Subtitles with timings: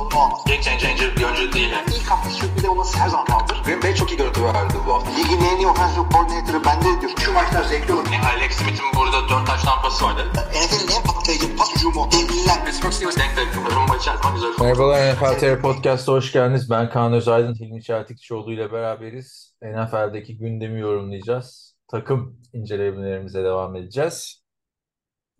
[0.00, 0.40] sorunu olmaz.
[0.46, 1.70] Game changer bir oyuncu değil.
[1.70, 1.88] Yani.
[1.96, 3.62] İlk hafta sürpriz olması her zaman kaldır.
[3.64, 5.10] Green Bay çok iyi görüntü verdi bu hafta.
[5.10, 7.12] Ligin en iyi offensive coordinator'ı bende diyor.
[7.18, 8.06] Şu maçlar zevkli olur.
[8.12, 10.22] Yani Alex Smith'in burada 4 taş tampası vardı.
[10.34, 12.08] NFL'in en patlayıcı pas hücumu.
[12.12, 12.64] Devliler.
[12.64, 13.74] Pittsburgh Steelers denk denk.
[13.76, 14.50] Rumba içer zaman güzel.
[14.60, 16.70] Merhabalar NFL TR Podcast'a hoş geldiniz.
[16.70, 19.54] Ben Kaan Özaydın, Hilmi Çeltikçioğlu ile beraberiz.
[19.62, 21.76] NFL'deki gündemi yorumlayacağız.
[21.90, 24.42] Takım incelemelerimize devam edeceğiz.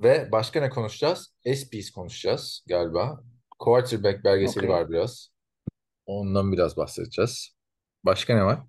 [0.00, 1.33] Ve başka ne konuşacağız?
[1.55, 3.20] SPs konuşacağız galiba.
[3.60, 4.70] Quarterback belgeseli Okey.
[4.70, 5.30] var biraz.
[6.06, 7.56] Ondan biraz bahsedeceğiz.
[8.05, 8.60] Başka ne var?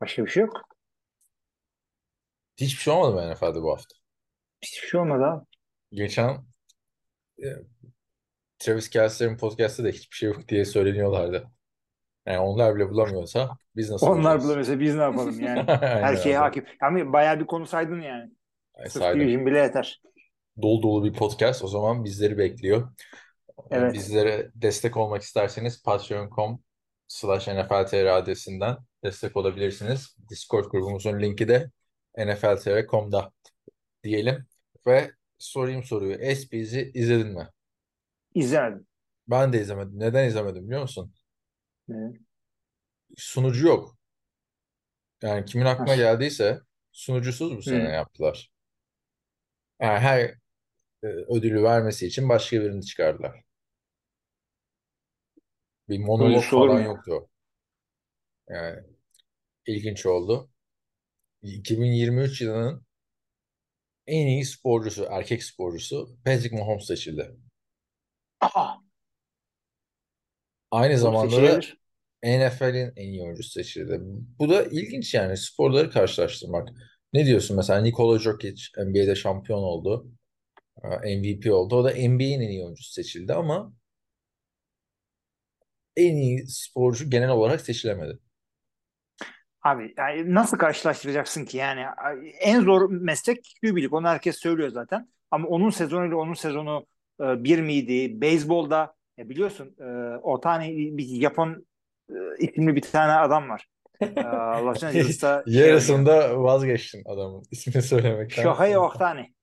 [0.00, 0.62] Başka bir şey yok.
[2.56, 3.94] Hiçbir şey olmadı mı NFL'de bu hafta?
[4.62, 5.44] Hiçbir şey olmadı abi.
[5.92, 6.46] Geçen
[7.44, 7.46] e,
[8.58, 11.50] Travis Kelce'lerin podcast'ta da hiçbir şey yok diye söyleniyorlardı.
[12.26, 14.44] Yani onlar bile bulamıyorsa biz nasıl Onlar bulacağız?
[14.44, 15.62] bulamıyorsa biz ne yapalım yani?
[15.80, 16.44] Her şeye abi.
[16.44, 16.64] hakim.
[16.82, 18.30] Yani bayağı bir konu saydın yani.
[18.74, 19.20] Ay, Sırf saydım.
[19.20, 20.02] Division bile yeter.
[20.62, 22.92] Dolu dolu bir podcast o zaman bizleri bekliyor.
[23.70, 23.94] Evet.
[23.94, 26.62] Bizlere destek olmak isterseniz patreon.com
[27.08, 30.16] slash nfltr adresinden destek olabilirsiniz.
[30.30, 31.70] Discord grubumuzun linki de
[32.18, 33.32] nfltr.com'da
[34.02, 34.46] diyelim.
[34.86, 36.36] Ve sorayım soruyu.
[36.36, 37.48] SP'zi izledin mi?
[38.34, 38.86] İzlemedim.
[39.28, 39.98] Ben de izlemedim.
[39.98, 41.14] Neden izlemedim biliyor musun?
[41.88, 42.12] Ne?
[43.16, 43.96] Sunucu yok.
[45.22, 46.02] Yani kimin aklına Nasıl?
[46.02, 46.60] geldiyse
[46.92, 47.92] sunucusuz bu sene Hı.
[47.92, 48.52] yaptılar.
[49.80, 50.20] Yani her
[51.02, 53.45] e, ödülü vermesi için başka birini çıkardılar.
[55.88, 57.28] Bir monolog Sunucusu olur falan mu yoktu.
[58.48, 58.80] Yani
[59.66, 60.50] ilginç oldu.
[61.42, 62.86] 2023 yılının
[64.06, 67.36] en iyi sporcusu, erkek sporcusu Patrick Mahomes seçildi.
[68.40, 68.82] Aha!
[70.70, 71.78] Aynı zamanda da seçilebilir.
[72.24, 74.00] NFL'in en iyi oyuncusu seçildi.
[74.38, 76.68] Bu da ilginç yani sporları karşılaştırmak.
[77.12, 80.10] Ne diyorsun mesela Nikola Jokic NBA'de şampiyon oldu.
[81.04, 81.76] MVP oldu.
[81.76, 83.72] O da NBA'in en iyi oyuncusu seçildi ama
[85.96, 88.18] en iyi sporcu genel olarak seçilemedi.
[89.62, 91.84] Abi yani nasıl karşılaştıracaksın ki yani
[92.40, 96.86] en zor meslek QB'lik onu herkes söylüyor zaten ama onun sezonuyla onun sezonu
[97.20, 98.20] e, bir miydi?
[98.20, 101.66] Beyzbolda ya biliyorsun e, Otani bir Japon
[102.10, 103.66] e, isimli bir tane adam var.
[104.00, 104.22] E,
[104.64, 105.54] Los Angeles'ta şey.
[105.54, 108.42] Yarısında vazgeçtin adamın ismini söylemekten.
[108.42, 109.34] Shohei Ohtani.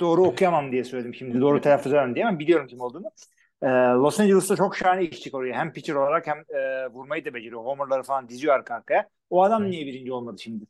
[0.00, 1.40] Doğru okuyamam diye söyledim şimdi.
[1.40, 3.10] Doğru telaffuz edemem diye ama biliyorum kim olduğunu.
[3.62, 5.54] Ee, Los Angeles'ta çok şahane iş çıkarıyor.
[5.56, 7.64] Hem pitcher olarak hem e, vurmayı da beceriyor.
[7.64, 9.08] Homer'ları falan diziyor arka arkaya.
[9.30, 10.64] O adam niye birinci olmadı şimdi?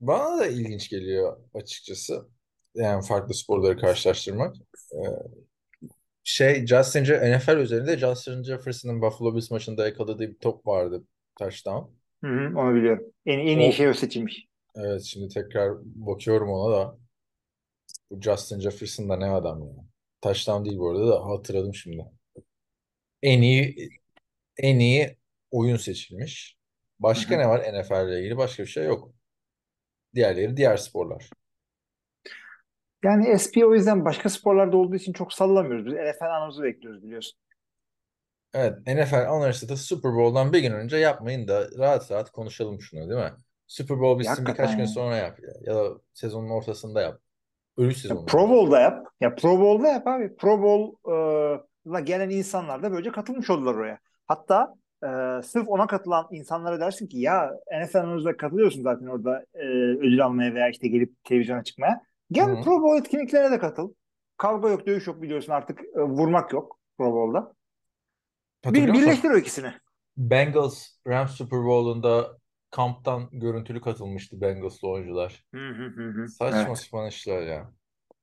[0.00, 2.28] Bana da ilginç geliyor açıkçası.
[2.74, 4.56] Yani farklı sporları karşılaştırmak.
[4.92, 4.96] Ee,
[6.24, 11.04] şey Justin Je- NFL üzerinde Justin Jefferson'ın Buffalo Bills maçında yakaladığı bir top vardı.
[11.38, 11.90] Touchdown.
[12.24, 13.04] Hı hı, onu biliyorum.
[13.26, 14.46] En, en iyi O, şey o seçilmiş.
[14.76, 16.98] evet şimdi tekrar bakıyorum ona da.
[18.10, 19.84] Bu Justin Jefferson da ne adam ya.
[20.22, 22.04] Touchdown değil bu arada da hatırladım şimdi.
[23.22, 23.90] En iyi
[24.56, 25.16] en iyi
[25.50, 26.56] oyun seçilmiş.
[27.00, 27.38] Başka hı.
[27.38, 28.36] ne var NFL ile ilgili?
[28.36, 29.12] Başka bir şey yok.
[30.14, 31.30] Diğerleri diğer sporlar.
[33.04, 35.86] Yani SP o yüzden başka sporlarda olduğu için çok sallamıyoruz.
[35.86, 37.38] Biz NFL anımızı bekliyoruz biliyorsun.
[38.54, 43.10] Evet, NFL analisti de Super Bowl'dan bir gün önce yapmayın da rahat rahat konuşalım şunu
[43.10, 43.32] değil mi?
[43.66, 44.86] Super Bowl bitsin birkaç gün ya.
[44.86, 45.52] sonra yap ya.
[45.60, 47.21] Ya da sezonun ortasında yap.
[47.76, 48.48] Ölü Ya sezonunda Pro.
[48.48, 49.06] Bowl'da yap.
[49.20, 50.36] Ya Pro Bowl'da yap abi.
[50.36, 53.98] Pro Bowl'la gelen insanlar da böylece katılmış oldular oraya.
[54.26, 57.50] Hatta e, sırf ona katılan insanlara dersin ki ya
[57.82, 59.66] NFL analizde katılıyorsun zaten orada e,
[59.98, 62.02] ödül almaya veya işte gelip televizyona çıkmaya.
[62.32, 62.62] Gel Hı.
[62.62, 63.92] Pro Bowl etkinliklerine de katıl.
[64.36, 67.52] Kavga yok, dövüş yok biliyorsun artık e, vurmak yok Pro Bowl'da.
[68.64, 69.72] Bir, birleştir o ikisini.
[70.16, 72.38] Bengals Rams Super Bowl'unda
[72.72, 75.46] kamptan görüntülü katılmıştı Bengals'lı oyuncular.
[76.26, 77.72] Saçma Evet, sapan işler ya.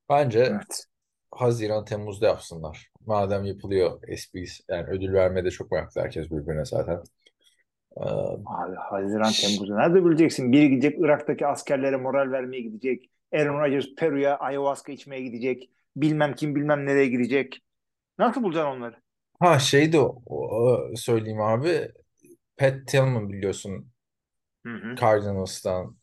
[0.10, 0.86] Bence evet.
[1.31, 2.90] Haziran Temmuz'da yapsınlar.
[3.06, 7.04] Madem yapılıyor SPs yani ödül vermede çok meraklı herkes birbirine zaten.
[7.98, 8.04] Ee,
[8.46, 10.52] Abi Haziran Temmuz'da nerede bileceksin?
[10.52, 13.10] Biri gidecek Irak'taki askerlere moral vermeye gidecek.
[13.34, 15.69] Aaron Rodgers Peru'ya ayahuasca içmeye gidecek.
[15.95, 17.60] Bilmem kim bilmem nereye gidecek.
[18.19, 18.95] Nasıl bulacaksın onları?
[19.40, 21.92] ha şey de o- o- söyleyeyim abi.
[22.57, 23.92] Pat Tillman biliyorsun
[24.65, 24.95] Hı hı.
[24.95, 25.97] Cardinals'tan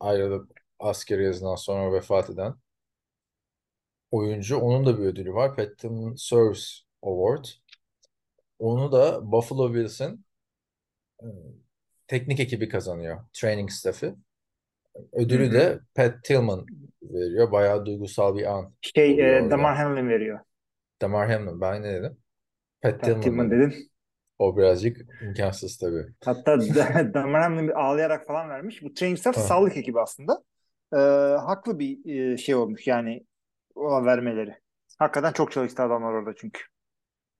[0.00, 2.54] ayrılıp asker yazından sonra vefat eden
[4.10, 4.58] oyuncu.
[4.58, 5.56] Onun da bir ödülü var.
[5.56, 6.62] Pat Tillman Service
[7.02, 7.44] Award.
[8.58, 10.24] Onu da Buffalo Bills'in
[11.22, 11.26] e,
[12.06, 13.20] teknik ekibi kazanıyor.
[13.32, 14.06] Training staff'ı.
[14.06, 14.12] Hı
[15.12, 15.52] Ödülü hı.
[15.52, 16.66] de Pat Tillman
[17.02, 17.52] veriyor.
[17.52, 19.50] Bayağı duygusal bir an Şey e.
[19.50, 20.40] Damar Hamlin veriyor.
[21.00, 21.60] Damar Hamlin.
[21.60, 22.18] Ben ne dedim?
[22.82, 23.88] Pat Pat Tillman Tillman dedim.
[24.38, 26.04] O birazcık imkansız tabii.
[26.24, 26.60] Hatta
[27.14, 28.82] Damar ağlayarak falan vermiş.
[28.82, 30.42] Bu training staff sağlık ekibi aslında.
[30.92, 30.96] Ee,
[31.46, 33.26] haklı bir e, şey olmuş yani
[33.74, 34.54] ona vermeleri.
[34.98, 36.60] Hakikaten çok çalıştı adamlar orada çünkü.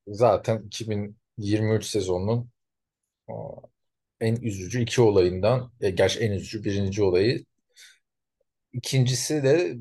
[0.06, 2.50] Zaten 2023 sezonunun
[4.20, 7.44] en üzücü iki olayından, e, gerçi en üzücü birinci olayı.
[8.72, 9.76] İkincisi de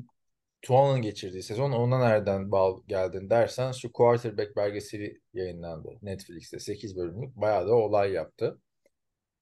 [0.66, 1.72] Tuana'nın geçirdiği sezon.
[1.72, 7.36] Ona nereden bağ geldin dersen şu Quarterback belgeseli yayınlandı Netflix'te 8 bölümlük.
[7.36, 8.60] Bayağı da olay yaptı.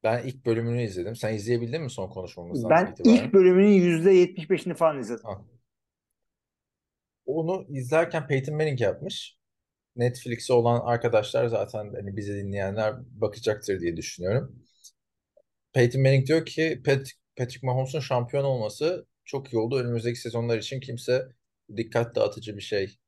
[0.03, 1.17] Ben ilk bölümünü izledim.
[1.17, 3.17] Sen izleyebildin mi son konuşmamızdan Ben itibaren?
[3.17, 5.25] ilk bölümünün %75'ini falan izledim.
[5.25, 5.45] Ha.
[7.27, 9.39] Onu izlerken Peyton Manning yapmış.
[9.97, 14.63] Netflix'e olan arkadaşlar zaten hani bizi dinleyenler bakacaktır diye düşünüyorum.
[15.73, 17.07] Peyton Manning diyor ki Pat,
[17.37, 19.79] Patrick Mahomes'un şampiyon olması çok iyi oldu.
[19.79, 21.29] Önümüzdeki sezonlar için kimse
[21.77, 22.99] dikkat dağıtıcı bir şey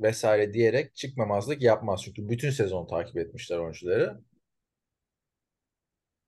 [0.00, 2.02] vesaire diyerek çıkmamazlık yapmaz.
[2.04, 4.20] Çünkü bütün sezon takip etmişler oyuncuları.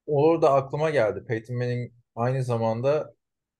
[0.05, 1.23] Orada aklıma geldi.
[1.27, 3.13] Peyton Manning aynı zamanda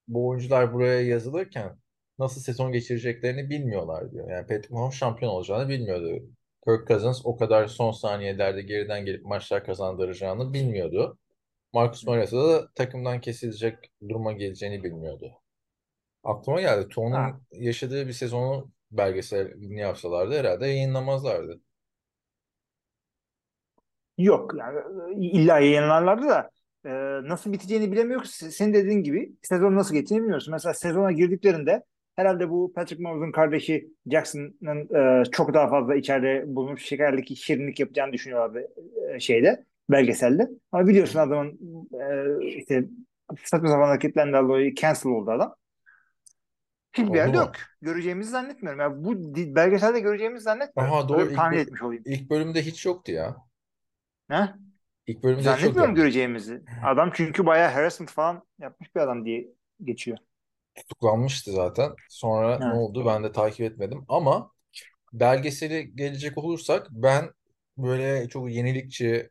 [0.07, 1.79] bu oyuncular buraya yazılırken
[2.19, 4.29] nasıl sezon geçireceklerini bilmiyorlar diyor.
[4.31, 6.23] Yani Patrick Mahomes şampiyon olacağını bilmiyordu.
[6.67, 11.19] Kirk Cousins o kadar son saniyelerde geriden gelip maçlar kazandıracağını bilmiyordu.
[11.73, 13.75] Marcus Mariota da takımdan kesilecek
[14.09, 15.44] duruma geleceğini bilmiyordu.
[16.25, 16.87] Aklıma geldi.
[17.11, 17.39] Ha.
[17.51, 21.61] yaşadığı bir sezonu belgeselini yapsalardı herhalde yayınlamazlardı.
[24.17, 24.79] Yok yani
[25.15, 26.49] illa yayınlarlardı da
[26.85, 26.89] e,
[27.29, 28.29] nasıl biteceğini bilemiyoruz.
[28.31, 30.51] Senin dediğin gibi sezon nasıl geçeceğini bilmiyorsun.
[30.51, 31.83] Mesela sezona girdiklerinde
[32.15, 38.13] herhalde bu Patrick Mahomes'un kardeşi Jackson'ın e, çok daha fazla içeride bulunup şekerlik, şirinlik yapacağını
[38.13, 38.67] düşünüyorlardı
[39.15, 40.49] e, şeyde, belgeselde.
[40.71, 41.59] Ama biliyorsun adamın
[42.41, 42.85] e, işte
[43.43, 45.55] saçma sapan hareketlerinden dolayı cancel oldu adam.
[46.97, 47.37] Hiçbir Oldu yerde mu?
[47.37, 47.55] yok.
[47.81, 48.79] Göreceğimizi zannetmiyorum.
[48.79, 50.95] Yani bu belgeselde göreceğimizi zannetmiyorum.
[50.95, 52.05] Aha doğru Öyle bir ilk, tahmin böl- etmiş olayım.
[52.05, 53.35] ilk bölümde hiç yoktu ya.
[54.29, 54.57] Ha?
[55.07, 55.85] İlk bölümde hiç yoktu.
[55.85, 56.63] Zannetmiyorum göreceğimizi.
[56.81, 59.47] Adam çünkü bayağı harassment falan yapmış bir adam diye
[59.83, 60.19] geçiyor.
[60.75, 61.91] tutuklanmıştı zaten.
[62.07, 62.75] Sonra ne Evet.
[62.75, 64.05] oldu ben de takip etmedim.
[64.07, 64.51] Ama
[65.13, 67.31] belgeseli gelecek olursak ben
[67.77, 69.29] böyle çok yenilikçi,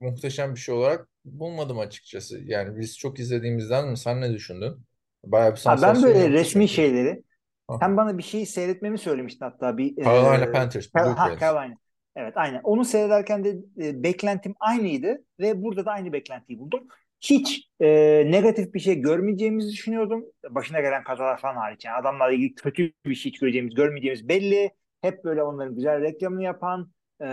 [0.00, 2.40] muhteşem bir şey olarak bulmadım açıkçası.
[2.46, 3.98] Yani biz çok izlediğimizden mi?
[3.98, 4.86] Sen ne düşündün?
[5.26, 7.22] Bayağı bir Ha, ben böyle resmi şeyleri
[7.68, 7.78] Aha.
[7.78, 11.40] sen bana bir şey seyretmemi söylemiştin hatta bir Carolina e, Panthers, Car- Blue ha, Prince.
[11.40, 11.74] Carolina.
[12.16, 12.60] Evet aynen.
[12.64, 16.88] Onu seyrederken de e, beklentim aynıydı ve burada da aynı beklentiyi buldum.
[17.20, 17.88] Hiç e,
[18.30, 20.24] negatif bir şey görmeyeceğimizi düşünüyordum.
[20.50, 21.84] Başına gelen kazalar falan hariç.
[21.84, 24.70] Yani adamlarla ilgili kötü bir şey hiç göreceğimiz, görmeyeceğimiz belli.
[25.02, 27.28] Hep böyle onların güzel reklamını yapan e,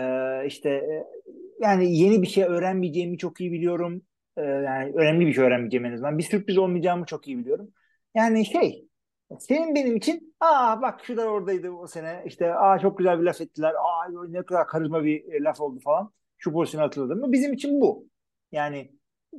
[0.48, 1.04] işte e,
[1.60, 4.02] yani yeni bir şey öğrenmeyeceğimi çok iyi biliyorum.
[4.38, 6.18] E, yani önemli bir şey öğrenmeyeceğim en azından.
[6.18, 7.72] Bir sürpriz olmayacağımı çok iyi biliyorum.
[8.16, 8.88] Yani şey
[9.40, 13.24] senin benim için aa bak şu da oradaydı o sene işte aa çok güzel bir
[13.24, 17.32] laf ettiler aa ne kadar karizma bir e, laf oldu falan şu pozisyonu hatırladım mı
[17.32, 18.08] bizim için bu
[18.52, 18.92] yani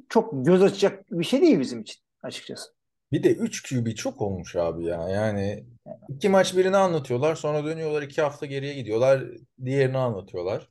[0.08, 2.70] çok göz açacak bir şey değil bizim için açıkçası.
[3.12, 5.08] Bir de 3 QB çok olmuş abi ya.
[5.08, 5.66] Yani
[6.08, 7.34] iki maç birini anlatıyorlar.
[7.34, 9.24] Sonra dönüyorlar iki hafta geriye gidiyorlar.
[9.64, 10.68] Diğerini anlatıyorlar.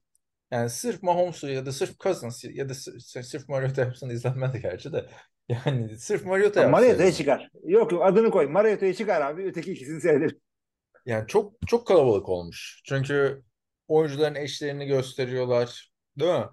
[0.51, 5.09] Yani sırf Mahomes'u ya da sırf Cousins ya da sırf, Mariota yapsın izlenmez gerçi de.
[5.51, 7.50] Yani sırf Mariota Mariota'ya çıkar.
[7.63, 8.48] Yok yok adını koy.
[8.48, 9.44] Mariota'ya çıkar abi.
[9.44, 10.39] Öteki ikisini seyredelim.
[11.06, 12.81] Yani çok çok kalabalık olmuş.
[12.86, 13.43] Çünkü
[13.88, 15.91] oyuncuların eşlerini gösteriyorlar.
[16.20, 16.46] Değil mi?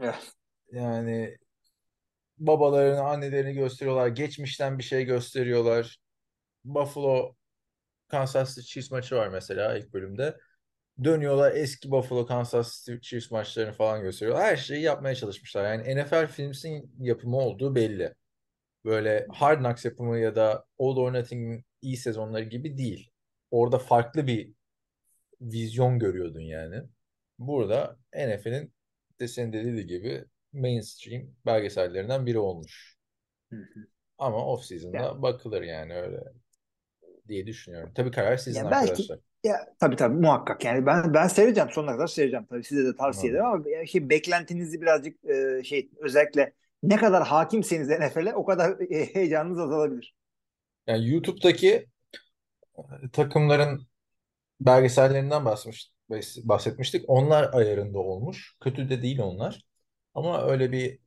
[0.00, 0.32] Evet.
[0.72, 1.36] Yani
[2.38, 4.08] babalarını, annelerini gösteriyorlar.
[4.08, 5.96] Geçmişten bir şey gösteriyorlar.
[6.64, 7.34] Buffalo
[8.08, 10.36] Kansas City Chiefs maçı var mesela ilk bölümde.
[11.04, 14.44] Dönüyorlar eski Buffalo Kansas City Chiefs maçlarını falan gösteriyorlar.
[14.46, 15.64] Her şeyi yapmaya çalışmışlar.
[15.74, 18.14] Yani NFL Films'in yapımı olduğu belli.
[18.84, 23.10] Böyle Hard Knocks yapımı ya da All or Nothing'in iyi sezonları gibi değil.
[23.50, 24.52] Orada farklı bir
[25.40, 26.82] vizyon görüyordun yani.
[27.38, 28.74] Burada NFL'in
[29.20, 32.96] de senin dediği gibi mainstream belgesellerinden biri olmuş.
[33.50, 33.80] Hı hı.
[34.18, 36.20] Ama off-season'da Yani- bakılır yani öyle
[37.28, 37.92] diye düşünüyorum.
[37.94, 39.18] Tabii karar sizin Ya belki- arkadaşlar.
[39.44, 43.32] Ya tabii tabii muhakkak yani ben ben seyredeceğim sonuna kadar seyredeceğim tabii size de tavsiye
[43.32, 46.52] ederim ama şey beklentinizi birazcık e, şey özellikle
[46.82, 50.14] ne kadar hakimseniz NFL'e o kadar e, heyecanınız azalabilir.
[50.86, 51.86] Yani YouTube'daki
[52.78, 53.86] e, takımların
[54.60, 55.92] belgesellerinden bahsetmiş,
[56.44, 57.04] bahsetmiştik.
[57.08, 58.56] Onlar ayarında olmuş.
[58.60, 59.64] Kötü de değil onlar.
[60.14, 60.98] Ama öyle bir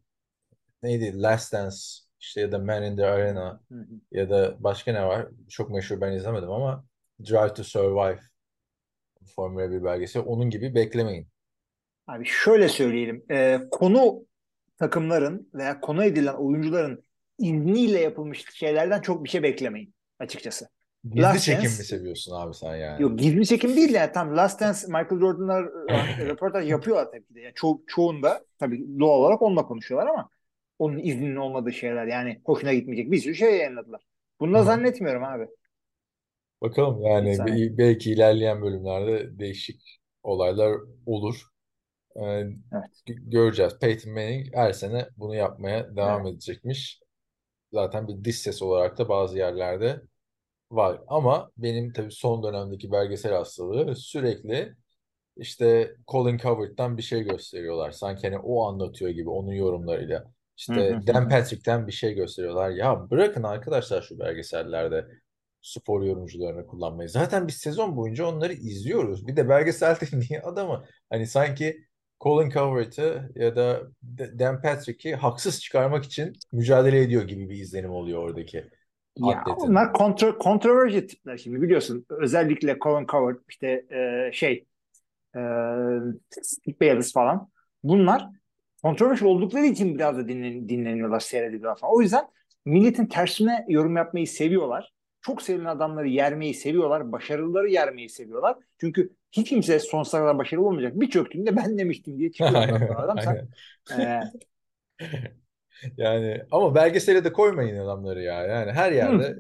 [0.84, 1.22] neydi?
[1.22, 1.78] Last Dance
[2.20, 3.88] işte ya da Man in the Arena Hı hı.
[4.12, 5.28] ya da başka ne var?
[5.50, 6.86] Çok meşhur ben izlemedim ama
[7.26, 8.20] Drive to Survive
[9.36, 10.24] Formula 1 belgeseli.
[10.24, 11.28] Onun gibi beklemeyin.
[12.08, 13.26] Abi şöyle söyleyelim.
[13.32, 14.26] e, konu
[14.78, 17.04] takımların veya konu edilen oyuncuların
[17.38, 20.70] izniyle yapılmış şeylerden çok bir şey beklemeyin açıkçası.
[21.04, 23.02] Gizli Last çekim Dance- mi seviyorsun abi sen yani?
[23.02, 27.36] Yok gizli çekim değil yani tam Last Dance Michael Jordan'lar e, röportaj yapıyorlar tabii ki
[27.36, 27.42] de.
[27.42, 30.30] Yani ço- çoğunda tabii doğal olarak onunla konuşuyorlar ama
[30.80, 34.02] onun izninin olmadığı şeyler yani hoşuna gitmeyecek bir sürü şey yayınladılar.
[34.40, 35.48] Bunu da zannetmiyorum abi.
[36.62, 41.44] Bakalım yani be- belki ilerleyen bölümlerde değişik olaylar olur.
[42.18, 42.20] Ee,
[43.08, 43.80] gö- göreceğiz.
[43.80, 47.02] Peyton Manning her sene bunu yapmaya devam edecekmiş.
[47.74, 50.02] Zaten bir diş ses olarak da bazı yerlerde
[50.72, 51.02] var.
[51.08, 54.76] Ama benim tabii son dönemdeki belgesel hastalığı sürekli
[55.38, 57.92] işte Colin Cowherd'dan bir şey gösteriyorlar.
[57.92, 60.26] Sanki hani o anlatıyor gibi onun yorumlarıyla.
[60.70, 61.30] Hı İşte hı Dan hı.
[61.30, 62.70] Patrick'ten bir şey gösteriyorlar.
[62.70, 65.08] Ya bırakın arkadaşlar şu belgesellerde
[65.62, 67.10] spor yorumcularını kullanmayı.
[67.10, 69.28] Zaten biz sezon boyunca onları izliyoruz.
[69.28, 71.86] Bir de belgeselde niye adamı hani sanki
[72.22, 73.82] Colin Cowherd'ı ya da
[74.40, 78.66] Dan Patrick'i haksız çıkarmak için mücadele ediyor gibi bir izlenim oluyor oradaki
[79.18, 79.68] Ya atletin.
[79.68, 82.06] onlar kontro kontroverji tipler şimdi biliyorsun.
[82.10, 84.66] Özellikle Colin Cowherd işte e, şey
[85.36, 85.40] e,
[86.82, 87.50] Bayless falan.
[87.84, 88.28] Bunlar
[88.84, 91.96] kontroverji oldukları için biraz da dinlen, dinleniyorlar, seyrediliyorlar falan.
[91.96, 92.26] O yüzden
[92.66, 94.94] milletin tersine yorum yapmayı seviyorlar.
[95.22, 97.12] Çok sevilen adamları yermeyi seviyorlar.
[97.12, 98.58] Başarılıları yermeyi seviyorlar.
[98.78, 101.00] Çünkü hiç kimse sonsuza kadar başarılı olmayacak.
[101.00, 103.20] Bir çöktüğünde ben demiştim diye çıkıyor adam.
[103.22, 103.48] Sen,
[104.00, 104.22] e,
[105.98, 108.44] Yani ama belgesele de koymayın adamları ya.
[108.46, 109.40] Yani her yerde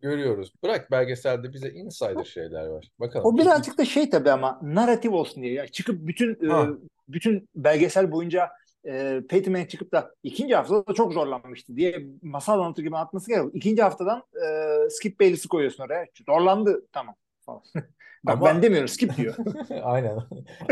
[0.00, 0.52] görüyoruz.
[0.62, 2.88] Bırak belgeselde bize insider şeyler var.
[3.00, 3.26] Bakalım.
[3.26, 5.52] O birazcık da şey tabii ama narratif olsun diye.
[5.52, 6.68] Yani çıkıp bütün e,
[7.08, 8.50] bütün belgesel boyunca
[8.86, 13.28] e, Peyton Manning çıkıp da ikinci haftada da çok zorlanmıştı diye masal anlatır gibi anlatması
[13.28, 13.52] gerekiyor.
[13.54, 14.46] İkinci haftadan e,
[14.90, 16.06] Skip Bayless'i koyuyorsun oraya.
[16.26, 17.14] Zorlandı tamam
[17.46, 17.62] falan.
[18.24, 19.34] Bak Ama- ben demiyorum Skip diyor.
[19.82, 20.18] Aynen.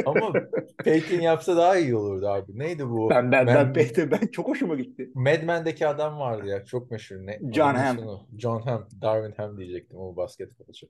[0.07, 0.33] Ama
[0.85, 2.59] Peyton yapsa daha iyi olurdu abi.
[2.59, 3.11] Neydi bu?
[3.11, 5.11] ben ben ben Man- Peyton ben çok hoşuma gitti.
[5.15, 6.65] Mad Men'deki adam vardı ya.
[6.65, 7.17] Çok meşhur.
[7.17, 7.41] Ne?
[7.55, 8.27] John sonu.
[8.39, 8.89] John Hamm.
[9.03, 10.87] Darwin Ham diyecektim o basketbolcu.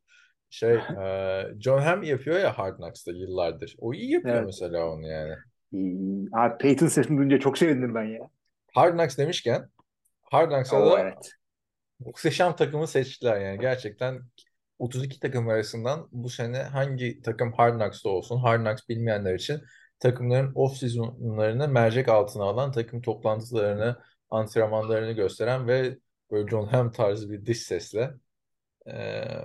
[0.50, 3.76] Şey, e, John Hamm yapıyor ya Hard Knocks'ta yıllardır.
[3.78, 4.46] O iyi yapıyor Evet.
[4.46, 5.34] mesela onu yani.
[5.72, 8.30] Hmm, Abi Peyton sesini duyunca çok sevindim ben ya.
[8.74, 9.70] Hard Knocks demişken
[10.22, 11.32] Hard Knocks'ta Oo, da evet.
[11.98, 13.60] muhteşem takımı seçtiler yani.
[13.60, 14.20] Gerçekten
[14.78, 19.60] 32 takım arasından bu sene hangi takım Hard Knocks'ta olsun, Hard Knocks bilmeyenler için
[20.00, 25.98] takımların off seasonlarını mercek altına alan takım toplantılarını, antrenmanlarını gösteren ve
[26.30, 28.10] böyle John Hamm tarzı bir dış sesle
[28.86, 29.44] eee,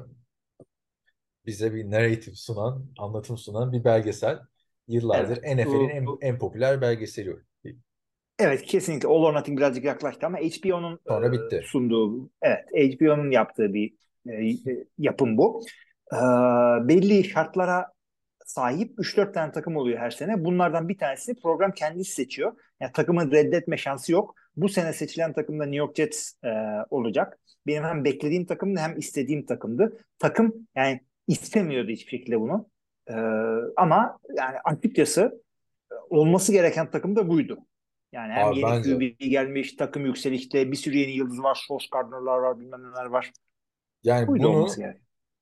[1.45, 4.39] bize bir narrative sunan, anlatım sunan bir belgesel.
[4.87, 5.67] Yıllardır Evet.
[5.67, 7.35] NFL'in en, en popüler belgeseli.
[8.39, 11.61] Evet kesinlikle All or Nothing birazcık yaklaştı ama HBO'nun Sonra e, bitti.
[11.65, 13.93] sunduğu evet HBO'nun yaptığı bir
[14.29, 15.65] e, e, yapım bu.
[16.13, 16.17] E,
[16.87, 17.91] belli şartlara
[18.45, 20.45] sahip 3-4 tane takım oluyor her sene.
[20.45, 22.53] Bunlardan bir tanesini program kendisi seçiyor.
[22.79, 24.35] Yani takımın reddetme şansı yok.
[24.55, 26.49] Bu sene seçilen takım da New York Jets e,
[26.89, 27.39] olacak.
[27.67, 29.97] Benim hem beklediğim takımdı hem istediğim takımdı.
[30.19, 32.69] Takım yani istemiyordu hiçbir şekilde bunu.
[33.09, 33.13] E,
[33.77, 35.41] ama yani açıkçası
[35.91, 37.57] e, olması gereken takım da buydu.
[38.11, 41.87] Yani hem Abi yeni bence- QB gelmiş, takım yükselişte, bir sürü yeni yıldız var, Sauce
[41.91, 43.31] Gardner'lar var, bilmem neler var.
[44.03, 44.67] Yani Buydu bunu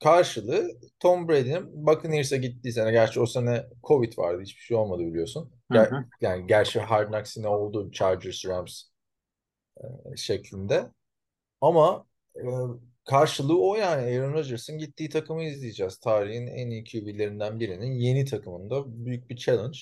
[0.03, 5.51] karşılığı Tom Brady'nin Buccaneers'a gittiği sene gerçi o sene Covid vardı hiçbir şey olmadı biliyorsun.
[5.71, 6.05] Hı Ger- hı.
[6.21, 8.83] yani gerçi Hard Knocks yine oldu Chargers Rams
[10.13, 10.91] e, şeklinde.
[11.61, 12.05] Ama
[12.35, 12.41] e,
[13.05, 15.99] karşılığı o yani Aaron Rodgers'ın gittiği takımı izleyeceğiz.
[15.99, 19.77] Tarihin en iyi QB'lerinden birinin yeni takımında büyük bir challenge.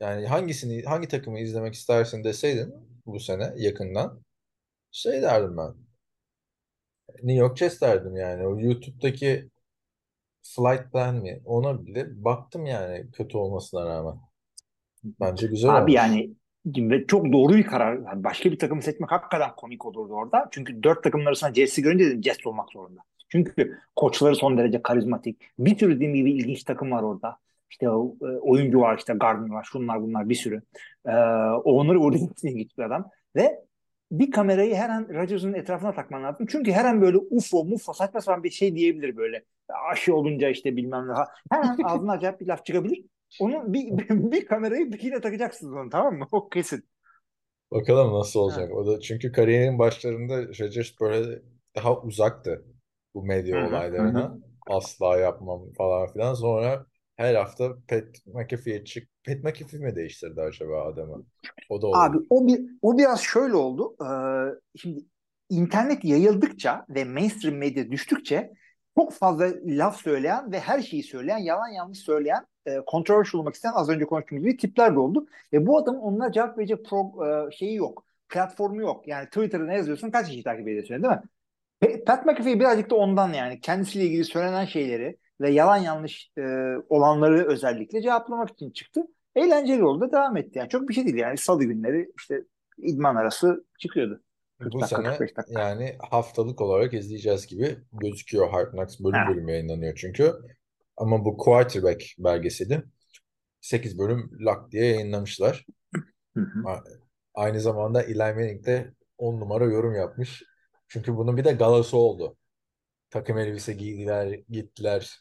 [0.00, 2.74] Yani hangisini hangi takımı izlemek istersin deseydin
[3.06, 4.22] bu sene yakından
[4.90, 5.74] şey derdim ben.
[7.22, 8.46] New York Jets derdim yani.
[8.46, 9.50] O YouTube'daki
[10.42, 11.42] Flight Plan mi?
[11.44, 14.20] Ona bile baktım yani kötü olmasına rağmen.
[15.04, 15.94] Bence güzel Abi olmuş.
[15.94, 16.34] yani
[16.66, 17.94] ve çok doğru bir karar.
[17.94, 20.48] Yani başka bir takım seçmek hakikaten komik olurdu orada.
[20.50, 23.00] Çünkü dört takımın arasında Jets'i görünce dedim Jets olmak zorunda.
[23.28, 25.42] Çünkü koçları son derece karizmatik.
[25.58, 27.36] Bir sürü dediğim gibi ilginç takım var orada.
[27.70, 27.88] İşte e,
[28.24, 30.62] oyuncu var işte Gardner var şunlar bunlar bir sürü.
[31.06, 31.10] Ee,
[31.64, 33.10] onları orada ilginç bir adam.
[33.36, 33.64] Ve
[34.10, 36.46] bir kamerayı her an Rodgers'ın etrafına takman lazım.
[36.50, 39.44] Çünkü her an böyle UFO, mufo saçma sapan bir şey diyebilir böyle.
[39.90, 41.12] Aşı olunca işte bilmem ne.
[41.50, 43.04] Her an ağzına acayip bir laf çıkabilir.
[43.38, 46.26] Onun bir, bir, bir kamerayı bikine takacaksınız onu tamam mı?
[46.32, 46.84] O kesin.
[47.70, 48.72] Bakalım nasıl olacak.
[48.74, 51.42] O da çünkü kariyerin başlarında Rodgers böyle
[51.76, 52.64] daha uzaktı
[53.14, 54.22] bu medya Hı hı, olaylarına.
[54.24, 56.34] hı Asla yapmam falan filan.
[56.34, 59.08] Sonra her hafta Pat McAfee'ye çık.
[59.26, 61.26] Pat McAfee mi değiştirdi acaba adamı?
[61.68, 61.98] O da olur.
[61.98, 63.96] Abi o bir o biraz şöyle oldu.
[64.04, 65.00] Ee, şimdi
[65.50, 68.52] internet yayıldıkça ve mainstream medya düştükçe
[68.98, 73.72] çok fazla laf söyleyen ve her şeyi söyleyen, yalan yanlış söyleyen, e, controversial olmak isteyen
[73.72, 75.26] az önce konuştuğumuz gibi tipler de oldu.
[75.52, 78.04] Ve bu adamın onlara cevap verecek pro, e, şeyi yok.
[78.28, 79.08] Platformu yok.
[79.08, 80.10] Yani Twitter'da ne yazıyorsun?
[80.10, 81.22] Kaç kişi takip ediyorsun değil mi?
[82.06, 86.42] Pat McAfee birazcık da ondan yani kendisiyle ilgili söylenen şeyleri ve yalan yanlış e,
[86.88, 89.02] olanları özellikle cevaplamak için çıktı.
[89.36, 90.58] Eğlenceli oldu da devam etti.
[90.58, 92.42] Yani çok bir şey değil yani salı günleri işte
[92.78, 94.22] idman arası çıkıyordu.
[94.60, 95.60] 40 Bu dakika, sene 45 dakika.
[95.60, 98.50] yani haftalık olarak izleyeceğiz gibi gözüküyor.
[98.50, 99.28] Hard Knocks bölüm Ha.
[99.28, 100.32] bölüm yayınlanıyor çünkü.
[101.00, 102.82] Ama bu quarterback belgeseli
[103.60, 105.66] 8 bölüm lak diye yayınlamışlar.
[106.36, 106.68] Hı hı.
[106.68, 106.84] A-
[107.34, 110.42] Aynı zamanda Eli Manning de 10 numara yorum yapmış.
[110.88, 112.36] Çünkü bunun bir de galası oldu.
[113.10, 115.20] Takım elbise giydiler, gittiler.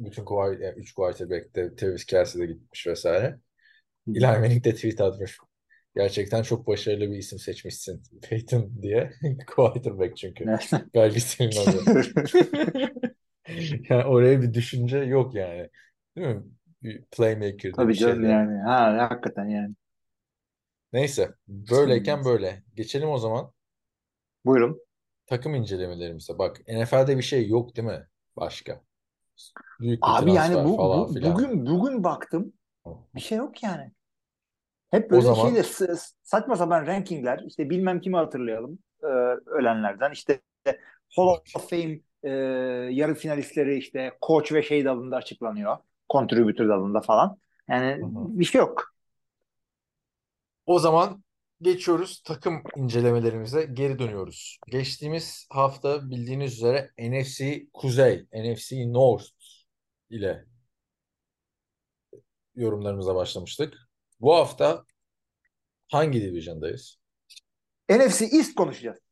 [0.00, 3.38] Bütün kuvar, yani 3 quarterback'te Travis Kelce de gitmiş vesaire.
[4.08, 5.38] Eli Manning de tweet atmış.
[5.96, 9.12] Gerçekten çok başarılı bir isim seçmişsin Peyton diye.
[9.46, 10.44] Quarterback çünkü.
[10.94, 11.84] Belgeselin adı.
[13.88, 15.70] Yani oraya bir düşünce yok yani.
[16.16, 16.42] Değil mi?
[16.82, 18.28] Bir playmaker Tabii bir şey canım de.
[18.28, 18.62] yani.
[18.62, 19.74] Ha, hakikaten yani.
[20.92, 21.34] Neyse.
[21.48, 22.62] Böyleyken böyle.
[22.74, 23.52] Geçelim o zaman
[24.44, 24.80] Buyurun.
[25.26, 26.38] takım incelemelerimize.
[26.38, 28.06] Bak NFL'de bir şey yok değil mi?
[28.36, 28.80] Başka.
[29.80, 31.34] Büyük bir Abi yani bu, falan bu filan.
[31.34, 32.52] bugün bugün baktım
[33.14, 33.92] bir şey yok yani.
[34.90, 39.06] Hep O böyle zaman- şeyler s- saçma sapan rankingler işte bilmem kimi hatırlayalım e,
[39.46, 40.40] ölenlerden işte
[41.16, 42.30] Hall of Fame e,
[42.92, 45.76] yarı finalistleri işte coach ve şey dalında açıklanıyor.
[46.12, 47.38] Contributor dalında falan.
[47.68, 48.38] Yani Hı hı.
[48.38, 48.94] bir şey yok.
[50.66, 51.24] O zaman
[51.62, 54.58] geçiyoruz takım incelemelerimize geri dönüyoruz.
[54.68, 59.26] Geçtiğimiz hafta bildiğiniz üzere NFC Kuzey, NFC North
[60.10, 60.44] ile
[62.54, 63.78] yorumlarımıza başlamıştık.
[64.20, 64.84] Bu hafta
[65.88, 66.98] hangi division'dayız?
[67.90, 69.05] NFC East konuşacağız.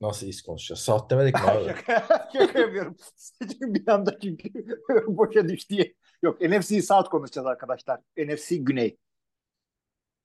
[0.00, 0.80] Nasıl East konuşacağız?
[0.80, 1.64] South demedik mi abi?
[1.64, 2.96] şaka, yapıyorum.
[3.40, 4.48] Çünkü bir anda çünkü
[5.06, 5.94] boşa düştü diye.
[6.22, 8.00] Yok NFC South konuşacağız arkadaşlar.
[8.16, 8.96] NFC Güney.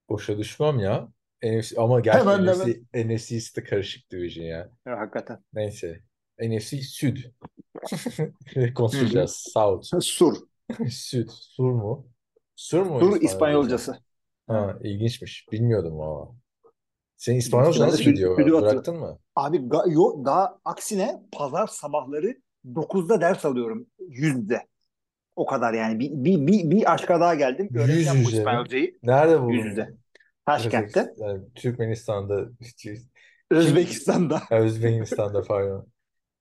[0.09, 1.07] Boşa düşmem ya.
[1.43, 4.69] NFC, ama gerçi Hemen, NFC, NFC de karışık division ya.
[4.85, 5.43] Ya, hakikaten.
[5.53, 6.01] Neyse.
[6.39, 7.17] NFC Süd.
[8.75, 9.31] konuşacağız.
[9.53, 10.01] South.
[10.01, 10.35] Sur.
[10.89, 11.29] Süd.
[11.29, 12.07] Sur mu?
[12.55, 13.25] Sur mu Sur İspanyolcası?
[13.25, 13.99] İspanyolcası.
[14.47, 15.47] Ha, ilginçmiş.
[15.51, 16.35] Bilmiyordum valla.
[17.25, 18.39] Senin İspanyolca nasıl gidiyor?
[18.39, 19.19] Hatır- Bıraktın mı?
[19.35, 22.37] Abi ga- yo, daha aksine pazar sabahları
[22.75, 24.67] 9'da ders alıyorum yüzde.
[25.35, 25.99] O kadar yani.
[25.99, 27.67] Bir, bir, bir, bir aşka daha geldim.
[27.71, 28.37] Yüz Öğreneceğim bu yüze mi?
[28.37, 28.97] İspanyolcayı.
[29.03, 29.53] Nerede buldun?
[29.53, 29.93] Yüzde.
[30.45, 31.13] Taşkent'te.
[31.17, 32.49] Yani Türkmenistan'da,
[33.51, 34.41] Özbekistan'da.
[34.51, 35.87] Özbekistan'da pardon.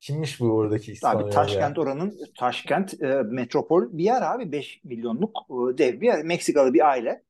[0.01, 1.83] Kimmiş bu oradaki İspanyol Abi Taşkent ya?
[1.83, 6.23] oranın Taşkent e, metropol bir yer abi 5 milyonluk e, dev bir yer.
[6.25, 7.23] Meksikalı bir aile.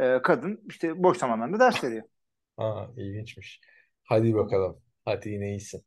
[0.00, 2.02] E, kadın işte boş zamanlarında ders veriyor.
[2.56, 3.60] Ha, ilginçmiş.
[4.04, 4.80] Hadi bakalım.
[5.04, 5.84] Hadi yine iyisin.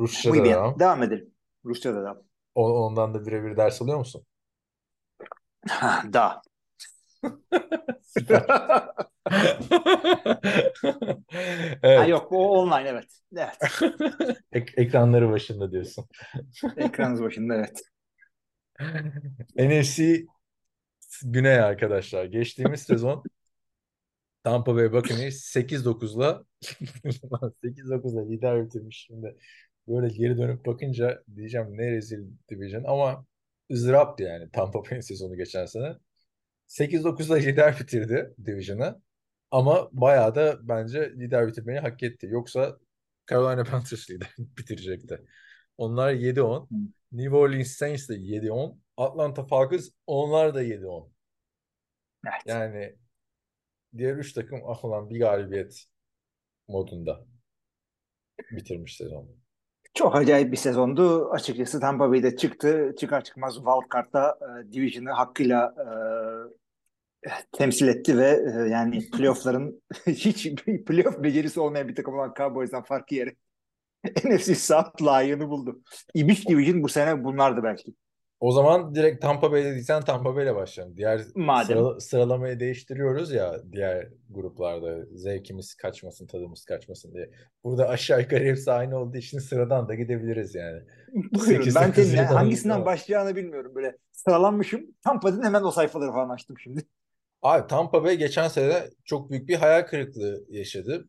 [0.00, 0.80] Rusça Bu da bir devam.
[0.80, 1.34] devam edelim.
[1.64, 2.22] Rusça'da devam.
[2.54, 4.26] O- Ondan da birebir ders alıyor musun?
[6.12, 6.42] da.
[8.02, 8.44] Süper.
[9.26, 12.08] Ha, Evet.
[12.08, 13.20] yok bu online evet.
[13.36, 13.58] Evet.
[14.52, 16.06] Ek- ekranları başında diyorsun.
[16.76, 17.82] Ekranınız başında evet.
[19.56, 20.24] NFC
[21.24, 22.24] Güney arkadaşlar.
[22.24, 23.24] Geçtiğimiz sezon
[24.46, 29.36] Tampa Bay Buccaneers 8-9'la 8-9'la lider bitirmiş şimdi.
[29.88, 33.26] Böyle geri dönüp bakınca diyeceğim ne rezil division ama
[33.72, 35.96] ızdıraptı yani Tampa Bay'in sezonu geçen sene.
[36.66, 39.02] 8-9'la lider bitirdi division'ı.
[39.50, 42.26] Ama bayağı da bence lider bitirmeyi hak etti.
[42.26, 42.78] Yoksa
[43.30, 45.20] Carolina Panthers lider bitirecekti.
[45.76, 46.68] Onlar 7-10.
[47.12, 48.78] New Orleans Saints de 7-10.
[48.96, 51.10] Atlanta Falcons onlar da 7-10.
[52.26, 52.42] Evet.
[52.46, 52.96] Yani
[53.98, 55.84] diğer üç takım ah olan bir galibiyet
[56.68, 57.26] modunda
[58.50, 59.28] bitirmiş sezonu.
[59.94, 61.30] Çok acayip bir sezondu.
[61.30, 62.94] Açıkçası Tampa Bay'de çıktı.
[62.98, 65.88] Çıkar çıkmaz Wildcard'da e, Division'ı hakkıyla e,
[67.52, 70.54] temsil etti ve e, yani playoff'ların hiç
[70.86, 73.36] playoff becerisi olmayan bir takım olan Cowboys'dan farkı yeri
[74.24, 75.80] NFC South layığını buldu.
[76.14, 77.94] İbiş Division bu sene bunlardı belki.
[78.40, 80.96] O zaman direkt Tampa Bay dediysen Tampa Bay'le başlayalım.
[80.96, 81.76] Diğer Madem.
[81.76, 87.30] sıra- sıralamayı değiştiriyoruz ya diğer gruplarda zevkimiz kaçmasın, tadımız kaçmasın diye.
[87.64, 90.82] Burada aşağı yukarı hepsi aynı olduğu için sıradan da gidebiliriz yani.
[91.14, 91.72] Buyurun.
[91.74, 92.86] Ben senin hangisinden on.
[92.86, 93.72] başlayacağını bilmiyorum.
[93.74, 94.86] Böyle sıralanmışım.
[95.04, 96.82] Tampa'dan hemen o sayfaları falan açtım şimdi.
[97.42, 101.08] Abi Tampa Bay geçen sene çok büyük bir hayal kırıklığı yaşadı.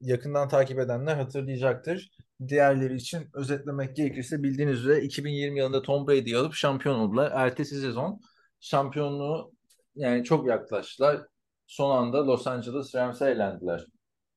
[0.00, 2.10] Yakından takip edenler hatırlayacaktır.
[2.48, 7.32] Diğerleri için özetlemek gerekirse bildiğiniz üzere 2020 yılında Tom Brady'yi alıp şampiyon oldular.
[7.34, 8.20] Ertesi sezon
[8.60, 9.52] şampiyonluğu
[9.94, 11.26] yani çok yaklaştılar.
[11.66, 13.84] Son anda Los Angeles Rams'e elendiler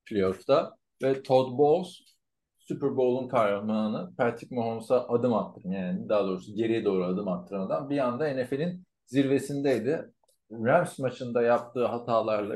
[0.06, 2.12] playoff'ta ve Todd Bowles
[2.60, 7.90] Super Bowl'un kahramanı Patrick Mahomes'a adım attıran yani daha doğrusu geriye doğru adım attıran adam
[7.90, 10.12] bir anda NFL'in zirvesindeydi.
[10.52, 12.56] Rams maçında yaptığı hatalarla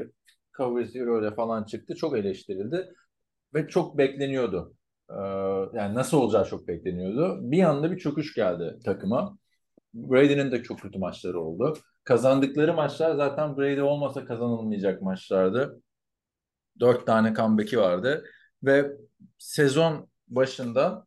[0.57, 1.95] cover zero ile falan çıktı.
[1.95, 2.93] Çok eleştirildi.
[3.53, 4.75] ve çok bekleniyordu.
[5.09, 5.15] Ee,
[5.73, 7.39] yani nasıl olacağı çok bekleniyordu.
[7.51, 9.37] Bir anda bir çöküş geldi takıma.
[9.93, 11.77] Brady'nin de çok kötü maçları oldu.
[12.03, 15.81] Kazandıkları maçlar zaten Brady olmasa kazanılmayacak maçlardı.
[16.79, 18.25] Dört tane comeback'i vardı
[18.63, 18.91] ve
[19.37, 21.05] sezon başında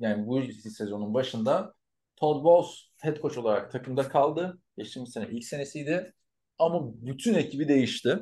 [0.00, 1.74] yani bu sezonun başında
[2.16, 4.58] Todd Bowles head coach olarak takımda kaldı.
[4.76, 6.12] Geçtiğimiz sene ilk senesiydi.
[6.58, 8.18] Ama bütün ekibi değişti.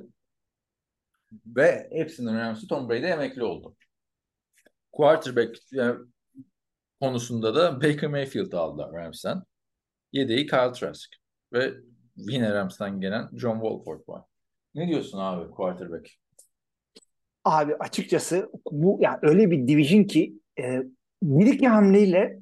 [1.47, 3.77] Ve hepsinden önemlisi Tom Brady emekli oldu.
[4.93, 5.99] Quarterback yani
[7.01, 9.43] konusunda da Baker Mayfield aldılar Rams'ten.
[10.13, 11.11] Yedeği Kyle Trask.
[11.53, 11.75] Ve
[12.17, 14.23] yine Rams'ten gelen John Wolford var.
[14.75, 16.11] Ne diyorsun abi quarterback?
[17.45, 20.83] Abi açıkçası bu yani öyle bir division ki e,
[21.23, 22.41] bir iki hamleyle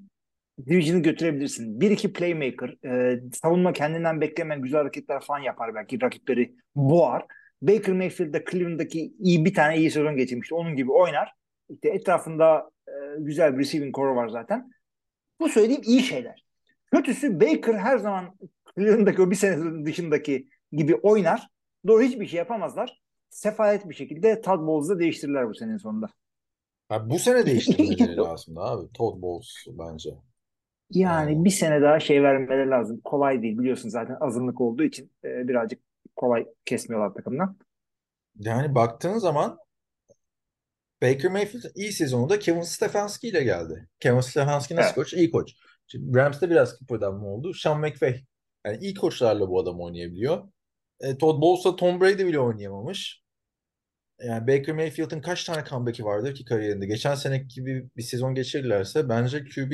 [0.66, 1.81] division'ı götürebilirsin.
[1.81, 7.24] Bir iki playmaker, e, savunma kendinden beklemeyen güzel hareketler falan yapar belki rakipleri boğar.
[7.62, 10.55] Baker Mayfield de Cleveland'daki iyi bir tane iyi sezon geçirmişti.
[10.55, 11.33] Onun gibi oynar.
[11.68, 14.71] İşte etrafında e, güzel bir receiving core var zaten.
[15.40, 16.44] Bu söylediğim iyi şeyler.
[16.92, 18.35] Kötüsü Baker her zaman
[18.75, 21.49] Cleveland'daki o bir sene dışındaki gibi oynar.
[21.87, 23.01] Doğru hiçbir şey yapamazlar.
[23.31, 26.09] Sefalet bir şekilde Todd Bowles'ı değiştirirler bu senenin sonunda.
[26.90, 28.92] Ya bu sene değiştirmeleri lazım abi.
[28.92, 30.11] Todd Bowles bence.
[30.90, 31.44] Yani hmm.
[31.44, 33.01] bir sene daha şey vermeleri lazım.
[33.05, 35.88] Kolay değil biliyorsun zaten azınlık olduğu için e, birazcık
[36.18, 37.59] kolay kesmiyorlar takımdan.
[38.38, 39.59] Yani baktığın zaman
[41.02, 43.88] Baker Mayfield iyi sezonunda Kevin Stefanski ile geldi.
[44.00, 44.94] Kevin Stefanski nasıl evet.
[44.94, 45.12] koç?
[45.12, 45.52] İyi koç.
[45.87, 47.54] Şimdi Rams'te biraz kıpırdanma oldu.
[47.54, 48.24] Sean McVay.
[48.66, 50.48] Yani iyi koçlarla bu adam oynayabiliyor.
[51.00, 53.22] E, Todd Bowles'la Tom Brady bile oynayamamış.
[54.20, 56.87] Yani Baker Mayfield'ın kaç tane comeback'i vardır ki kariyerinde?
[56.87, 59.72] Geçen seneki gibi bir sezon geçirirlerse bence QB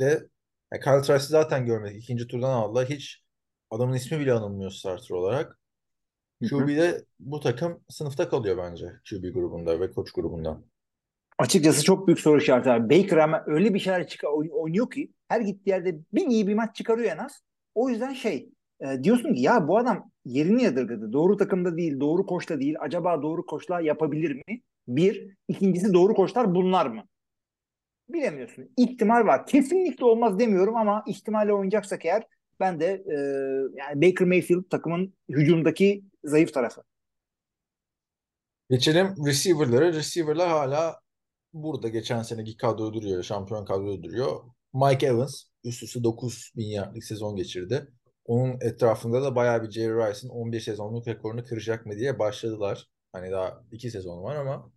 [0.00, 0.28] de
[0.72, 2.02] yani Kyle Trask'i zaten görmedik.
[2.02, 2.88] İkinci turdan aldılar.
[2.88, 3.22] Hiç
[3.70, 5.58] adamın ismi bile anılmıyor starter olarak.
[6.50, 10.60] QB'de bu takım sınıfta kalıyor bence QB grubunda ve koç grubunda.
[11.38, 13.02] Açıkçası çok büyük soru işareti abi.
[13.02, 16.76] Baker ama öyle bir şeyler çıkar, oynuyor ki her gittiği yerde bir iyi bir maç
[16.76, 17.42] çıkarıyor en az.
[17.74, 18.50] O yüzden şey
[18.80, 21.12] e, diyorsun ki ya bu adam yerini yadırgadı.
[21.12, 22.76] Doğru takımda değil, doğru koçta değil.
[22.80, 24.60] Acaba doğru koçla yapabilir mi?
[24.88, 25.36] Bir.
[25.48, 27.04] ikincisi doğru koçlar bunlar mı?
[28.08, 28.70] bilemiyorsun.
[28.76, 29.46] İhtimal var.
[29.46, 32.22] Kesinlikle olmaz demiyorum ama ihtimalle oynayacaksak eğer
[32.60, 33.16] ben de e,
[33.78, 36.82] yani Baker Mayfield takımın hücumdaki zayıf tarafı.
[38.70, 39.92] Geçelim receiver'lara.
[39.92, 41.00] Receiver'lar hala
[41.52, 43.22] burada geçen seneki kadro duruyor.
[43.22, 44.40] Şampiyon kadro duruyor.
[44.74, 47.88] Mike Evans üst üste 9 bin yardlık sezon geçirdi.
[48.24, 52.86] Onun etrafında da bayağı bir Jerry Rice'ın 11 sezonluk rekorunu kıracak mı diye başladılar.
[53.12, 54.72] Hani daha 2 sezon var ama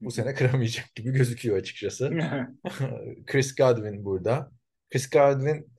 [0.00, 2.10] bu sene kıramayacak gibi gözüküyor açıkçası.
[3.26, 4.50] Chris Godwin burada.
[4.92, 5.71] Chris Godwin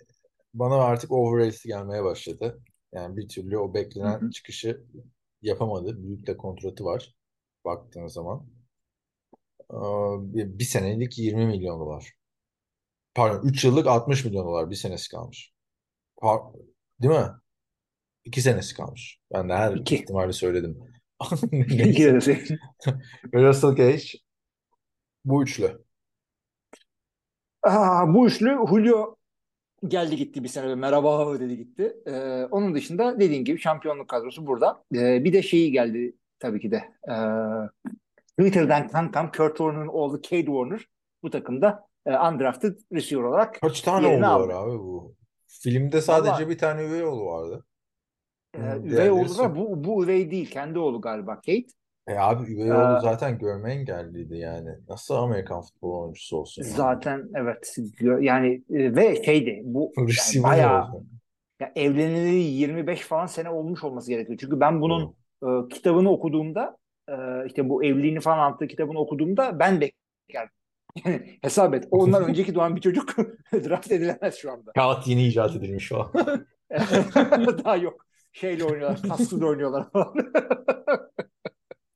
[0.53, 2.61] bana artık overrated gelmeye başladı.
[2.93, 4.83] Yani bir türlü o beklenen çıkışı
[5.41, 6.03] yapamadı.
[6.03, 7.15] Büyük de kontratı var
[7.65, 8.47] baktığın zaman.
[10.33, 12.13] Bir senelik 20 milyon dolar.
[13.15, 15.53] Pardon 3 yıllık 60 milyon dolar bir senesi kalmış.
[17.01, 17.27] Değil mi?
[18.25, 19.19] 2 senesi kalmış.
[19.33, 19.95] Ben de her İki.
[19.95, 20.79] ihtimali söyledim.
[23.33, 24.03] Russell Gage
[25.25, 25.83] bu üçlü.
[27.63, 29.15] Aa, bu üçlü Julio
[29.87, 31.97] geldi gitti bir sene merhaba dedi gitti.
[32.05, 34.83] Ee, onun dışında dediğin gibi şampiyonluk kadrosu burada.
[34.95, 36.83] Ee, bir de şeyi geldi tabii ki de.
[37.09, 37.15] Ee,
[38.39, 40.87] Twitter'dan kankam Kurt Warner'ın oğlu Cade Warner
[41.23, 45.15] bu takımda e, undrafted receiver olarak Kaç tane oğlu var abi bu?
[45.47, 47.65] Filmde sadece Vallahi, bir tane üvey oğlu vardı.
[48.53, 49.55] E, üvey oğlu var.
[49.55, 50.51] Bu, bu üvey değil.
[50.51, 51.65] Kendi oğlu galiba Kate.
[52.07, 54.69] E abi üvey oğlu zaten görme engelliydi yani.
[54.89, 56.63] Nasıl Amerikan futbol oyuncusu olsun?
[56.63, 56.73] Yani?
[56.73, 57.75] Zaten evet.
[58.19, 60.87] Yani e, ve şeydi bu yani bayağı
[61.59, 64.37] ya evleneli 25 falan sene olmuş olması gerekiyor.
[64.41, 66.77] Çünkü ben bunun e, kitabını okuduğumda
[67.09, 67.13] e,
[67.47, 69.91] işte bu evliliğini falan anlattığı kitabını okuduğumda ben de
[70.33, 70.49] yani
[71.41, 71.87] hesap et.
[71.91, 73.17] Ondan önceki doğan bir çocuk
[73.53, 74.71] draft edilemez şu anda.
[74.71, 76.11] Kağıt yeni icat edilmiş o.
[77.63, 79.01] Daha yok şeyle oynuyorlar.
[79.01, 80.13] Kaskıyla oynuyorlar falan.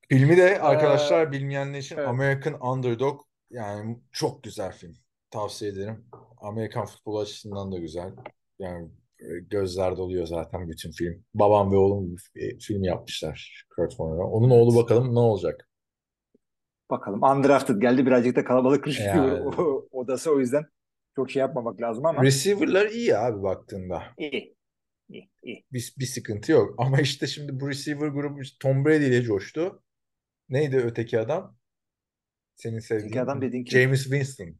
[0.09, 2.07] Filmi de arkadaşlar ee, bilmeyenler için evet.
[2.07, 4.93] American Underdog yani çok güzel film.
[5.31, 6.05] Tavsiye ederim.
[6.37, 8.13] Amerikan futbol açısından da güzel.
[8.59, 11.23] Yani e, gözler doluyor zaten bütün film.
[11.33, 14.27] Babam ve oğlum bir film yapmışlar Kurt Warner'a.
[14.27, 15.69] Onun oğlu bakalım ne olacak?
[16.89, 17.23] Bakalım.
[17.23, 18.05] Undrafted geldi.
[18.05, 19.43] Birazcık da kalabalık yani.
[19.91, 20.63] odası o yüzden
[21.15, 22.23] çok şey yapmamak lazım ama.
[22.23, 24.03] Receiver'lar iyi abi baktığında.
[24.17, 24.57] İyi
[25.09, 25.65] iyi, iyi.
[25.73, 26.75] Bir, bir sıkıntı yok.
[26.77, 29.83] Ama işte şimdi bu receiver grubu Tom Brady ile coştu.
[30.49, 31.57] Neydi öteki adam?
[32.55, 33.07] Senin sevdiğin.
[33.07, 33.79] Öteki adam dediğin kim?
[33.79, 34.55] James Winston.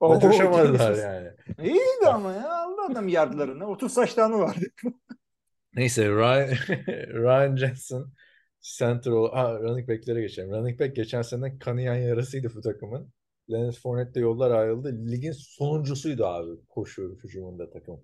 [0.00, 1.30] O coşamadılar yani.
[1.58, 2.62] İyiydi ama ya.
[2.62, 3.66] Aldı adam yardlarını.
[3.66, 4.66] 30 saçlarını vardı.
[5.74, 6.48] Neyse Ryan,
[7.14, 8.04] Ryan Jensen
[8.60, 10.50] Center ol ha, running back'lere geçelim.
[10.50, 13.12] Running back geçen sene kanayan yarasıydı bu takımın.
[13.50, 15.08] Leonard Fournette yollar ayrıldı.
[15.10, 18.00] Ligin sonuncusuydu abi koşu hücumunda takım.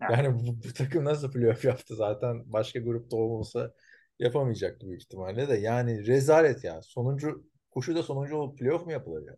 [0.00, 3.74] Yani bu, bu takım nasıl playoff yaptı zaten başka grupta olmasa
[4.18, 5.54] yapamayacaktı büyük ihtimalle de.
[5.54, 6.82] Yani rezalet ya.
[6.82, 9.36] Sonuncu koşuda sonuncu olup playoff mu yapılır ya?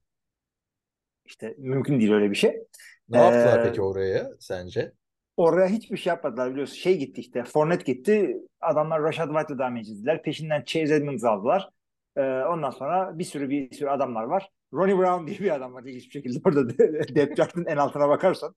[1.24, 2.62] İşte mümkün değil öyle bir şey.
[3.08, 4.92] Ne yaptılar Ee, peki oraya sence?
[5.36, 6.74] Oraya hiçbir şey yapmadılar biliyorsun.
[6.74, 7.44] Şey gitti işte.
[7.44, 8.36] Fournette gitti.
[8.60, 10.22] Adamlar Rashad White'la devam edildiler.
[10.22, 11.68] Peşinden Chase Edmonds aldılar.
[12.16, 14.50] Ee, ondan sonra bir sürü bir sürü adamlar var.
[14.74, 16.68] Ronnie Brown diye bir adam var hiçbir şekilde orada
[17.14, 18.54] depth chart'ın en altına bakarsan.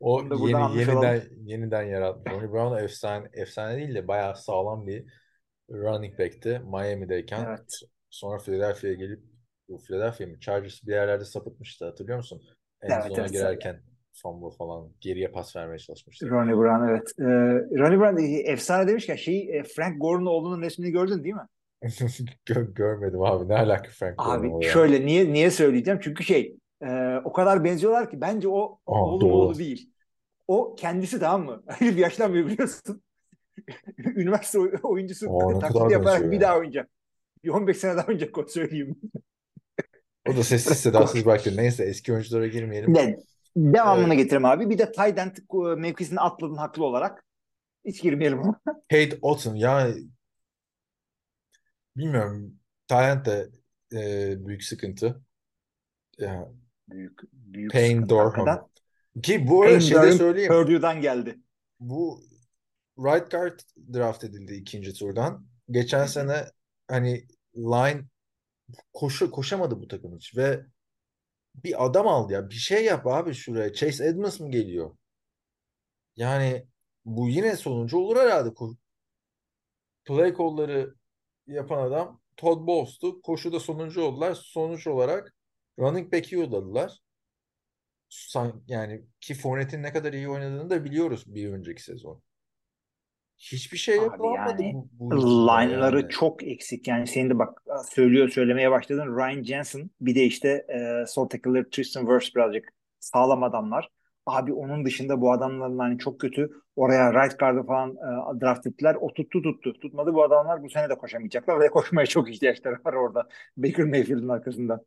[0.00, 2.34] O da yeni yeniden yeniden yaratmış.
[2.34, 5.04] Ronnie Brown efsane efsane değil de bayağı sağlam bir
[5.70, 7.46] running back'ti Miami'deyken.
[7.46, 7.82] Evet.
[8.10, 9.22] Sonra Philadelphia'ya gelip
[9.68, 10.40] bu Philadelphia mı?
[10.40, 12.42] Chargers bir yerlerde sapıtmıştı hatırlıyor musun?
[12.82, 13.32] End Evet, evet.
[13.32, 16.30] girerken fumble falan geriye pas vermeye çalışmıştı.
[16.30, 17.12] Ronnie Brown evet.
[17.18, 17.24] Ee,
[17.78, 21.46] Ronnie Brown e, efsane demişken şey Frank Gore'un oğlunun resmini gördün değil mi?
[22.46, 23.48] Gö- görmedim abi.
[23.48, 26.00] Ne alaka Frank Abi oğlu şöyle niye niye söyleyeceğim?
[26.02, 29.28] Çünkü şey e, o kadar benziyorlar ki bence o Aa, doğru.
[29.30, 29.92] oğlu değil.
[30.48, 31.64] O kendisi tamam mı?
[31.80, 33.02] Bir yaşlanmıyor biliyorsun.
[33.98, 36.90] Üniversite oy- oyuncusu Aa, taklit yaparak bir daha oynayacak.
[37.44, 38.96] Bir 15 sene daha oynayacak o söyleyeyim.
[40.28, 41.56] O da sessiz sedasız bıraktı.
[41.56, 42.94] Neyse eski oyunculara girmeyelim.
[42.94, 43.16] Ne?
[43.56, 44.18] Devamını Evet.
[44.18, 44.70] getireyim abi.
[44.70, 47.24] Bir de end e, mevkisini atladın haklı olarak.
[47.84, 48.60] Hiç girmeyelim ona.
[48.90, 49.88] Kate Otton ya
[51.96, 52.54] bilmiyorum.
[52.88, 53.48] Talent de
[53.92, 55.22] e, büyük sıkıntı.
[56.18, 56.48] Ya,
[56.88, 58.58] Büyük, büyük Payne hakikaten.
[59.22, 60.52] Ki bu arada şey de Durham söyleyeyim.
[60.52, 61.38] Purdue'dan geldi.
[61.80, 62.20] Bu
[62.98, 63.60] right guard
[63.94, 65.46] draft edildi ikinci turdan.
[65.70, 66.44] Geçen sene
[66.88, 68.04] hani line
[68.92, 70.60] koşu koşamadı bu takım hiç ve
[71.54, 72.50] bir adam aldı ya.
[72.50, 73.72] Bir şey yap abi şuraya.
[73.72, 74.96] Chase Edmonds mı geliyor?
[76.16, 76.66] Yani
[77.04, 78.54] bu yine sonuncu olur herhalde.
[80.04, 80.94] Play call'ları
[81.46, 83.22] yapan adam Todd Bowles'tu.
[83.22, 84.34] Koşuda sonuncu oldular.
[84.34, 85.34] Sonuç olarak
[85.78, 87.00] running back'i yolladılar.
[88.66, 92.22] Yani ki Fournette'in ne kadar iyi oynadığını da biliyoruz bir önceki sezon.
[93.38, 96.08] Hiçbir şey Abi yapılamadı yani bu, bu Line'ları yani.
[96.08, 96.88] çok eksik.
[96.88, 99.16] Yani senin de bak söylüyor söylemeye başladın.
[99.16, 102.68] Ryan Jensen bir de işte e, sol tackle'ları Tristan Wirfs birazcık
[103.00, 103.90] sağlam adamlar.
[104.26, 106.50] Abi onun dışında bu adamların hani çok kötü.
[106.76, 108.96] Oraya right guard'ı falan e, draft ettiler.
[109.00, 109.72] O tuttu tuttu.
[109.72, 113.28] Tutmadı bu adamlar bu sene de koşamayacaklar ve koşmaya çok ihtiyaçları var orada.
[113.56, 114.84] Baker Mayfield'ın arkasında.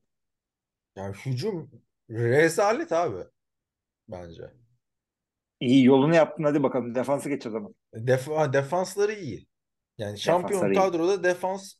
[0.95, 1.71] Yani hücum
[2.09, 3.23] rezalet abi
[4.07, 4.51] bence.
[5.59, 6.95] İyi yolunu yaptın hadi bakalım.
[6.95, 7.75] Defansı geç o zaman.
[7.93, 9.47] Def defansları iyi.
[9.97, 10.91] Yani şampiyon Defansları iyi.
[10.91, 11.73] kadroda defans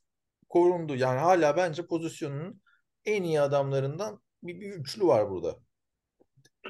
[0.50, 0.96] korundu.
[0.96, 2.62] Yani hala bence pozisyonunun
[3.06, 5.56] en iyi adamlarından bir, bir üçlü var burada.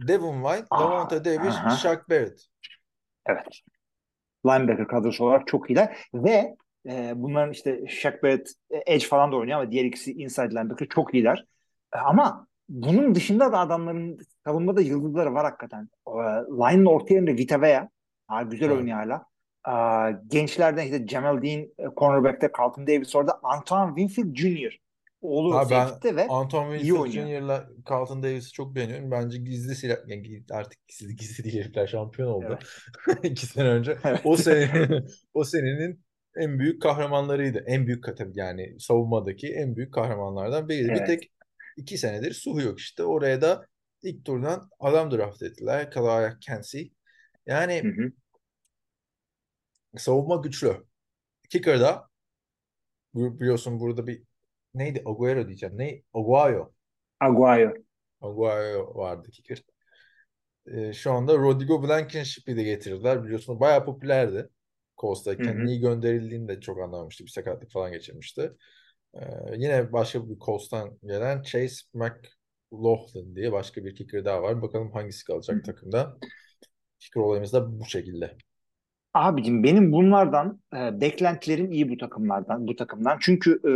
[0.08, 1.70] Devin White, Aa, Lavonte Davis, aha.
[1.70, 2.46] Shaq Barrett.
[3.26, 3.62] Evet.
[4.46, 6.56] Linebacker kadrosu olarak çok iyiler ve
[6.90, 10.88] e, bunların işte Shaq Barrett e, edge falan da oynuyor ama diğer ikisi inside linebacker
[10.88, 11.46] çok iyiler.
[11.96, 15.90] E, ama bunun dışında da adamların savunmada yıldızları var hakikaten.
[16.08, 16.12] E,
[16.52, 17.90] line'ın orta yerinde Vita Vea.
[18.28, 18.78] Ha, güzel Evet.
[18.78, 19.26] oynuyor hala.
[19.68, 23.40] E, gençlerden işte Jamal Dean, e, cornerback'te Carlton Davis orada.
[23.44, 24.78] Antoine Winfield Jr.
[25.22, 27.12] Oğlu Ha, ben ve Anton Winfield.
[27.12, 29.12] Jr.'la Carlton Davis'i çok beğeniyorum.
[29.12, 32.60] Bence gizli silah, yani artık gizli gizli değil herifler şampiyon oldu.
[33.24, 33.98] İki sene önce.
[34.06, 34.22] Evet.
[34.24, 34.90] O sene
[35.34, 36.02] o senenin
[36.36, 37.64] en büyük kahramanlarıydı.
[37.68, 40.88] En büyük tabii yani savunmadaki en büyük kahramanlardan biriydi.
[40.88, 41.08] Bir Evet.
[41.08, 41.32] tek
[41.80, 43.04] iki senedir Suhu yok işte.
[43.04, 43.68] Oraya da
[44.04, 45.92] ilk turdan adam draft ettiler.
[45.92, 46.92] Kalaya Kensi.
[47.46, 48.12] Yani Hı hı.
[49.98, 50.84] savunma güçlü.
[51.50, 52.10] Kicker'da
[53.14, 54.24] biliyorsun burada bir
[54.74, 55.04] neydi?
[55.06, 55.78] Agüero diyeceğim.
[55.78, 56.02] Ne?
[56.14, 56.72] Aguayo.
[57.20, 57.74] Aguayo.
[58.22, 59.64] Aguayo vardı kicker.
[60.68, 63.24] Ee, şu anda Rodrigo Blankenship'i de getirdiler.
[63.24, 64.50] Biliyorsun bayağı popülerdi.
[65.62, 65.66] Hı.
[65.66, 67.26] Niye gönderildiğini de çok anlamamıştı.
[67.26, 68.52] Bir sakatlık falan geçirmişti.
[69.14, 69.20] Ee,
[69.56, 74.62] yine başka bir Colts'tan gelen Chase McLaughlin diye başka bir kicker daha var.
[74.62, 75.62] Bakalım hangisi kalacak hı.
[75.64, 76.18] takımda.
[77.00, 78.38] Kicker olayımız da bu şekilde.
[79.14, 83.18] Abicim benim bunlardan e, beklentilerim iyi bu takımlardan, bu takımdan.
[83.22, 83.74] Çünkü e,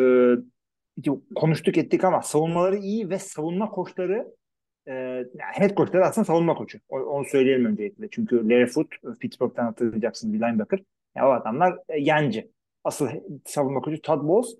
[1.36, 4.36] konuştuk ettik ama savunmaları iyi ve savunma koçları
[4.88, 6.80] e, yani head coachları aslında savunma koçu.
[6.90, 8.08] O- onu söyleyelim öncelikle.
[8.12, 10.80] Çünkü Larry Foote, e, Pittsburgh'ten hatırlayacaksınız bir linebacker.
[11.16, 12.52] Yani o adamlar e, yancı.
[12.84, 13.08] Asıl
[13.46, 14.56] savunma koçu Todd Bowles.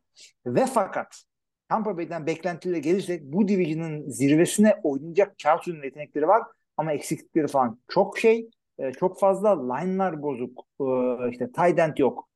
[0.46, 1.24] Ve fakat
[1.70, 6.44] Tampa Bay'den beklentiyle gelirsek bu division'ın zirvesine oynayacak üstünde yetenekleri var
[6.78, 8.50] ama eksiklikleri falan çok şey.
[8.80, 10.66] E, çok fazla line'lar bozuk.
[10.82, 10.86] E,
[11.32, 12.30] işte tight end yok.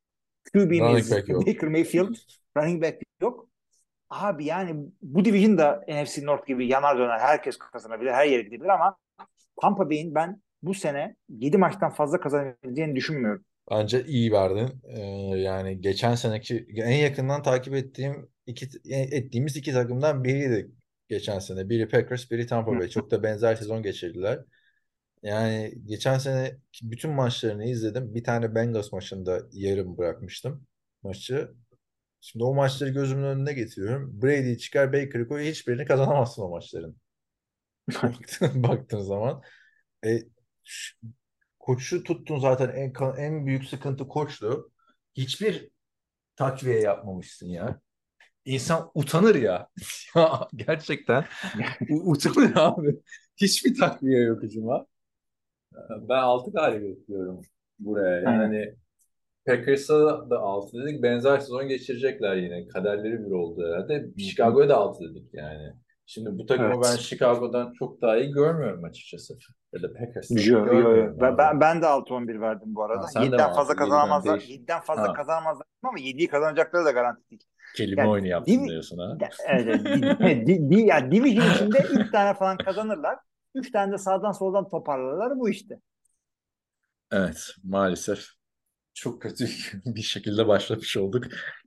[0.54, 1.12] QB'miz.
[1.48, 2.16] Baker Mayfield.
[2.58, 3.50] Running back yok.
[4.10, 7.20] Abi yani bu division da NFC North gibi yanar döner.
[7.20, 8.12] Herkes kazanabilir.
[8.12, 8.98] Her yere gidebilir ama
[9.62, 13.46] Tampa Bay'in ben bu sene 7 maçtan fazla kazanabileceğini düşünmüyorum.
[13.72, 14.82] Bence iyi verdin.
[14.84, 15.02] Ee,
[15.40, 20.72] yani geçen seneki en yakından takip ettiğim iki ettiğimiz iki takımdan biriydi
[21.10, 21.70] geçen sene.
[21.70, 22.90] Biri Packers, biri Tampa Bay.
[22.90, 24.40] Çok da benzer sezon geçirdiler.
[25.24, 28.16] Yani geçen sene bütün maçlarını izledim.
[28.16, 30.68] Bir tane Bengals maçında yarım bırakmıştım
[31.04, 31.52] maçı.
[32.22, 34.22] Şimdi o maçları gözümün önüne getiriyorum.
[34.22, 36.98] Brady çıkar Baker'ı koy hiçbirini kazanamazsın o maçların.
[38.04, 39.44] Baktığın, baktığın zaman.
[40.06, 40.20] E,
[41.68, 44.72] koçu tuttun zaten en, en büyük sıkıntı koçtu.
[45.18, 45.70] Hiçbir
[46.36, 47.80] takviye yapmamışsın ya.
[48.46, 49.68] İnsan utanır ya.
[50.16, 51.26] ya gerçekten
[51.90, 53.00] utanır abi.
[53.38, 54.86] Hiçbir takviye yok hücuma.
[55.90, 57.42] Ben 6 galibiyet bekliyorum
[57.80, 58.22] buraya.
[58.22, 58.76] Yani
[59.46, 61.04] Packers'a da 6 dedik.
[61.04, 62.68] Benzer sezon geçirecekler yine.
[62.68, 64.08] Kaderleri bir oldu herhalde.
[64.18, 65.74] Chicago'ya da 6 dedik yani.
[66.10, 66.78] Şimdi bu takımı Evet.
[66.84, 69.38] ben Chicago'dan çok daha iyi görmüyorum açıkçası.
[69.74, 70.66] Ya da Packers'tan Yo, yo, yo.
[70.66, 73.02] görmüyorum Ben, ben, ben de 6-11 verdim bu arada.
[73.04, 74.34] Ha, sen de mi 7'den fazla kazanamazlar.
[74.34, 75.14] Yediden değiş- 7'den fazla Ha.
[75.14, 77.44] kazanamazlar ama 7'yi kazanacakları da garanti değil.
[77.76, 78.68] Kelime Yani, oyunu yaptın mi?
[78.70, 79.18] diyorsun ha.
[79.48, 79.86] Evet.
[79.86, 83.20] Di- di- di- ya, division içinde 3 tane falan kazanırlar.
[83.56, 85.76] 3 tane de sağdan soldan toparlarlar bu işte.
[87.12, 88.26] Evet, maalesef
[88.94, 89.46] çok kötü
[89.86, 91.24] bir şekilde başlamış olduk.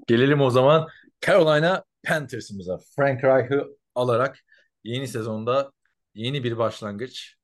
[0.06, 0.88] Gelelim o zaman
[1.26, 2.78] Carolina Panthers'ımıza.
[2.96, 4.38] Frank Reich'ı alarak
[4.84, 5.72] yeni sezonda
[6.14, 7.36] yeni bir başlangıç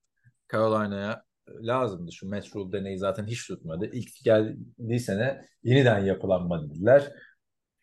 [0.52, 2.12] Carolina'ya lazımdı.
[2.12, 3.90] Şu Rule deneyi zaten hiç tutmadı.
[3.92, 7.12] İlk geldiği sene yeniden yapılanma dediler.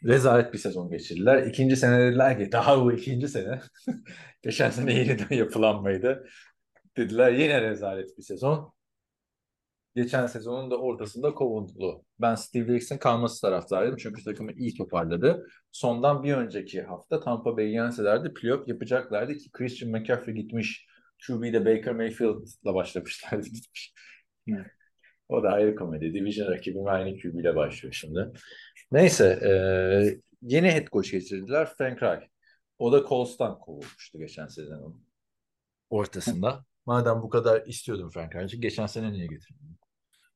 [0.04, 1.44] Rezalet bir sezon geçirdiler.
[1.44, 3.62] İkinci sene dediler ki daha bu ikinci sene.
[4.44, 6.28] Geçen sene yeniden yapılanmaydı.
[6.98, 8.74] Dediler yine rezalet bir sezon.
[9.96, 12.04] Geçen sezonun da ortasında kovuldu.
[12.22, 13.98] Ben Steve Wilkes'in kalması taraftarıydım.
[13.98, 15.48] Çünkü takımı iyi toparladı.
[15.72, 20.88] Sondan bir önceki hafta Tampa Bay'i yenselerdi playoff yapacaklardı ki Christian McCaffrey gitmiş.
[21.28, 23.94] QB'de Baker Mayfield'la başlamışlardı gitmiş.
[25.30, 26.14] O da ayrı komedi.
[26.14, 28.32] Division rakibim aynı QB ile başlıyor şimdi.
[28.92, 29.40] Neyse.
[29.44, 29.52] e,
[30.42, 31.70] yeni head coach getirdiler.
[31.78, 32.24] Frank Reich.
[32.80, 35.06] O da Colts'tan kovulmuştu geçen sezonun
[35.90, 36.66] ortasında.
[36.86, 39.78] Madem bu kadar istiyordum Frank Reich'i geçen sene niye getirdin?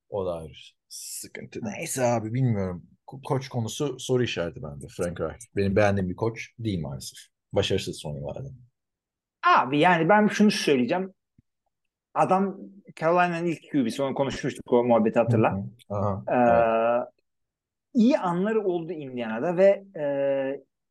[0.10, 0.54] O da ayrı
[0.90, 1.60] sıkıntı.
[1.64, 2.84] Neyse abi bilmiyorum.
[3.08, 5.46] Ko- Koç konusu soru işareti bende Frank Reich.
[5.56, 7.20] Benim beğendiğim bir koç değil maalesef.
[7.54, 8.50] Başarısız son yıllarda.
[9.58, 11.14] Abi yani ben şunu söyleyeceğim.
[12.14, 12.58] Adam
[13.00, 14.04] Carolina'nın ilk QB'si.
[14.04, 15.52] Onu konuşmuştuk o muhabbeti hatırla.
[15.54, 15.96] Hı hı.
[15.96, 17.08] Aha, Ee, evet.
[17.94, 20.06] iyi anları oldu Indiana'da ve e,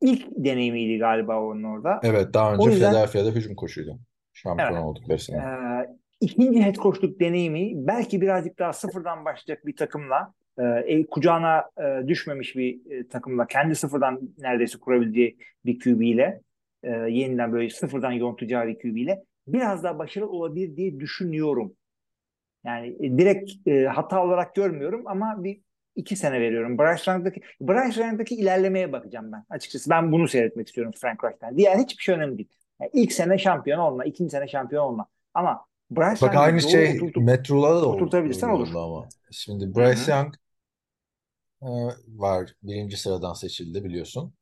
[0.01, 1.99] ilk deneyimiydi galiba onun orada.
[2.03, 3.99] Evet daha önce O yüzden- Philadelphia'da hücum koçuydu.
[4.33, 4.83] Şampiyon Evet.
[4.83, 5.37] oldukları sene.
[5.37, 11.69] Ee, ikinci head coachluk deneyimi belki birazcık daha sıfırdan başlayacak bir takımla e, el kucağına
[11.77, 16.41] e, düşmemiş bir e, takımla kendi sıfırdan neredeyse kurabileceği bir QB ile
[16.83, 21.73] e, yeniden böyle sıfırdan yontacağı bir QB ile biraz daha başarılı olabilir diye düşünüyorum.
[22.65, 25.61] Yani e, direkt e, hata olarak görmüyorum ama bir
[25.95, 26.77] iki sene veriyorum.
[26.77, 29.43] Bryce Young'daki, Bryce Young'daki ilerlemeye bakacağım ben.
[29.49, 31.57] Açıkçası ben bunu seyretmek istiyorum Frank Reich'ten.
[31.57, 32.49] Diğer hiçbir şey önemli değil.
[32.81, 35.07] Yani ilk sene şampiyon olma, ikinci sene şampiyon olma.
[35.33, 38.73] Ama Bryce Bak Young'ı aynı şey oturtup- Matt Rule'a da oturtabilirsen olur.
[38.75, 39.07] ama.
[39.31, 40.35] Şimdi Bryce Hı Young
[41.61, 41.67] e,
[42.07, 42.53] var.
[42.63, 44.33] Birinci sıradan seçildi biliyorsun.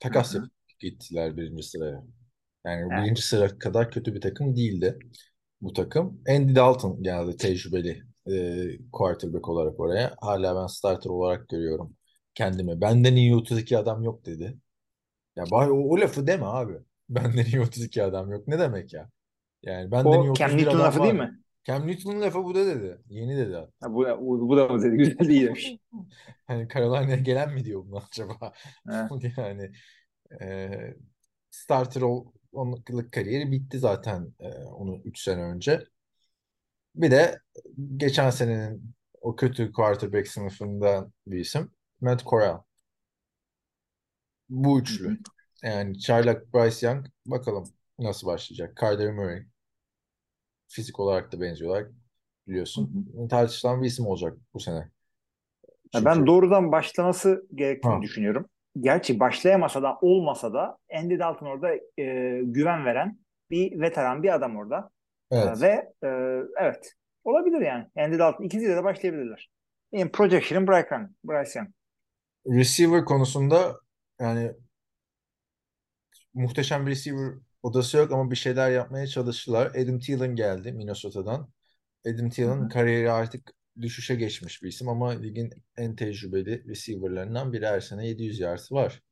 [0.00, 2.04] Takas yapıp gittiler birinci sıraya.
[2.66, 3.04] Yani Evet.
[3.04, 4.98] birinci sıra kadar kötü bir takım değildi
[5.62, 6.22] bu takım.
[6.28, 10.16] Andy Dalton geldi tecrübeli e, quarterback olarak oraya.
[10.20, 11.96] Hala ben starter olarak görüyorum
[12.34, 12.80] kendimi.
[12.80, 14.58] Benden iyi 32 adam yok dedi.
[15.36, 16.74] Ya bari o, o lafı deme abi.
[17.08, 18.48] Benden iyi 32 adam yok.
[18.48, 19.10] Ne demek ya?
[19.66, 21.04] Yani benden iyi O 31 Cam Newton adam lafı var.
[21.04, 21.40] değil mi?
[21.64, 22.98] Cam Newton'un lafı bu da dedi.
[23.08, 23.56] Yeni dedi.
[23.80, 24.96] Ha, bu, bu, bu da mı dedi?
[24.98, 25.78] Güzel değil demiş.
[26.46, 28.52] Hani Carolina'ya gelen mi diyor bunu acaba?
[29.36, 29.72] Yani
[30.42, 30.70] e,
[31.50, 35.84] starter ol, onluk kariyeri bitti zaten e, onun 3 sene önce.
[36.94, 37.40] Bir de
[37.96, 42.62] geçen senenin o kötü quarterback sınıfından bir isim Matt Corral.
[44.48, 45.18] Bu üçlü.
[45.62, 47.64] Yani Çaylak Bryce Young bakalım
[47.98, 48.76] nasıl başlayacak.
[48.76, 49.46] Kyler Murray
[50.68, 51.84] fizik olarak da benziyorlar
[52.48, 53.08] biliyorsun.
[53.30, 54.88] Tartışılan bir isim olacak bu sene.
[55.92, 58.02] Çünkü- Ben doğrudan başlaması gerektiğini Ha.
[58.02, 58.46] düşünüyorum.
[58.80, 63.18] Gerçi başlayamasa da olmasa da Andy Dalton orada e, güven veren
[63.50, 64.90] bir veteran bir adam orada.
[65.30, 65.58] evet.
[65.58, 66.08] E, ve e,
[66.60, 66.92] evet
[67.24, 67.86] olabilir yani.
[67.96, 69.50] Andy Dalton ikisiyle de başlayabilirler.
[69.92, 71.10] Benim projection'ım Bryce Young.
[71.24, 71.70] Bryce Young.
[72.58, 73.80] Receiver konusunda
[74.20, 74.52] yani
[76.34, 77.32] muhteşem bir receiver
[77.62, 79.66] odası yok ama bir şeyler yapmaya çalıştılar.
[79.66, 81.50] Adam Thielen geldi Minnesota'dan.
[82.06, 87.80] Adam Thielen kariyeri artık düşüşe geçmiş bir isim ama ligin en tecrübeli receiver'larından biri her
[87.80, 89.02] sene 700 yards var.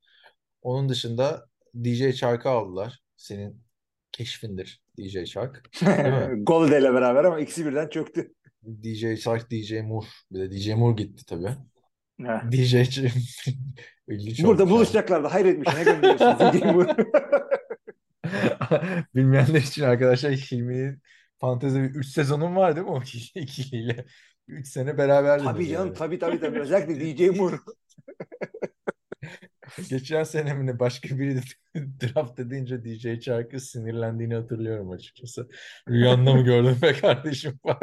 [0.62, 1.46] Onun dışında
[1.84, 3.02] DJ Chark'ı aldılar.
[3.16, 3.62] Senin
[4.12, 5.62] keşfindir DJ Chark.
[6.46, 8.34] Golde ile beraber ama ikisi birden çöktü.
[8.82, 10.06] DJ Chark, DJ Moore.
[10.32, 11.56] Bir de DJ Moore gitti tabii.
[12.20, 12.52] Evet.
[12.52, 12.74] DJ
[14.44, 15.28] Burada buluşacaklardı.
[15.28, 15.74] Hayretmiş.
[15.74, 16.52] Ne gönderiyorsun?
[16.52, 16.96] DJ Moore.
[18.82, 19.04] Yani.
[19.14, 21.02] Bilmeyenler için arkadaşlar Hilmi'nin
[21.38, 23.02] fantezi 3 sezonun var değil mi o
[23.34, 24.06] ikiliyle?
[24.48, 25.44] 3 sene beraberdi.
[25.44, 25.94] tabii canım.
[25.94, 26.60] Tabii tabii tabii.
[26.60, 27.56] Özellikle DJ Moore.
[29.90, 31.40] Geçen sene mi başka biri de
[31.76, 35.48] draft edince DJ Chark'ı sinirlendiğini hatırlıyorum açıkçası.
[35.88, 37.78] Rüyanda mı gördün be kardeşim falan.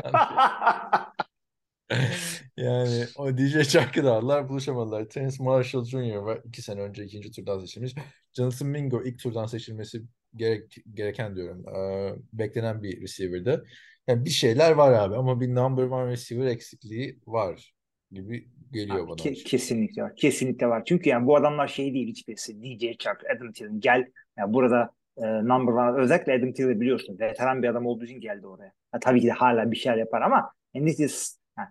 [2.57, 5.09] Yani o DJ Chark'ı da aldılar buluşamadılar.
[5.09, 6.15] Terence Marshall Jr.
[6.15, 6.41] var.
[6.45, 7.95] iki sene önce ikinci turdan seçilmiş.
[8.33, 10.01] Jonathan Mingo ilk turdan seçilmesi
[10.36, 11.65] gerek, gereken diyorum.
[11.75, 13.65] Ee, beklenen bir receiver'dı.
[14.07, 17.73] Yani bir şeyler var abi ama bir number one receiver eksikliği var
[18.11, 19.15] gibi geliyor Abi bana.
[19.15, 20.15] ke- kesinlikle var.
[20.15, 20.84] Kesinlikle var.
[20.86, 22.63] Çünkü yani bu adamlar şey değil hiçbirisi.
[22.63, 24.05] DJ Chark, Adam Thielen gel.
[24.38, 27.19] Yani burada e, number one özellikle Adam Thielen biliyorsun.
[27.19, 28.71] Veteran bir adam olduğu için geldi oraya.
[28.91, 31.69] Ha, tabii ki de hala bir şeyler yapar ama is, yani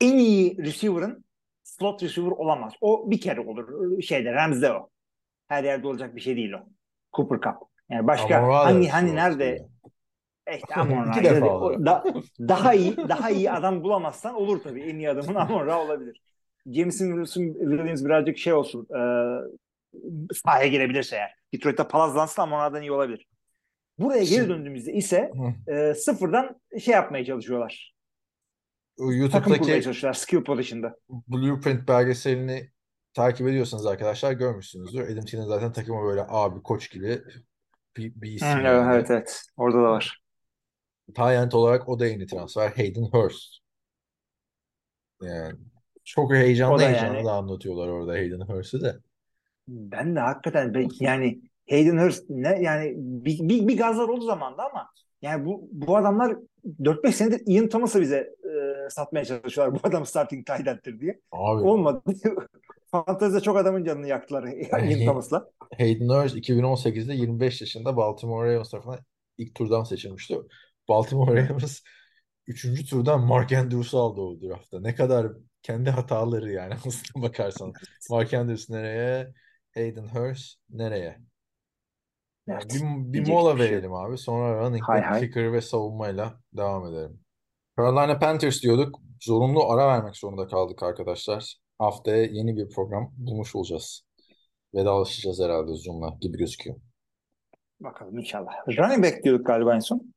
[0.00, 1.24] en iyi receiver'ın
[1.62, 2.72] slot receiver olamaz.
[2.80, 4.02] O bir kere olur.
[4.02, 4.90] Şeyde Rams'de o.
[5.48, 6.68] Her yerde olacak bir şey değil o.
[7.12, 7.73] Cooper Cup.
[7.94, 9.68] Yani başka Amon da hani hani slot nerede
[10.58, 11.86] işte Amon Ra.
[11.86, 12.04] da-
[12.40, 14.82] daha iyi daha iyi adam bulamazsan olur tabii.
[14.82, 16.22] En iyi adamın Amon Ra olabilir.
[16.66, 18.86] Jameson Williams, birazcık şey olsun.
[18.94, 19.00] E,
[20.34, 21.34] sahaya girebilirse eğer.
[21.54, 23.26] Detroit'te palazlansın Amon Ra'dan iyi olabilir.
[23.98, 25.30] Buraya geri döndüğümüzde ise
[25.68, 27.94] e, sıfırdan şey yapmaya çalışıyorlar.
[28.98, 30.96] YouTube'daki çalışıyorlar skill position'da.
[31.08, 32.70] Blueprint belgeselini
[33.14, 35.12] takip ediyorsanız arkadaşlar görmüşsünüzdür.
[35.12, 37.22] Adam Thielen zaten takıma böyle abi koç gibi
[37.96, 38.94] bir, bir isim Hı, yani.
[38.94, 39.42] evet evet.
[39.56, 40.20] Orada da var.
[41.14, 42.70] Talent olarak o da yeni transfer.
[42.70, 43.54] Hayden Hurst.
[45.22, 45.58] Yani
[46.04, 48.96] çok heyecanlı da heyecanlı yani- da anlatıyorlar orada Hayden Hurst'ü de.
[49.68, 51.40] Ben de hakikaten ben- yani
[51.70, 54.90] Hayden Hurst ne yani bir, bir, bir gazlar oldu zamanda ama
[55.22, 56.36] yani bu bu adamlar
[56.84, 59.82] 4-5 senedir Ian Thomas'ı bize e, satmaya çalışıyorlar.
[59.82, 61.20] Bu adam starting tight diye.
[61.32, 62.02] Abi Olmadı.
[62.94, 64.42] Fantezide çok adamın canını yaktılar
[64.72, 65.50] Ian Thomas'la.
[65.78, 68.98] Hayden Hurst 2018'de 25 yaşında Baltimore Ravens tarafından
[69.38, 70.38] ilk turdan seçilmişti.
[70.88, 71.80] Baltimore Ravens
[72.46, 72.90] 3.
[72.90, 74.80] turdan Mark Andrews'u aldı o draftta.
[74.80, 75.32] Ne kadar
[75.62, 77.72] kendi hataları yani aslına bakarsan.
[78.10, 79.32] Mark Andrews nereye?
[79.74, 81.18] Hayden Hurst nereye?
[82.46, 82.74] Yani Evet.
[82.74, 84.18] bir, bir mola şey verelim abi.
[84.18, 87.20] Sonra running back, kicker ve savunmayla devam edelim.
[87.78, 89.00] Carolina Panthers diyorduk.
[89.20, 91.63] Zorunlu ara vermek zorunda kaldık arkadaşlar.
[91.78, 94.04] Haftaya yeni bir program bulmuş olacağız.
[94.74, 96.76] Vedalaşacağız herhalde Zoom'la gibi gözüküyor.
[97.80, 98.52] Bakalım inşallah.
[98.68, 100.14] Running back diyorduk galiba en son.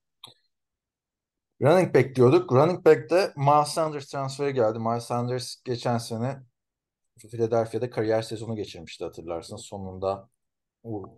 [1.61, 2.51] Running back diyorduk.
[2.51, 4.79] Running back'te Miles Sanders transferi geldi.
[4.79, 6.37] Miles Sanders geçen sene
[7.19, 9.61] Philadelphia'da kariyer sezonu geçirmişti hatırlarsınız.
[9.61, 10.29] Sonunda
[10.83, 11.17] o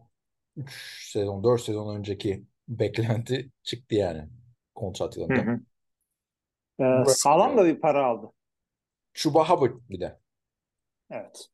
[0.56, 4.30] 3 sezon, 4 sezon önceki beklenti çıktı yani
[4.76, 5.42] kontrat Hı yılında.
[5.42, 5.60] hı.
[6.80, 8.28] Ee, sağlam da bir para aldı.
[9.14, 10.18] Chuba Hubbard bir de.
[11.10, 11.49] Evet.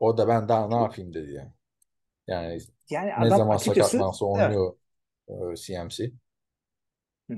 [0.00, 1.52] O da ben daha ne yapayım dedi ya.
[2.28, 2.58] Yani
[2.90, 4.76] Yani ne adam zaman açıkçası sakatlansa evet, oynuyor
[5.28, 6.12] e, CMC.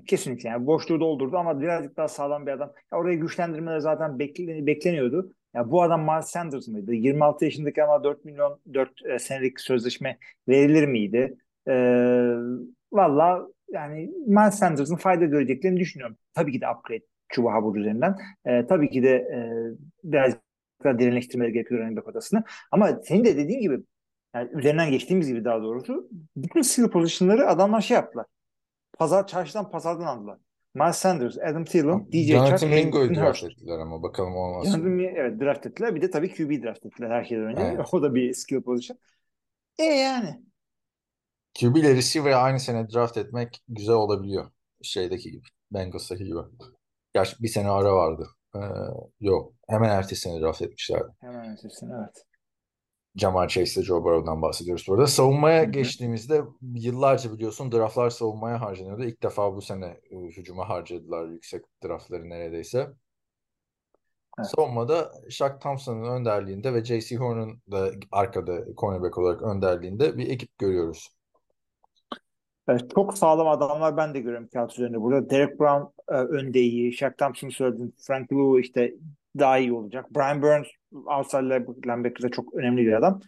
[0.07, 2.73] kesinlikle yani boşluğu doldurdu ama birazcık daha sağlam bir adam.
[2.93, 5.33] Ya orayı güçlendirmeler zaten bekle- bekleniyordu.
[5.55, 6.93] Ya bu adam Miles Sanders mıydı?
[6.95, 10.19] 26 yaşındaki ama 4 milyon 4 e, senelik sözleşme
[10.49, 11.37] verilir miydi?
[11.69, 11.73] Ee,
[12.93, 16.17] Valla yani Miles Sanders'ın fayda göreceklerini düşünüyorum.
[16.35, 18.17] Tabii ki de upgrade Chuba Hubbard üzerinden.
[18.47, 19.39] Ee, tabii ki de e,
[20.05, 20.35] biraz
[20.85, 22.45] daha derinleştirmeleri gerekiyor running back odasını.
[22.71, 23.79] Ama senin de dediğin gibi
[24.35, 28.27] yani üzerinden geçtiğimiz gibi daha doğrusu bütün skill position'ları adamlar şey yaptılar.
[28.99, 30.39] Pazar çarşıdan pazardan aldılar.
[30.75, 34.67] Miles Sanders, Adam Thielen, DJ Chark, Jonathan Mingo'yu draft ettiler ama bakalım olmaz.
[34.67, 35.95] Jonathan evet draft ettiler.
[35.95, 37.63] Bir de tabii QB draft ettiler her şeyden önce.
[37.63, 37.87] Evet.
[37.93, 38.99] O da bir skill position.
[39.79, 40.43] E yani.
[41.61, 44.51] QB ile receiver'ı aynı sene draft etmek güzel olabiliyor.
[44.83, 45.45] Şeydeki gibi.
[45.71, 46.39] Bengals'taki gibi.
[47.15, 48.29] Gerçi bir sene ara vardı.
[48.57, 48.59] Ee,
[49.21, 49.53] yok.
[49.69, 51.13] Hemen ertesi sene draft etmişlerdi.
[51.21, 52.25] Hemen ötesine evet.
[53.17, 55.07] Jamar Chase ile Joe Burrow'dan bahsediyoruz burada.
[55.07, 55.71] Savunmaya Hı hı.
[55.71, 56.43] geçtiğimizde
[56.75, 59.05] yıllarca biliyorsun draftlar savunmaya harcanıyordu.
[59.05, 62.79] İlk defa bu sene e, hücuma harcadılar yüksek draftları neredeyse.
[64.39, 64.51] Evet.
[64.57, 67.17] Savunmada Shaq Thompson'ın önderliğinde ve J.C.
[67.17, 71.09] Horn'un da arkada cornerback olarak önderliğinde bir ekip görüyoruz.
[72.69, 75.31] Evet, çok sağlam adamlar ben de görüyorum kağıt üzerinde burada.
[75.31, 76.93] Derek Brown e, önde iyi.
[76.93, 77.93] Shaq Thompson söyledim.
[78.07, 78.95] Frank Lou işte
[79.39, 80.15] daha iyi olacak.
[80.15, 83.21] Brian Burns outside linebacker'da çok önemli bir adam.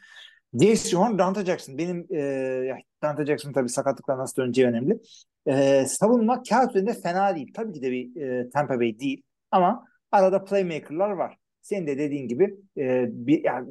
[0.55, 0.97] J.C.
[0.97, 1.79] Horn, Dante Jackson.
[1.79, 4.99] Benim e, Dante Jackson tabii sakatlıktan nasıl döneceği önemli.
[5.47, 7.53] E, savunma kağıt üzerinde fena değil.
[7.55, 9.23] Tabii ki de bir e, Tampa Bay değil.
[9.51, 11.37] Ama arada playmaker'lar var.
[11.63, 13.69] Senin de dediğin gibi e, bir, yani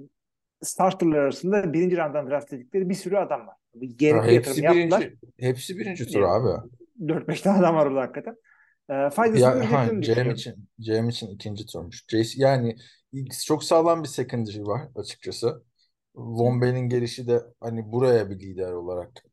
[0.63, 3.55] starterlar arasında birinci randan draft edildikleri bir sürü adam var.
[3.95, 5.01] Gerekli hepsi yatırım yaptılar.
[5.01, 6.69] birinci, hepsi birinci tur abi.
[6.99, 8.35] 4-5 tane adam var orada hakikaten.
[8.89, 10.31] e, faydasını Ya, göreceklerini düşünüyorum.
[10.33, 12.05] için CM için ikinci turmuş.
[12.07, 12.75] JC, yani
[13.45, 15.63] çok sağlam bir secondary var açıkçası.
[16.15, 19.23] Von Bell'in gelişi de hani buraya bir lider olarak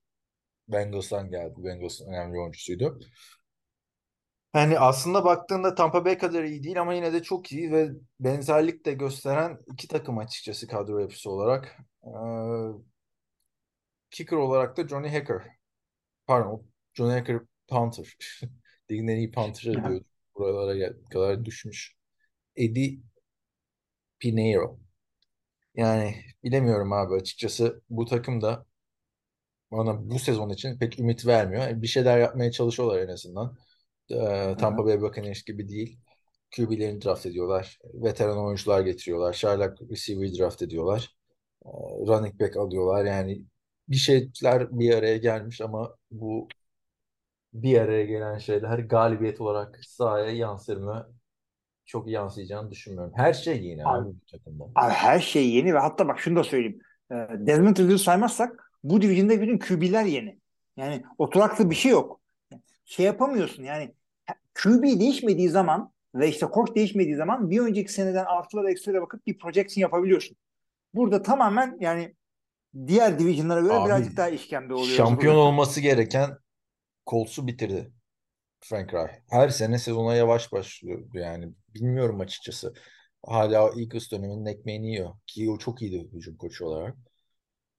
[0.68, 1.54] Bengals'tan geldi.
[1.58, 3.00] Bengals'ın önemli oyuncusuydu.
[4.54, 7.90] Yani aslında baktığında Tampa Bay kadar iyi değil ama yine de çok iyi ve
[8.20, 11.78] benzerlik de gösteren iki takım açıkçası kadro yapısı olarak.
[12.04, 12.10] Ee,
[14.10, 15.42] kicker olarak da Johnny Hacker.
[16.26, 18.16] Pardon, Johnny Hacker punter.
[18.90, 20.02] Ligin en iyi punter'ı diyor.
[20.36, 21.96] Buralara gel- kadar düşmüş.
[22.56, 23.00] Eddie
[24.18, 24.78] Pinheiro.
[25.74, 28.66] Yani bilemiyorum abi açıkçası bu takım da
[29.72, 31.82] bana bu sezon için pek ümit vermiyor.
[31.82, 33.56] Bir şeyler yapmaya çalışıyorlar en azından.
[34.10, 35.98] Ee, Tampa Bay Buccaneers gibi değil.
[36.56, 37.78] QB'lerini draft ediyorlar.
[37.94, 39.32] Veteran oyuncular getiriyorlar.
[39.32, 41.16] Sherlock receiver draft ediyorlar.
[41.66, 41.68] Ee,
[42.06, 43.04] running back alıyorlar.
[43.04, 43.42] Yani
[43.88, 46.48] bir şeyler bir araya gelmiş ama bu
[47.52, 51.08] bir araya gelen şeyler galibiyet olarak sahaya yansır mı?
[51.84, 53.12] Çok yansıyacağını düşünmüyorum.
[53.16, 54.64] Her şey yeni Abi- abi bu takımda.
[54.74, 56.80] Abi her şey yeni ve hatta bak şunu da söyleyeyim.
[57.46, 60.40] Desmond Ridder'ı saymazsak bu division'da bütün QB'ler yeni.
[60.76, 62.20] Yani oturaklı bir şey yok.
[62.84, 63.94] Şey yapamıyorsun yani
[64.62, 69.38] QB değişmediği zaman ve işte koç değişmediği zaman bir önceki seneden artılara eksilere bakıp bir
[69.38, 70.36] projection yapabiliyorsun.
[70.94, 72.14] Burada tamamen yani
[72.86, 74.96] diğer division'lara göre Abi, birazcık daha işkembe oluyor.
[74.96, 76.30] Şampiyon olması gereken
[77.06, 77.92] Colts'u bitirdi
[78.60, 79.12] Frank Reich.
[79.30, 81.52] Her sene sezona yavaş başlıyordu yani.
[81.74, 82.74] Bilmiyorum açıkçası.
[83.26, 85.14] Hala Eagles döneminin ekmeğini yiyor.
[85.26, 86.96] Ki o çok iyiydi hücum koçu olarak.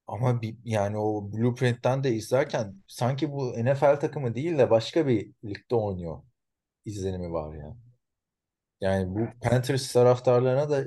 [0.07, 5.31] Ama bir, yani o Blueprint'ten de izlerken sanki bu NFL takımı değil de başka bir
[5.43, 6.21] ligde oynuyor
[6.85, 7.77] izlenimi var ya.
[8.81, 10.83] Yani bu Panthers taraftarlarına da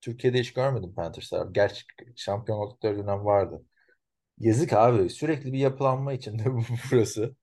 [0.00, 1.52] Türkiye'de hiç görmedim Panthers tarafı.
[1.52, 1.84] Gerçi
[2.16, 3.62] şampiyon oldukları dönem vardı.
[4.38, 5.10] Yazık abi.
[5.10, 6.60] Sürekli bir yapılanma içinde bu
[6.92, 7.36] burası.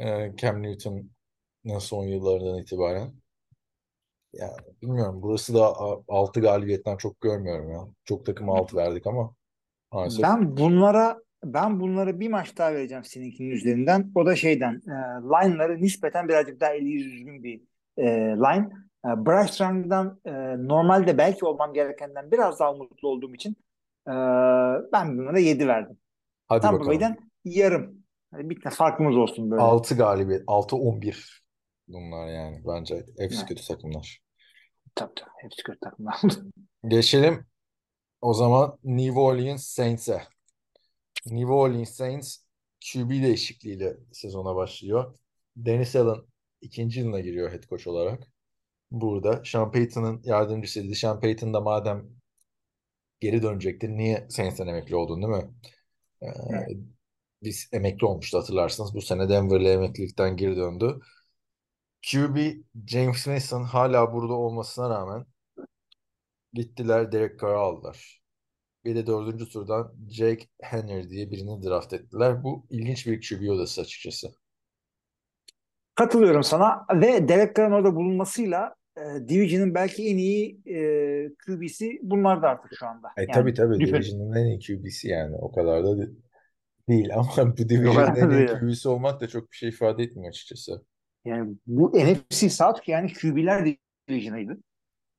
[0.00, 3.14] Ee, Cam Newton'ın son yıllarından itibaren.
[4.32, 5.22] Yani bilmiyorum.
[5.22, 5.74] Burası da
[6.08, 7.88] 6 galibiyetten çok görmüyorum ya.
[8.04, 9.34] Çok takıma 6 verdik ama
[9.92, 10.22] maalesef.
[10.22, 14.12] Ben bunlara ben bunlara bir maç daha vereceğim seninkinin üzerinden.
[14.14, 17.60] O da şeyden e, line'ları nispeten birazcık daha eli yüzü düzgün bir
[17.96, 18.04] e,
[18.36, 18.68] line.
[19.06, 20.32] E, Bryce Young'dan e,
[20.68, 23.56] normalde belki olmam gerekenden biraz daha umutlu olduğum için
[24.08, 24.12] e,
[24.92, 25.98] ben bunlara 7 verdim.
[26.48, 26.90] Hadi Tampa bakalım.
[26.90, 28.00] Bay'den yarım.
[28.32, 29.62] Yani bir farkımız olsun böyle.
[29.62, 30.42] 6 galibiyet.
[30.46, 31.40] 6-11
[31.88, 32.94] bunlar yani bence.
[33.18, 33.48] Hepsi Evet.
[33.48, 34.20] kötü takımlar.
[34.94, 35.30] Tabii tabii.
[35.36, 36.20] Hepsi kötü takımlar.
[36.88, 37.46] Geçelim
[38.20, 40.22] o zaman New Orleans Saints'e.
[41.26, 42.38] New Orleans Saints
[42.92, 45.18] QB değişikliğiyle sezona başlıyor.
[45.56, 46.22] Dennis Allen
[46.60, 48.22] ikinci yılına giriyor head coach olarak.
[48.90, 50.94] Burada Sean Payton'ın yardımcısıydı.
[50.94, 52.08] Sean Payton da madem
[53.20, 55.50] geri dönecektir niye Saints'ten emekli oldun değil mi?
[56.22, 56.68] Ee, Evet.
[57.42, 58.94] biz emekli olmuştu hatırlarsınız.
[58.94, 61.00] Bu sene Denver'le emeklilikten geri döndü.
[62.02, 62.36] QB
[62.86, 65.26] James Mason hala burada olmasına rağmen
[66.52, 68.19] gittiler Derek Carr'ı aldılar.
[68.84, 72.44] Bir de dördüncü turdan Jake Henry diye birini draft ettiler.
[72.44, 74.32] Bu ilginç bir QB odası açıkçası.
[75.94, 82.42] Katılıyorum sana ve Derek Carr'ın orada bulunmasıyla e, Division'ın belki en iyi e, QB'si bunlar
[82.42, 83.08] da artık şu anda.
[83.16, 83.84] E Yani tabii tabii.
[83.84, 86.10] Division'ın en iyi QB'si yani o kadar da de-
[86.88, 88.46] değil ama bu Division'ın en iyi.
[88.46, 90.86] QB'si olmak da çok bir şey ifade etmiyor açıkçası.
[91.24, 93.76] Yani bu NFC South yani QB'ler
[94.08, 94.58] Division'ıydı.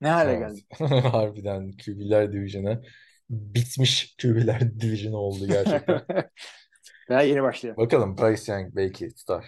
[0.01, 0.39] Ne hale Evet.
[0.39, 0.61] geldi?
[1.11, 2.83] Harbiden QB'ler Division'ı
[3.31, 6.05] bitmiş QB'ler Division'ı oldu gerçekten.
[7.09, 7.77] Daha yeni başlıyor.
[7.77, 9.45] Bakalım Bryce Young belki tutar.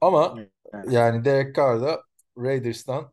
[0.00, 0.86] Ama Evet.
[0.92, 2.02] yani Derek Carr da
[2.38, 3.12] Raiders'tan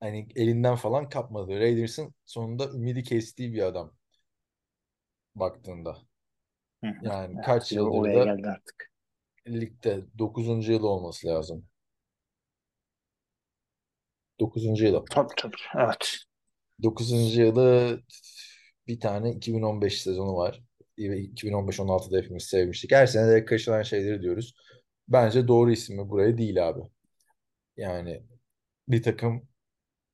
[0.00, 1.60] hani elinden falan kapmadı.
[1.60, 3.94] Raiders'ın sonunda ümidi kestiği bir adam
[5.34, 5.98] baktığında.
[7.00, 8.90] Yani Evet, kaç yıldır oraya da geldi artık.
[9.48, 10.72] ligde 9.
[10.72, 11.66] yıl olması lazım.
[14.40, 14.84] 9.
[14.84, 15.04] yılı.
[15.10, 15.56] Tabii tabii.
[15.74, 16.18] Evet.
[16.82, 17.40] 9.
[17.40, 18.00] yılı
[18.88, 20.62] bir tane 2015 sezonu var.
[20.98, 22.92] 2015-16'da hepimiz sevmiştik.
[22.92, 24.54] Her sene de kaçılan şeyleri diyoruz.
[25.08, 26.80] Bence doğru ismi buraya değil abi.
[27.76, 28.22] Yani
[28.88, 29.48] bir takım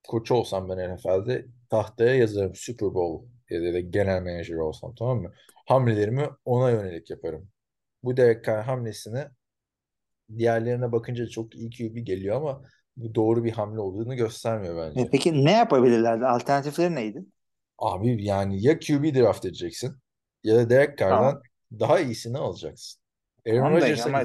[0.08, 5.32] koçu olsam ben NFL'de tahtaya yazarım Super Bowl ya da genel menajer olsam tamam mı?
[5.66, 7.48] Hamlelerimi ona yönelik yaparım.
[8.02, 9.24] Bu Derek Carr hamlesini
[10.38, 12.62] diğerlerine bakınca çok iyi QB geliyor ama
[12.96, 15.00] bu doğru bir hamle olduğunu göstermiyor bence.
[15.00, 16.26] E, Peki ne yapabilirlerdi?
[16.26, 17.24] Alternatifleri neydi?
[17.84, 19.96] Abi yani ya QB draft edeceksin
[20.44, 21.42] ya da Derek Carr'dan Tamam.
[21.80, 23.00] daha iyisini alacaksın.
[23.46, 24.24] Aaron Rodgers'a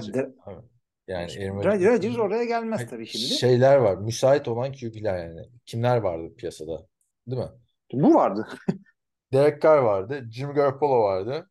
[1.07, 3.25] Yani Aaron Rodgers Rodgers- oraya gelmez tabii şimdi.
[3.25, 3.97] Şeyler var.
[3.97, 5.49] Müsait olan QB'ler yani.
[5.65, 6.87] Kimler vardı piyasada?
[7.27, 7.49] Değil mi?
[7.93, 8.47] Bu vardı.
[9.33, 10.27] Derek Carr vardı.
[10.31, 11.49] Jimmy Garoppolo vardı.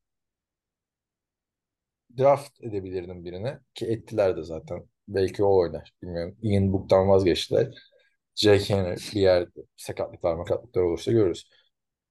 [2.19, 3.59] Draft edebilirdim birine.
[3.75, 4.89] Ki ettiler de zaten.
[5.09, 5.93] Belki o oynar.
[6.03, 6.37] Bilmiyorum.
[6.43, 7.75] Ian Book'tan vazgeçtiler.
[8.35, 11.49] Jake Henry bir yerde sakatlıklar makatlıklar olursa görürüz.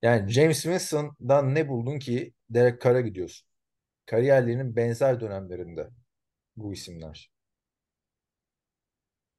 [0.01, 3.47] Yani James Winston'dan ne buldun ki Derek Carr'a gidiyorsun?
[4.05, 5.89] Kariyerlerinin benzer dönemlerinde
[6.55, 7.31] bu isimler.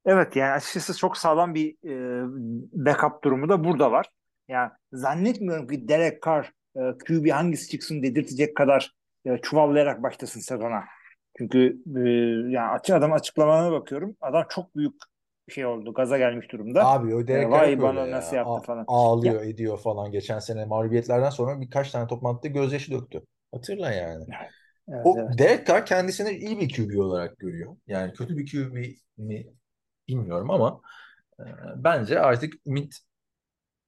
[0.05, 2.23] Evet yani açıkçası çok sağlam bir e,
[2.73, 4.09] backup durumu da burada var.
[4.47, 8.93] Yani zannetmiyorum ki Derek Carr e, QB hangisi çıksın dedirtecek kadar
[9.25, 10.83] e, çuvallayarak başlasın sezona.
[11.37, 11.99] Çünkü e,
[12.51, 14.15] yani açık adam açıklamalarına bakıyorum.
[14.21, 14.93] Adam çok büyük
[15.51, 15.93] şey oldu.
[15.93, 16.85] Gaza gelmiş durumda.
[16.85, 18.37] Abi o Derek E, Carr vay bana öyle nasıl ya.
[18.37, 18.87] yaptı A- falan.
[18.87, 20.11] ağlıyor ediyor falan.
[20.11, 23.21] Geçen sene mağlubiyetlerden sonra birkaç tane toplantıda gözyaşı döktü.
[23.51, 24.25] Hatırla yani.
[24.87, 25.39] Evet, O evet.
[25.39, 27.77] Derek Carr kendisini iyi bir QB olarak görüyor.
[27.87, 28.75] Yani kötü bir QB
[29.17, 29.47] mi
[30.07, 30.81] bilmiyorum ama
[31.39, 31.45] e,
[31.77, 32.99] bence artık ümit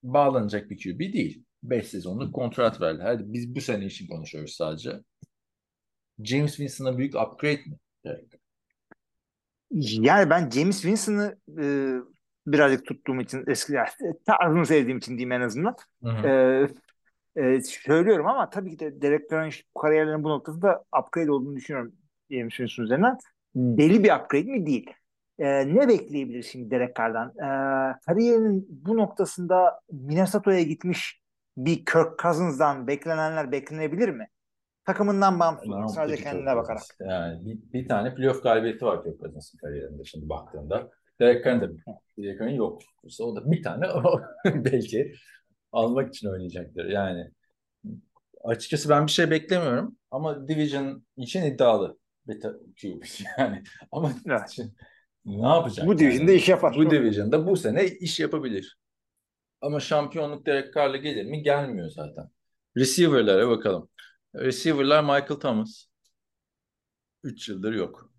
[0.03, 1.45] bağlanacak bir QB değil.
[1.63, 3.01] 5 sezonluk kontrat verdi.
[3.03, 4.91] Hadi biz bu sene için konuşuyoruz sadece.
[6.23, 7.77] James Winston'a büyük upgrade mi?
[8.05, 8.40] Derek?
[9.71, 11.65] Yani ben James Winston'ı e,
[12.47, 13.87] birazcık tuttuğum için eski yani,
[14.25, 15.75] tarzını sevdiğim için diyeyim en azından.
[16.03, 16.27] Hı hı.
[16.27, 19.51] E, e, söylüyorum ama tabii ki de Derek Carr'ın
[19.81, 21.93] kariyerinin bu noktasında upgrade olduğunu düşünüyorum
[22.31, 23.17] James Winston üzerinden.
[23.55, 24.65] Deli bir upgrade mi?
[24.65, 24.89] Değil.
[25.39, 27.29] E, ne bekleyebilir şimdi Derek Carr'dan?
[27.29, 27.47] E,
[28.05, 31.21] kariyerinin bu noktasında Minnesota'ya gitmiş
[31.57, 34.27] bir Kirk Cousins'dan beklenenler beklenebilir mi?
[34.85, 36.81] Takımından bağımsız yaptı sadece kendine bakarak.
[36.99, 40.89] Yani bir, bir tane playoff galibiyeti var Kirk Cousins'ın kariyerinde şimdi baktığında.
[41.19, 41.69] Derek Carr'ın da
[42.17, 42.81] Derek Carr'ın yok.
[43.03, 43.87] İşte o da bir tane
[44.45, 45.13] belki
[45.71, 46.85] almak için oynayacaktır.
[46.85, 47.31] Yani
[48.43, 52.41] açıkçası ben bir şey beklemiyorum ama Division için iddialı bir
[52.81, 53.03] QB
[53.37, 53.63] yani.
[53.91, 54.49] Ama Evet.
[54.49, 54.75] için
[55.25, 55.87] ne yapacak?
[55.87, 56.75] Bu division'da iş yapar.
[56.77, 58.77] Bu division'da bu sene iş yapabilir.
[59.61, 61.43] Ama şampiyonluk Derek Carr'la gelir mi?
[61.43, 62.29] Gelmiyor zaten.
[62.77, 63.89] Receiver'lara bakalım.
[64.35, 65.85] Receiver'lar Michael Thomas.
[67.23, 68.11] 3 yıldır yok.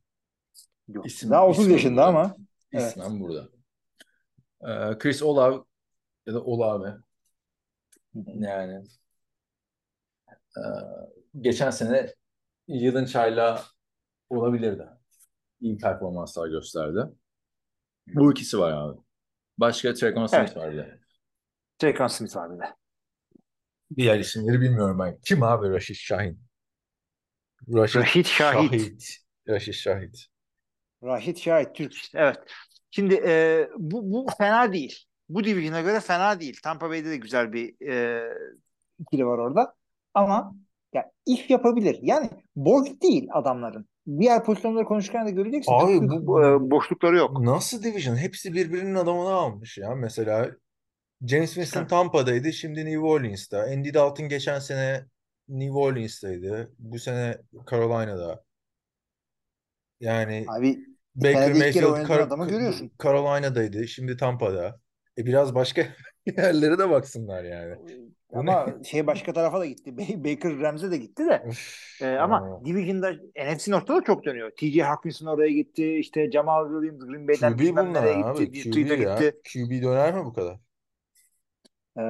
[0.88, 1.06] Yok.
[1.06, 2.06] İsim- Daha 30 ismen yaşında burada.
[2.06, 2.36] ama
[2.72, 2.88] Evet.
[2.90, 3.48] İsmen burada.
[4.62, 5.56] Ee, Chris Olave
[6.26, 6.94] ya da Olave.
[8.26, 8.84] Yani
[10.56, 10.62] e,
[11.40, 12.14] geçen sene
[12.68, 13.62] yılın çayla
[14.30, 14.88] olabilirdi.
[15.60, 17.00] İyi performanslar gösterdi.
[18.06, 19.00] Bu ikisi var abi.
[19.58, 19.94] Başka
[20.26, 20.56] Smith Evet.
[20.56, 21.00] vardı.
[21.82, 22.74] Jackson Smith var bir de.
[23.96, 25.18] Diğer isimleri bilmiyorum ben.
[25.24, 26.40] Kim abi Raşit Şahin?
[27.74, 28.70] Raşit, Raşit Şahit.
[28.70, 29.16] Şahit.
[29.48, 30.26] Raşit Şahit.
[31.02, 32.18] Rahit Şahit Türk işte.
[32.18, 32.38] Evet.
[32.90, 35.04] Şimdi e, bu, bu fena değil.
[35.28, 36.60] Bu division'a göre fena değil.
[36.64, 38.22] Tampa Bay'de de güzel bir e,
[38.98, 39.74] ikili var orada.
[40.14, 40.54] Ama
[40.94, 41.98] ya iş yapabilir.
[42.02, 43.86] Yani boş değil adamların.
[44.20, 45.72] Diğer pozisyonları konuşurken de göreceksin.
[45.72, 47.40] Abi bu- e, boşlukları yok.
[47.40, 48.16] Nasıl division?
[48.16, 49.94] Hepsi birbirinin adamını almış ya.
[49.94, 50.50] Mesela
[51.26, 51.86] James Winston.
[51.86, 52.52] Tampa'daydı.
[52.52, 53.62] Şimdi New Orleans'ta.
[53.62, 55.04] Andy Dalton geçen sene
[55.48, 56.72] New Orleans'taydı.
[56.78, 57.38] Bu sene
[57.70, 58.44] Carolina'da.
[60.00, 60.78] Yani Abi
[61.14, 62.90] Baker Mayfield görüyorsun.
[63.02, 63.88] Carolina'daydı.
[63.88, 64.80] Şimdi Tampa'da.
[65.18, 65.82] E biraz başka
[66.36, 67.74] yerlere de baksınlar yani.
[68.32, 69.90] Ama şey başka tarafa da gitti.
[69.90, 71.42] Ba- Baker Rams'e de gitti de.
[71.48, 72.64] Üf, E, ama ya.
[72.64, 73.12] Division'da
[73.52, 74.50] NFC North'ta da çok dönüyor.
[74.56, 75.94] TJ Hawkinson oraya gitti.
[75.94, 78.52] İşte Jamal Williams Green Bay'den QB bunlar nereye abi.
[78.52, 78.70] gitti.
[78.70, 79.14] QB ya.
[79.18, 79.40] gitti.
[79.52, 80.58] QB döner mi bu kadar?
[81.98, 82.02] Ee,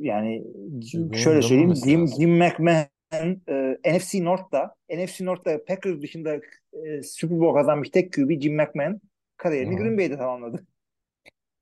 [0.00, 0.44] yani
[0.92, 1.74] QB'nin şöyle söyleyeyim.
[1.74, 2.06] Jim.
[2.08, 6.34] Jim McMahon e, NFC North'ta NFC North'ta Packers dışında
[6.72, 9.00] e, Super Bowl kazanmış tek QB Jim McMahon
[9.36, 9.76] kariyerini.
[9.76, 10.66] Green Bay'de tamamladı.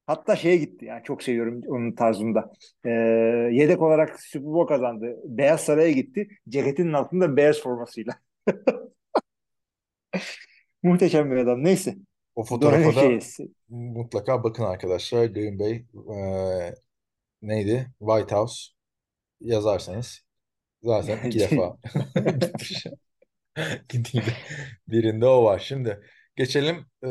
[0.07, 0.85] Hatta şeye gitti.
[0.85, 2.53] Yani çok seviyorum onun tarzında.
[2.85, 2.91] Ee,
[3.53, 5.17] yedek olarak Super Bowl kazandı.
[5.25, 6.29] Beyaz Saray'a gitti.
[6.49, 8.15] Ceketinin altında Bears formasıyla.
[10.83, 11.65] Muhteşem bir adam.
[11.65, 11.97] Neyse.
[12.35, 13.19] O fotoğrafa da
[13.69, 15.25] mutlaka bakın arkadaşlar.
[15.25, 16.75] Green Bay eee,
[17.43, 17.91] neydi?
[17.99, 18.73] White House
[19.41, 20.21] yazarsanız
[20.83, 21.79] zaten iki defa.
[23.89, 24.27] Gittiğinde
[24.89, 25.59] birinde o var.
[25.59, 26.01] Şimdi
[26.37, 27.11] geçelim eee,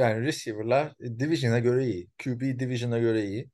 [0.00, 2.08] yani receiver'lar division'a göre iyi.
[2.24, 3.50] QB division'a göre iyi.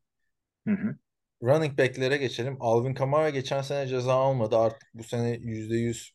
[0.66, 0.96] Hı hı.
[1.42, 2.56] Running back'lere geçelim.
[2.60, 4.56] Alvin Kamara geçen sene ceza almadı.
[4.58, 6.12] Artık bu sene %100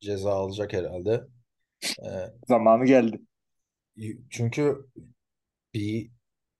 [0.00, 1.20] ceza alacak herhalde.
[2.02, 3.20] Eee, Zamanı geldi.
[4.30, 4.86] çünkü
[5.74, 6.10] bir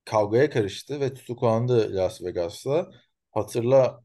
[0.05, 2.91] kavgaya karıştı ve tutuklandı Las Vegas'ta.
[3.31, 4.03] Hatırla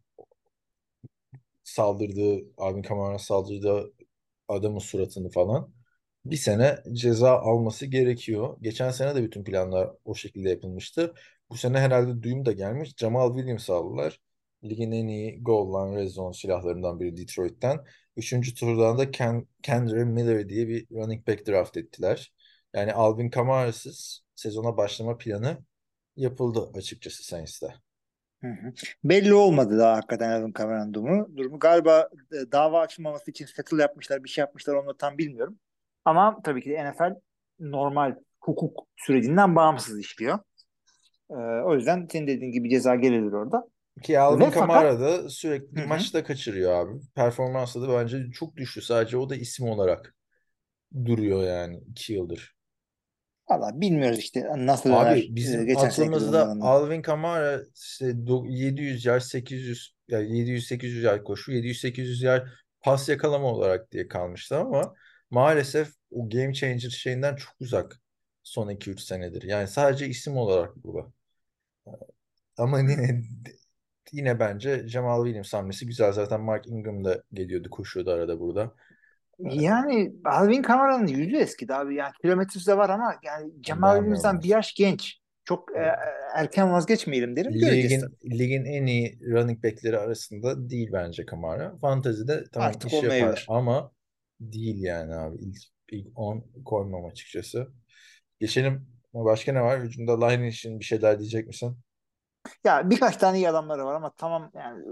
[1.65, 3.93] saldırdığı, Alvin Kamara'na saldırdığı
[4.49, 5.73] adamın suratını falan.
[6.25, 8.57] Bir sene ceza alması gerekiyor.
[8.61, 11.15] Geçen sene de bütün planlar o şekilde yapılmıştı.
[11.51, 12.95] Bu sene herhalde duyum da gelmiş.
[12.97, 14.21] Jamal Williams aldılar.
[14.65, 17.81] Ligin en iyi goal line red zone silahlarından biri Detroit'ten.
[18.17, 22.33] Üçüncü turdan da Ken, Kendra Miller diye bir running back draft ettiler.
[22.75, 25.59] Yani Alvin Kamara'sız sezona başlama planı
[26.17, 27.37] yapıldı açıkçası.
[28.41, 28.73] Hı hı.
[29.05, 31.37] Belli olmadı daha hakikaten Alvin Kamara'nın durumu.
[31.37, 31.59] durumu.
[31.59, 35.59] Galiba e, dava açılmaması için settle yapmışlar, bir şey yapmışlar onu da tam bilmiyorum.
[36.05, 37.15] Ama tabii ki de NFL
[37.61, 40.39] normal hukuk sürecinden bağımsız işliyor.
[41.31, 41.35] Ee,
[41.65, 43.69] o yüzden senin dediğin gibi ceza gelir orada.
[44.03, 45.89] Ki Alvin Ve fakat- Kamara da sürekli Hı hı.
[45.89, 47.01] maçta kaçırıyor abi.
[47.15, 48.83] Performansı da bence çok düştü.
[48.83, 50.15] Sadece o da isim olarak
[51.05, 52.57] duruyor yani iki yıldır.
[53.51, 56.57] Valla bilmiyoruz işte nasıl Abi döner, bizim e, geçen aklımızda.
[56.61, 62.49] Alvin Kamara işte do- 700 yard 800 ya 700 800 yard koşu 700 800 yard
[62.81, 64.95] pas yakalama olarak diye kalmıştı ama
[65.31, 68.01] maalesef o game changer şeyinden çok uzak
[68.43, 69.43] son 2-3 senedir.
[69.43, 71.13] Yani sadece isim olarak bu.
[72.57, 73.23] Ama yine
[74.13, 76.13] yine bence Jamal Williams hamlesi güzel.
[76.13, 78.75] Zaten Mark Ingram da geliyordu, koşuyordu arada burada.
[79.45, 81.95] Yani Alvin Kamara'nın yüzü eskidi abi.
[81.95, 84.05] Yani kilometresi de var ama yani Cemal
[84.43, 85.21] bir yaş genç.
[85.45, 85.97] Çok e,
[86.35, 87.53] erken vazgeçmeyelim derim.
[87.53, 91.79] Ligin, ligin en iyi running back'leri arasında değil bence Kamara.
[91.81, 93.47] Fantezi'de tamam Artık iş yapar olmayabilir.
[93.49, 93.93] ama
[94.41, 95.37] değil yani abi.
[95.39, 95.59] İlk,
[95.91, 97.69] ilk 10 koymam açıkçası.
[98.41, 98.87] Geçelim.
[99.15, 99.81] Başka ne var?
[99.81, 101.77] Hücumda line için bir şeyler diyecek misin?
[102.65, 104.85] Ya birkaç tane iyi adamları var ama tamam yani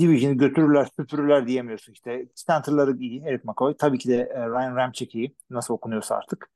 [0.00, 2.26] Division'ı götürürler, süpürürler diyemiyorsun işte.
[2.34, 3.22] Center'ları iyi.
[3.24, 3.76] Eric McCoy.
[3.76, 5.36] Tabii ki de e, Ryan Ramczyk iyi.
[5.50, 6.50] Nasıl okunuyorsa artık.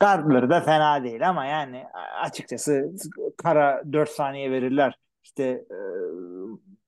[0.00, 1.84] Guard'ları da fena değil ama yani
[2.22, 2.92] açıkçası
[3.36, 4.98] kara 4 saniye verirler.
[5.24, 5.74] İşte e,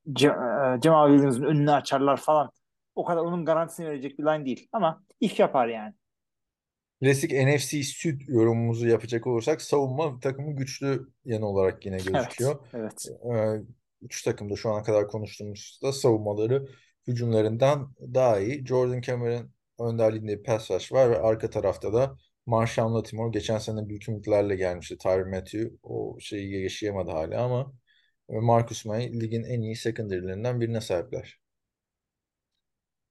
[0.06, 2.50] Ce- e, Cemal Williams'ın önünü açarlar falan.
[2.94, 4.68] O kadar onun garantisini verecek bir line değil.
[4.72, 5.94] Ama iş yapar yani.
[7.00, 12.66] Klasik NFC süt yorumumuzu yapacak olursak savunma takımı güçlü yanı olarak yine gözüküyor.
[12.74, 13.06] Evet.
[13.34, 13.60] Ee,
[14.02, 16.66] Üç takım da şu ana kadar konuştuğumuzda savunmaları
[17.06, 18.66] hücumlarından daha iyi.
[18.66, 22.16] Jordan Cameron önderliğinde bir pass rush var ve arka tarafta da
[22.46, 24.98] Marshawn Lattimore geçen sene büyük ümitlerle gelmişti.
[24.98, 27.72] Tyrann Mathieu o şeyi yaşayamadı hala ama
[28.28, 31.38] Marcus May ligin en iyi secondary'lerinden birine sahipler.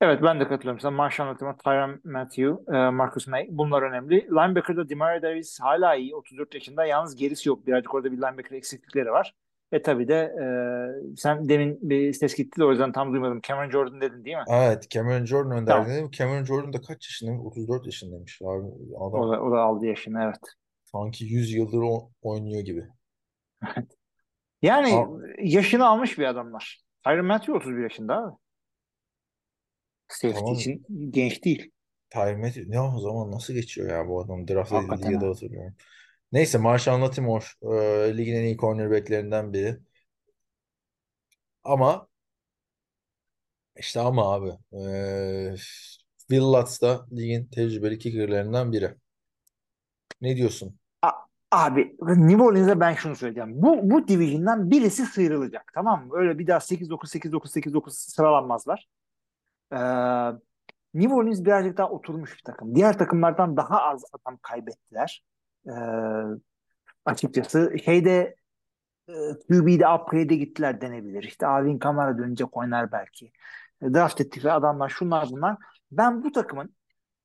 [0.04, 0.92] Evet ben de katılıyorum sana.
[0.92, 4.16] Marshall Lattimore, Tyrann Matthew, e, Marcus May bunlar önemli.
[4.32, 6.16] Linebacker'da Demario Davis hala iyi.
[6.16, 6.86] 34 yaşında.
[6.86, 7.68] Yalnız gerisi yok.
[7.68, 9.34] Birazcık orada bir linebacker eksiklikleri var.
[9.72, 13.42] E tabii de e, sen demin bir ses gitti de o yüzden tam duymadım.
[13.48, 14.44] Cameron Jordan dedin değil mi?
[14.50, 15.84] Evet Cameron Jordan Tamam.
[15.86, 16.12] önderliğinde.
[16.12, 17.42] Cameron Jordan da kaç yaşında?
[17.42, 18.42] 34 yaşındaymış.
[18.42, 20.40] Abi, O adam da, o da aldı yaşını evet.
[20.84, 22.84] sanki 100 yıldır o- oynuyor gibi.
[24.62, 26.82] Yani Al- yaşını almış bir adamlar.
[27.04, 28.36] Tyrann Matthew 31 yaşında abi.
[30.16, 30.54] Safety Tamam.
[30.54, 31.72] için genç değil.
[32.16, 35.30] Mathieu ne o zaman nasıl geçiyor ya bu adam draft edildiği Hakikaten yılı ha.
[35.30, 35.76] hatırlıyorum.
[36.32, 39.80] Neyse Marshawn Lattimore e, ligin en iyi cornerbacklerinden biri.
[41.64, 42.08] Ama
[43.78, 45.56] işte ama abi e,
[46.18, 48.96] Will Lutz da ligin tecrübeli kickerlerinden biri.
[50.22, 50.80] Ne diyorsun?
[51.52, 53.62] Abi New Orleans'a ben şunu söyleyeceğim.
[53.62, 55.72] Bu bu division'dan birisi sıyrılacak.
[55.76, 56.14] Tamam mı?
[56.18, 58.88] Öyle bir daha 8-9 8-9 8-9 sıralanmazlar.
[59.74, 59.78] Ee,
[60.94, 62.76] New Orleans birazcık daha oturmuş bir takım.
[62.76, 65.24] Diğer takımlardan daha az adam kaybettiler.
[65.68, 65.72] Ee,
[67.06, 68.36] açıkçası şeyde
[69.10, 69.14] e,
[69.50, 71.24] QB'de upgrade'e gittiler denebilir.
[71.24, 73.32] İşte Alvin Kamara dönecek oynar belki.
[73.82, 75.58] E, draft ettikleri adamlar şunlar bunlar.
[75.92, 76.76] Ben bu takımın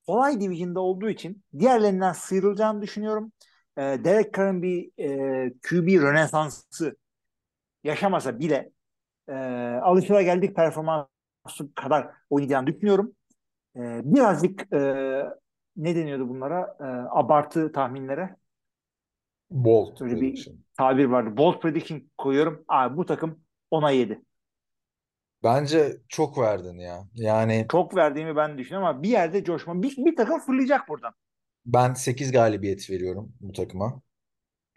[0.06, 3.32] kolay division'da olduğu için diğerlerinden sıyrılacağını düşünüyorum.
[3.76, 6.96] E, Derek Carr'ın bir e, QB rönesansı
[7.84, 8.70] yaşamasa bile
[9.28, 9.34] e,
[9.82, 11.17] alışılageldik performansı
[11.76, 13.12] kadar oynayacağını düşünüyorum.
[13.76, 14.78] E, birazcık e,
[15.76, 16.76] ne deniyordu bunlara?
[16.80, 16.84] E,
[17.20, 18.36] abartı tahminlere.
[19.50, 20.64] Bolt Öyle bir prediction.
[20.76, 21.36] tabir vardı.
[21.36, 22.64] Bold prediction koyuyorum.
[22.68, 23.40] Abi bu takım
[23.70, 24.22] ona yedi.
[25.42, 27.08] Bence çok verdin ya.
[27.14, 29.82] Yani Çok verdiğimi ben düşünüyorum ama bir yerde coşma.
[29.82, 31.14] Bir, bir takım fırlayacak buradan.
[31.66, 34.02] ben 8 galibiyet veriyorum bu takıma.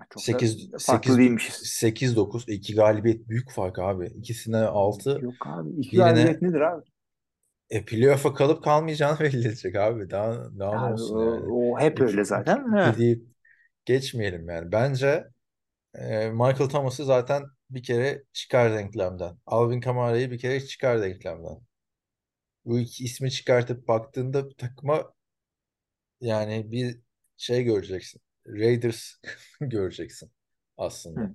[0.10, 1.56] Çok da 8 farklı 8 değilmişiz.
[1.64, 4.08] 8 9 2 galibiyet büyük fark abi.
[4.08, 5.70] İkisine 6 Yok abi.
[5.80, 6.84] İki Birine- galibiyet nedir abi?
[7.70, 10.10] e playoff'a kalıp kalmayacağını belli edecek abi.
[10.10, 11.46] Daha daha Abi, olsun o, yani.
[11.46, 12.66] o hep İki- öyle zaten.
[12.90, 13.28] iki deyip
[13.86, 14.72] geçmeyelim yani.
[14.72, 15.26] Bence
[15.96, 19.38] e, Michael Thomas'ı zaten bir kere çıkar denklemden.
[19.46, 21.58] Alvin Kamara'yı bir kere çıkar denklemden.
[22.66, 25.14] Bu iki ismi çıkartıp baktığında takıma
[26.22, 27.00] yani bir
[27.38, 28.22] şey göreceksin.
[28.48, 29.14] Raiders
[29.62, 30.32] göreceksin
[30.78, 31.22] aslında.
[31.22, 31.34] Hı.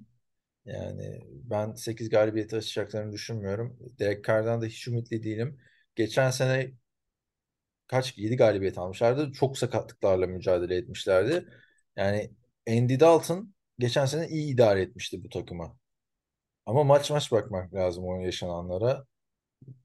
[0.67, 3.79] Yani ben 8 galibiyeti açacaklarını düşünmüyorum.
[3.99, 5.61] Derek Carr'dan da hiç ümitli değilim.
[5.97, 6.73] Geçen sene
[7.87, 9.33] kaç 7 galibiyet almışlardı.
[9.33, 11.49] Çok sakatlıklarla mücadele etmişlerdi.
[11.97, 12.31] Yani
[12.69, 15.77] Andy Dalton geçen sene iyi idare etmişti bu takıma.
[16.67, 19.07] Ama maç maç bakmak lazım o yaşananlara.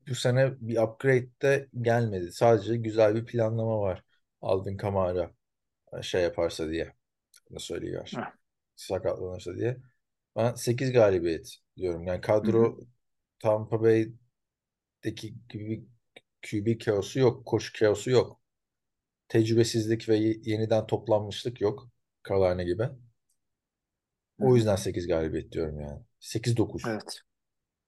[0.10, 2.32] Bu sene bir upgrade de gelmedi.
[2.32, 4.04] Sadece güzel bir planlama var.
[4.42, 5.32] Alvin Kamara
[6.02, 6.94] şey yaparsa diye.
[7.60, 8.12] Söylüyor?
[8.16, 8.32] Heh.
[8.76, 9.78] Sakatlanırsa diye.
[10.36, 12.04] Ben 8 galibiyet diyorum.
[12.04, 12.80] Yani kadro
[13.40, 15.86] Tampa Bay'deki gibi
[16.52, 17.46] QB kaosu yok.
[17.46, 18.42] Koşu kaosu yok.
[19.28, 21.88] tecrübesizlik ve ye- yeniden toplanmışlık yok.
[22.30, 22.90] Carolina gibi.
[24.40, 26.02] O yüzden 8 galibiyet diyorum yani.
[26.20, 26.84] 8-9.
[26.88, 27.20] Evet.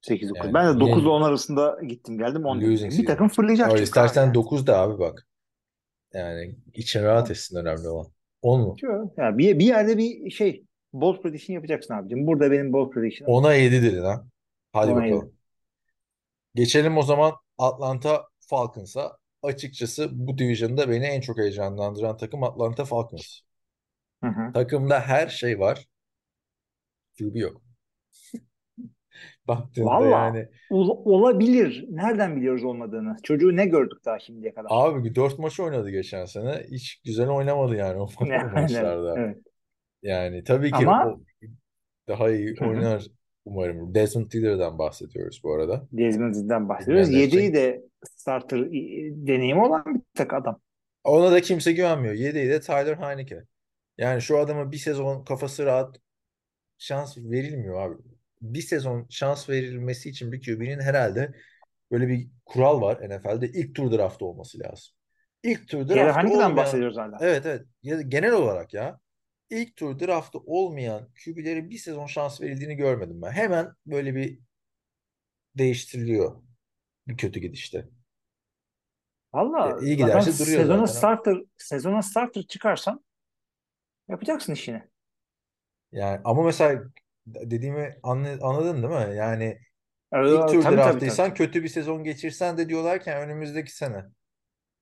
[0.02, 0.38] 8-9.
[0.38, 2.86] Yani ben de 9 ile yine- 10 arasında gittim geldim 10 Losing dedim.
[2.86, 3.06] Bir season.
[3.06, 4.34] takım fırlayacak Öyle istersen abi.
[4.34, 5.28] 9 da abi bak.
[6.14, 8.13] Yani için rahat etsin önemli olan.
[8.44, 8.76] 10 mu?
[9.18, 12.28] Yani bir, bir yerde bir şey bold prediction yapacaksın abicim.
[12.28, 13.34] Burada benim bold prediction'ım.
[13.34, 14.24] 10'a 7 dedin ha.
[14.74, 15.26] Hadi Ona bakalım.
[15.26, 15.34] yedi.
[16.56, 19.18] Geçelim o zaman Atlanta Falcons'a.
[19.44, 23.40] Açıkçası bu division'da beni en çok heyecanlandıran takım Atlanta Falcons.
[24.24, 24.54] Hı hı.
[24.54, 25.86] Takımda her şey var.
[27.18, 27.62] QB yok.
[29.48, 31.86] Baktığında Valla yani ol- olabilir.
[31.90, 33.16] Nereden biliyoruz olmadığını?
[33.24, 34.68] Çocuğu ne gördük daha şimdiye kadar?
[34.72, 36.64] abi 4 maç oynadı geçen sene.
[36.72, 39.16] Hiç güzel oynamadı yani o, Yani, maçlarda.
[39.20, 39.38] evet.
[40.04, 41.20] Yani tabii ki Ama- o
[42.08, 43.08] daha iyi oynar
[43.46, 43.96] umarım.
[43.96, 45.88] Desmond Ridder'dan bahsediyoruz bu arada.
[45.92, 47.10] Desmond Ridder'den bahsediyoruz.
[47.10, 48.60] Bilmeyenler Yedeği de starter
[49.28, 50.60] deneyimi olan bir tek adam.
[51.04, 52.14] Ona da kimse güvenmiyor.
[52.14, 53.44] Yedeği de Tyler Heineke.
[53.98, 55.96] Yani şu adama bir sezon kafası rahat
[56.78, 58.02] şans verilmiyor abi.
[58.44, 61.32] Bir sezon şans verilmesi için bir QB'nin herhalde
[61.92, 64.94] böyle bir kural var NFL'de ilk tur draftı olması lazım.
[65.44, 67.18] İlk tur draftı Heinicke'den olmayan bahsediyoruz hala.
[67.22, 67.66] Evet evet.
[67.84, 69.00] Ya genel olarak ya
[69.50, 73.32] ilk tur draftı olmayan QB'lere bir sezon şans verildiğini görmedim ben.
[73.32, 74.40] Hemen böyle bir
[75.58, 76.44] değiştiriliyor
[77.08, 77.90] bir kötü gidişte.
[79.34, 81.00] Valla E, iyi giderse duruyor sezona zaten.
[81.00, 83.06] starter sezona starter çıkarsan
[84.08, 84.84] yapacaksın işini.
[85.92, 86.84] Yani ama mesela
[87.28, 89.16] dediğimi anla- anladın değil mi?
[89.16, 89.60] Yani
[90.14, 91.34] Ee, ilk tur tabii, draftıysan tabii.
[91.34, 94.04] kötü bir sezon geçirsen de diyorlarken önümüzdeki sene.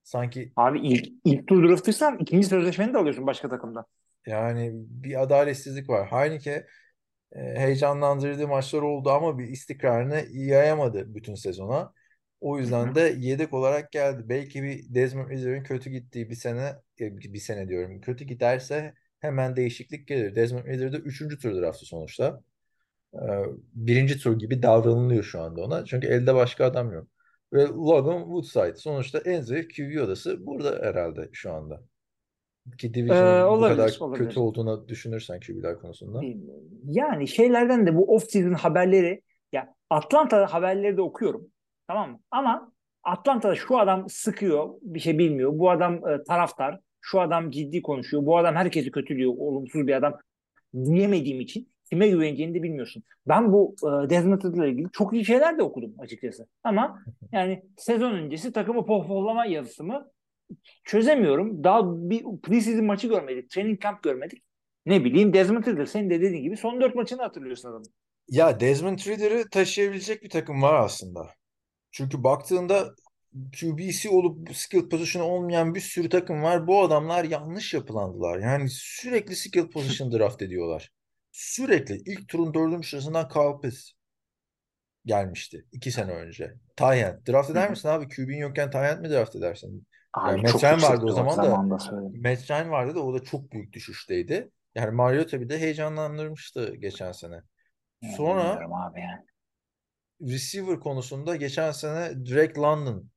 [0.02, 3.86] Sanki Abi ilk, ilk tur draftıysan ikinci sözleşmeni de alıyorsun başka takımda.
[4.26, 6.08] yani bir adaletsizlik var.
[6.12, 6.66] Heineke
[7.32, 11.94] e, heyecanlandırdığı maçlar oldu ama bir istikrarını yayamadı bütün sezona.
[12.40, 14.22] O yüzden de yedek olarak geldi.
[14.28, 16.60] Belki bir Desmond Ridder'ın kötü gittiği bir sene
[17.00, 18.00] e, bir sene diyorum.
[18.00, 20.34] Kötü giderse hemen değişiklik gelir.
[20.34, 21.38] Desmond Ridder de 3.
[21.42, 22.40] tur draftı sonuçta.
[23.14, 23.18] Ee,
[23.74, 25.84] birinci tur gibi davranılıyor şu anda ona.
[25.84, 27.08] Çünkü elde başka adam yok.
[27.52, 31.82] Ve Logan Woodside sonuçta en zayıf QB odası burada herhalde şu anda.
[32.78, 34.24] Ki Ee, Division'ın bu olabilir, kadar olabilir.
[34.24, 36.20] kötü olduğunu düşünürsen QB'ler konusunda.
[36.84, 41.46] Yani şeylerden de bu off-season haberleri ya Atlanta haberleri de okuyorum.
[41.88, 42.20] Tamam mı?
[42.30, 42.72] Ama
[43.04, 45.58] Atlanta'da şu adam sıkıyor, bir şey bilmiyor.
[45.58, 48.26] Bu adam e, taraftar, şu adam ciddi konuşuyor.
[48.26, 50.18] Bu adam herkesi kötülüyor, olumsuz bir adam
[50.74, 53.02] diyemediğim için kime güveneceğini de bilmiyorsun.
[53.28, 56.46] Ben bu e, Desmond Ridder'la ilgili çok iyi şeyler de okudum açıkçası.
[56.64, 60.10] Ama yani sezon öncesi takımı pohpohlama yazısı mı
[60.84, 61.64] çözemiyorum.
[61.64, 64.42] Daha bir preseason maçı görmedik, training camp görmedik.
[64.86, 67.92] Ne bileyim Desmond Ridder senin de dediğin gibi son dört maçını hatırlıyorsun adamın.
[68.28, 71.30] Ya Desmond Ridder'ı taşıyabilecek bir takım var aslında.
[71.90, 72.94] Çünkü baktığında
[73.60, 76.66] QB'si olup skill position olmayan bir sürü takım var.
[76.66, 78.38] Bu adamlar yanlış yapılandılar.
[78.38, 80.90] Yani sürekli skill position draft ediyorlar.
[81.32, 81.96] Sürekli.
[81.96, 83.90] ilk turun dördüncü sırasından Kyle Pitts
[85.06, 85.66] gelmişti.
[85.72, 86.54] iki sene önce.
[86.76, 87.28] Tyent.
[87.28, 88.08] Draft eder misin abi?
[88.08, 89.86] QB'in yokken Tyent mi draft edersin?
[90.12, 91.56] Abi Yani Metren vardı o zaman da.
[92.28, 94.50] Matt vardı da o da çok büyük düşüşteydi.
[94.74, 97.40] Yani Mariota bir de heyecanlandırmıştı geçen sene.
[98.16, 99.24] Sonra abi yani.
[100.32, 103.11] receiver konusunda geçen sene Drake London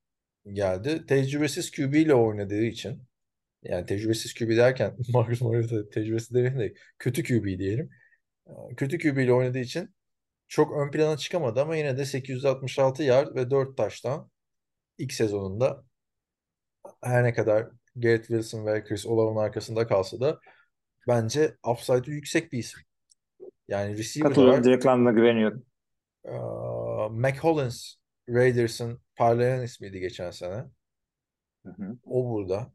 [0.54, 1.06] geldi.
[1.06, 3.04] Tecrübesiz QB ile oynadığı için
[3.64, 7.90] yani tecrübesiz QB derken Marcus Mariota tecrübesiz demeyelim de kötü QB diyelim.
[8.48, 9.96] Ee, Kötü QB ile oynadığı için
[10.48, 14.32] çok ön plana çıkamadı ama yine de 866 yard ve 4 taştan
[14.98, 15.84] ilk sezonunda
[17.04, 20.40] her ne kadar Garrett Wilson ve Chris Olave'ın arkasında kalsa da
[21.08, 22.82] bence upside'ı yüksek bir isim.
[23.68, 24.64] Yani receiver var.
[24.64, 25.66] Direkt güveniyorum.
[26.26, 26.32] Ee,
[27.10, 27.96] Mac Hollins
[28.30, 30.66] Raiders'ın parlayan ismiydi geçen sene.
[31.66, 31.98] Hı hı.
[32.06, 32.74] O burada.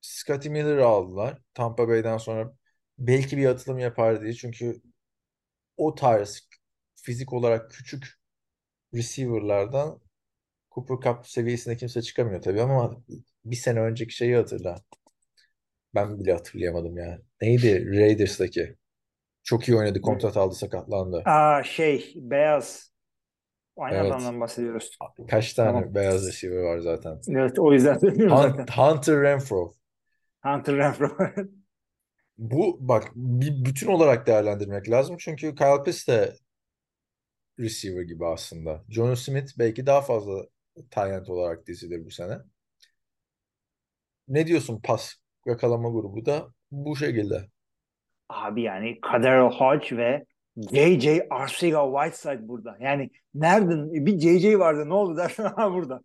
[0.00, 1.42] Scotty Miller'ı aldılar.
[1.54, 2.56] Tampa Bay'den sonra
[2.98, 4.32] belki bir atılım yapar diye.
[4.32, 4.82] Çünkü
[5.76, 6.48] o tarz
[6.94, 8.06] fizik olarak küçük
[8.94, 10.00] receiver'lardan
[10.70, 13.04] Cooper Cup seviyesinde kimse çıkamıyor tabii ama
[13.44, 14.76] bir sene önceki şeyi hatırla.
[15.94, 17.18] Ben bile hatırlayamadım ya.
[17.42, 18.76] Neydi Raiders'taki?
[19.42, 21.22] Çok iyi oynadı, kontrat aldı, sakatlandı.
[21.24, 22.93] Aa şey beyaz.
[23.76, 24.12] Aynı Evet.
[24.12, 24.98] adamdan bahsediyoruz.
[25.30, 25.94] Kaç tane Tamam.
[25.94, 27.20] beyaz receiver var zaten.
[27.28, 28.82] Evet o yüzden söylüyorum Hunt- zaten.
[28.82, 29.72] Hunter Renfro.
[30.42, 31.08] Hunter Renfro.
[32.38, 35.16] Bu bak bir bütün olarak değerlendirmek lazım.
[35.18, 36.36] Çünkü Kyle Pitts de
[37.58, 38.84] receiver gibi aslında.
[38.88, 40.46] John Smith belki daha fazla
[40.96, 42.38] end olarak dizilir bu sene.
[44.28, 45.14] Ne diyorsun pas
[45.46, 47.48] yakalama grubu da bu şekilde.
[48.28, 50.24] Abi yani Kader Hodge ve
[50.56, 51.18] J.J.
[51.30, 52.76] Arcega-Whiteside burada.
[52.80, 54.58] Yani nereden bir J.J.
[54.58, 56.00] vardı ne oldu dersen ha burada.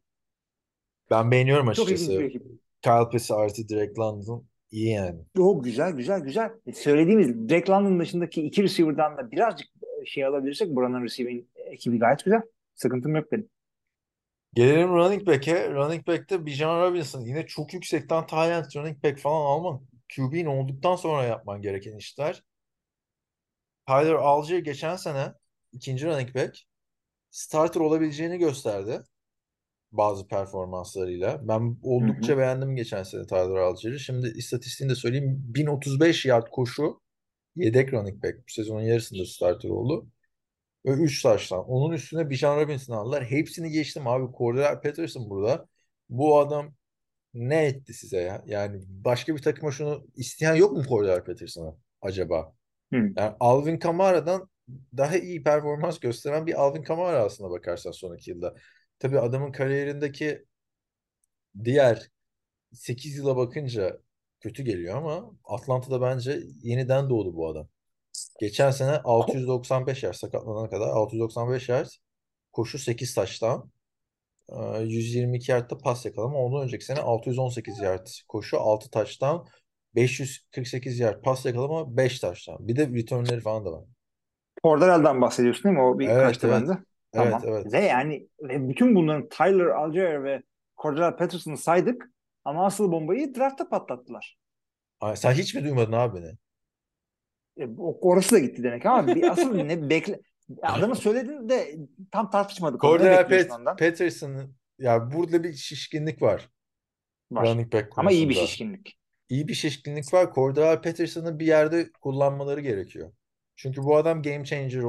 [1.11, 2.19] Ben beğeniyorum Çok ilginç açıkçası.
[2.19, 2.41] bir.
[2.81, 5.19] Kyle Pitts artı Drake London iyi yani.
[5.39, 6.51] O güzel güzel güzel.
[6.67, 9.67] E, Söylediğimiz Drake London dışındaki iki receiver'dan da birazcık
[10.01, 12.41] e, şey alabilirsek buranın receiving ekibi gayet güzel.
[12.75, 13.49] Sıkıntım yok benim.
[14.53, 15.71] Gelelim running back'e.
[15.71, 17.21] Running back'te Bijan Robinson.
[17.21, 19.81] Yine çok yüksekten end running back falan alman.
[20.15, 22.43] QB'in olduktan sonra yapman gereken işler.
[23.89, 25.33] Tyler Algier geçen sene
[25.71, 26.57] ikinci running back
[27.31, 29.01] starter olabileceğini gösterdi.
[29.91, 31.47] Bazı performanslarıyla.
[31.47, 33.99] Ben oldukça beğendim geçen sene Tyler Algier'i.
[33.99, 35.41] Şimdi istatistiğini de söyleyeyim.
[35.43, 37.01] 1035 yard koşu
[37.55, 38.37] yedek running back.
[38.37, 40.07] Bu sezonun yarısında starter oldu.
[40.85, 41.65] Ve 3 taştan.
[41.69, 43.25] Onun üstüne Bijan Robinson aldılar.
[43.25, 44.33] Hepsini geçtim abi.
[44.37, 45.67] Cordell Patterson burada.
[46.09, 46.75] Bu adam
[47.33, 48.43] ne etti size ya?
[48.45, 52.58] Yani başka bir takıma şunu isteyen yok mu Cordell Patterson'a acaba?
[52.93, 52.95] Hı.
[52.95, 54.49] Yani Alvin Kamara'dan
[54.97, 58.55] daha iyi performans gösteren bir Alvin Kamara aslında bakarsan son iki yılda.
[58.99, 60.45] Tabii adamın kariyerindeki
[61.63, 62.09] diğer
[62.73, 63.99] 8 yıla bakınca
[64.39, 67.67] kötü geliyor ama Atlanta'da bence yeniden doğdu bu adam.
[68.39, 71.89] Geçen sene 695 yard sakatlanana kadar 695 yard
[72.51, 73.71] koşu 8 taştan
[74.79, 76.37] 122 yardta pas yakalama.
[76.37, 79.47] Ondan önceki sene 618 yard koşu 6 taştan
[79.95, 82.67] 548 yard pas yakalama 5 taştan.
[82.67, 83.85] Bir de returnleri falan da var.
[84.63, 85.81] Cordarel'dan bahsediyorsun değil mi?
[85.81, 86.61] O bir Evet, kaçtı evet.
[86.61, 86.71] bende.
[86.71, 86.83] Evet
[87.13, 87.41] Tamam.
[87.45, 87.73] evet.
[87.73, 90.41] Ve yani ve bütün bunların Tyler Algier ve
[90.77, 92.11] Cordell Patterson'ı saydık
[92.45, 94.37] ama asıl bombayı draftta patlattılar.
[94.99, 96.31] Ay, sen hiç mi duymadın abi beni?
[97.57, 100.19] E, o- orası da gitti demek ama bir asıl ne bekle
[100.61, 101.75] adamı söyledin de
[102.11, 102.81] tam tartışmadık.
[102.81, 103.79] Cordell Pat?
[103.79, 106.49] Patterson'ın ya burada bir şişkinlik var.
[107.31, 107.45] Var.
[107.47, 108.47] Running back Ama iyi bir konusunda.
[108.47, 108.98] şişkinlik.
[109.29, 110.33] İyi bir şişkinlik var.
[110.33, 113.11] Cordell Patterson'ı bir yerde kullanmaları gerekiyor.
[113.55, 114.83] Çünkü bu adam game changer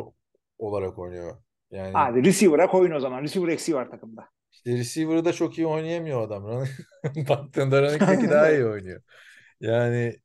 [0.59, 1.43] olarak oynuyor.
[1.71, 3.23] Yani Abi receiver'a koyun o zaman.
[3.23, 4.29] Receiver eksiği var takımda.
[4.53, 6.45] işte receiver'ı da çok iyi oynayamıyor adam.
[7.29, 9.03] Baktığında running back'i daha iyi oynuyor.
[9.61, 10.17] Yani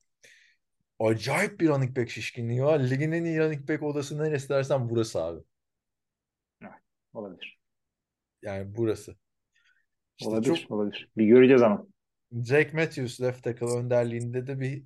[1.00, 2.80] acayip bir running back şişkinliği var.
[2.80, 5.44] Ligin en iyi running back odası neresi dersen burası abi.
[7.14, 7.60] Olabilir.
[8.42, 9.16] Yani burası.
[10.18, 10.56] İşte olabilir.
[10.56, 11.10] çok Olabilir.
[11.18, 11.88] Bir göreceğiz ama.
[12.32, 14.84] Jake Matthews left tackle önderliğinde de bir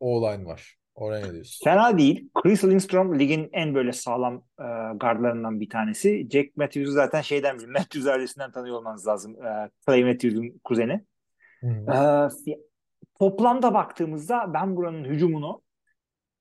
[0.00, 0.78] O-line var.
[0.94, 1.64] Oraya ne diyorsun?
[1.64, 2.30] Fena değil.
[2.34, 4.66] Chris Lindstrom ligin en böyle sağlam e,
[4.96, 6.28] gardlarından bir tanesi.
[6.30, 7.74] Jack Matthews'u zaten şeyden biliyorum.
[7.78, 9.46] Matthews ailesinden tanıyor olmanız lazım.
[9.46, 11.04] E, Clay Matthews'un kuzeni.
[11.60, 11.66] Hı.
[11.68, 12.54] E,
[13.18, 15.62] toplamda baktığımızda ben buranın hücumunu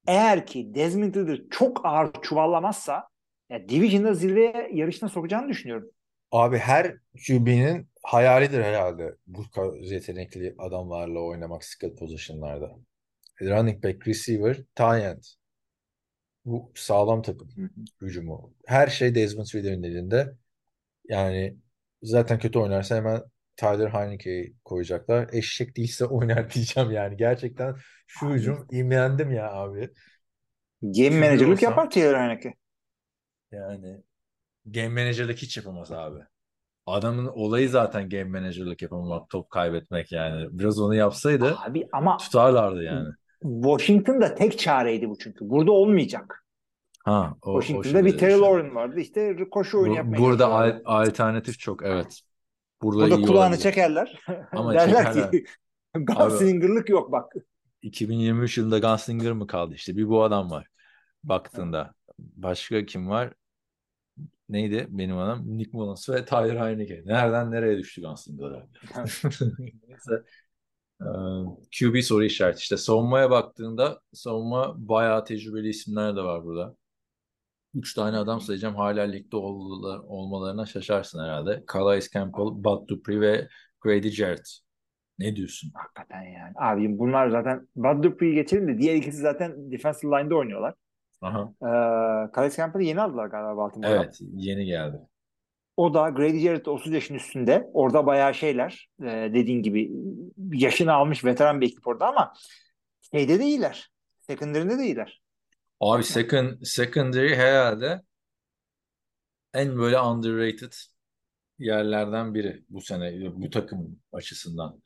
[0.07, 3.07] eğer ki Desmond Ridder çok ağır çuvallamazsa
[3.49, 5.89] ya Division'da zirveye yarışına sokacağını düşünüyorum.
[6.31, 9.45] Abi her QB'nin hayalidir herhalde bu
[9.81, 12.75] yetenekli adamlarla oynamak skill position'larda.
[13.41, 15.23] Running back, receiver, tight end.
[16.45, 17.49] Bu sağlam takım
[18.01, 18.53] hücumu.
[18.65, 20.35] Her şey Desmond Ridder'in elinde.
[21.09, 21.57] Yani
[22.01, 23.21] zaten kötü oynarsa hemen
[23.57, 25.29] Tyler Heineke'yi koyacaklar.
[25.33, 27.17] Eşek değilse oynar diyeceğim yani.
[27.17, 27.75] Gerçekten
[28.07, 29.89] şu hücum imrendim ya abi.
[30.81, 32.53] Game manager'lık yapar Taylor Heineke.
[33.51, 34.01] Yani
[34.65, 36.19] game manager'lık hiç yapamaz abi.
[36.87, 40.47] Adamın olayı zaten game manager'lık yapamamak, top kaybetmek yani.
[40.51, 43.09] Biraz onu yapsaydı Abi ama tutarlardı yani.
[43.41, 45.49] Washington'da tek çareydi bu çünkü.
[45.49, 46.45] Burada olmayacak.
[47.05, 48.41] Ha, o, o Washington'da bir şekilde Terry.
[48.41, 48.99] Lauren vardı.
[48.99, 52.21] İşte koşu oyunu Bu- yapmaya burada al- alternatif çok evet.
[52.81, 53.61] Burada, Burada kulağını olabilir.
[53.61, 54.21] çekerler.
[54.51, 55.31] Ama Derler çekerler.
[55.31, 55.45] ki
[55.95, 57.33] Gunslinger'lık yok bak.
[57.81, 59.97] 2023 yılında Gunslinger mı kaldı işte?
[59.97, 60.67] Bir bu adam var
[61.23, 61.93] baktığında.
[62.19, 63.33] Başka kim var?
[64.49, 65.57] Neydi benim adam?
[65.57, 67.03] Nick Mullins ve Tyler Heineke.
[67.05, 68.63] Nereden nereye düştü Gunslinger'lar?
[69.87, 70.23] Neyse.
[71.01, 71.05] Ee,
[71.79, 72.59] QB soru işareti.
[72.59, 76.75] İşte savunmaya baktığında savunma bayağı tecrübeli isimler de var burada.
[77.75, 78.75] Üç tane adam sayacağım.
[78.75, 81.63] Hala ligde ol- olmalarına şaşarsın herhalde.
[81.73, 83.47] Calais Campbell, Bud Dupree ve
[83.81, 84.59] Grady Jarrett.
[85.19, 85.71] Ne diyorsun?
[85.73, 86.53] Hakikaten yani.
[86.55, 90.73] Abi bunlar zaten Bud Dupree'yi geçelim de diğer ikisi zaten defensive line'da oynuyorlar.
[91.21, 91.53] Aha.
[91.61, 94.03] Ee, Calais Campbell'ı yeni aldılar galiba Baltimore'dan.
[94.03, 94.97] Evet, yeni geldi.
[95.77, 97.69] O da Grady Jarrett 30 yaşın üstünde.
[97.73, 99.91] Orada bayağı şeyler e, dediğin gibi
[100.51, 102.33] yaşını almış veteran bir ekip orada ama
[103.11, 103.91] şeyde de iyiler.
[104.19, 105.21] Secondary'inde de iyiler.
[105.79, 108.01] Abi second, secondary herhalde
[109.53, 110.73] en böyle underrated
[111.59, 114.81] yerlerden biri bu sene bu takım açısından.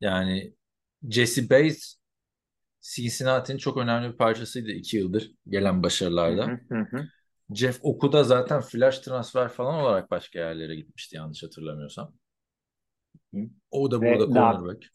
[0.00, 0.54] Yani
[1.10, 1.99] Jesse Bates
[2.80, 6.46] Cincinnati'nin çok önemli bir parçasıydı iki yıldır gelen başarılarda.
[6.46, 7.06] Hı hı hı.
[7.54, 12.12] Jeff Okuda zaten flash transfer falan olarak başka yerlere gitmişti yanlış hatırlamıyorsam.
[13.70, 14.86] O da Ve burada daha- cornerback.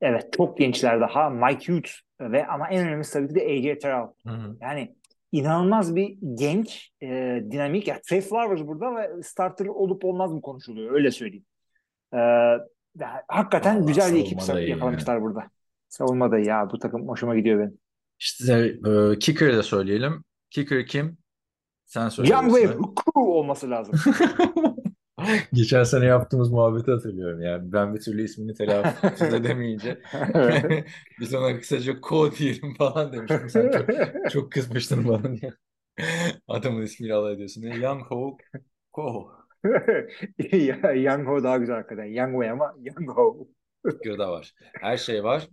[0.00, 1.30] Evet çok gençler daha.
[1.30, 4.06] Mike Hughes ve ama en önemlisi tabii ki de AJ Terrell.
[4.26, 4.56] Hı hı.
[4.60, 4.96] Yani
[5.32, 7.06] inanılmaz bir genç, e,
[7.50, 7.88] dinamik.
[7.88, 11.44] Ya Trey Flowers burada ve starter olup olmaz mı konuşuluyor öyle söyleyeyim.
[12.14, 12.18] E,
[13.28, 15.50] hakikaten Vallahi güzel bir ekip da yakalamışlar burada.
[15.88, 16.70] Savunma da iyi ya.
[16.70, 17.78] Bu takım hoşuma gidiyor benim.
[18.18, 20.24] İşte e, kicker'ı da söyleyelim.
[20.50, 21.18] Kicker kim?
[21.84, 22.30] Sen söyle.
[22.32, 22.74] Young ve ismi.
[22.74, 23.94] Hukru olması lazım.
[25.52, 27.72] Geçen sene yaptığımız muhabbeti hatırlıyorum yani.
[27.72, 30.02] Ben bir türlü ismini telaffuz edemeyince
[31.20, 33.50] biz ona kısaca Ko diyelim falan demiştim.
[33.50, 33.88] Sen çok,
[34.30, 35.52] çok kızmıştın bana diye.
[36.48, 37.62] Adamın ismiyle alay ediyorsun.
[37.62, 37.74] diye.
[37.76, 38.36] Young Ho
[38.92, 39.30] Ko.
[40.94, 42.04] Young Ho daha güzel hakikaten.
[42.04, 43.48] Young Wei ama Young Ho.
[43.90, 44.52] Kicker'ı da var.
[44.80, 45.48] Her şey var.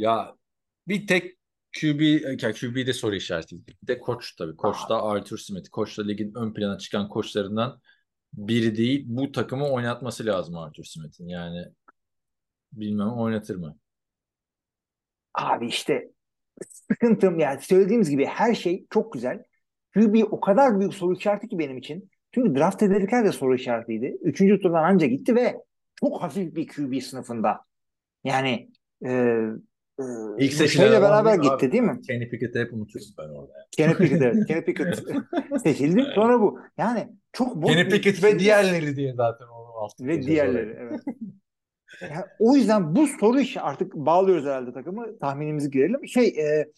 [0.00, 0.36] Ya
[0.88, 1.36] bir tek
[1.80, 2.00] QB,
[2.42, 3.66] ya QB'de soru işareti.
[3.66, 4.56] Bir de koç tabii.
[4.56, 5.70] Koç da Arthur Smith.
[5.70, 7.80] Koç da ligin ön plana çıkan koçlarından
[8.32, 9.04] biri değil.
[9.06, 11.28] Bu takımı oynatması lazım Arthur Smith'in.
[11.28, 11.64] Yani
[12.72, 13.78] bilmem oynatır mı?
[15.34, 16.10] Abi işte
[16.68, 19.44] sıkıntım yani söylediğimiz gibi her şey çok güzel.
[19.94, 22.10] QB o kadar büyük soru işareti ki benim için.
[22.32, 24.18] Çünkü draft edilirken de soru işaretiydi.
[24.20, 25.56] Üçüncü turdan anca gitti ve
[26.00, 27.60] çok hafif bir QB sınıfında.
[28.24, 28.70] Yani
[29.06, 29.40] e,
[30.38, 31.72] İlk bu seçilen beraber gitti abi?
[31.72, 32.00] değil mi?
[32.06, 33.52] Kenny Pickett'i hep unutuyorsun ben orada.
[33.70, 34.46] Kenny Pickett evet.
[34.48, 35.02] Kenny Pickett
[35.62, 36.06] seçildi.
[36.14, 36.58] Sonra bu.
[36.78, 41.00] Yani çok boş Kenny Pickett ve QB diğerleri diye zaten onu altı ve diğerleri evet.
[42.00, 45.18] Yani o yüzden bu soru işi artık bağlıyoruz herhalde takımı.
[45.18, 46.06] Tahminimizi girelim.
[46.08, 46.68] Şey e,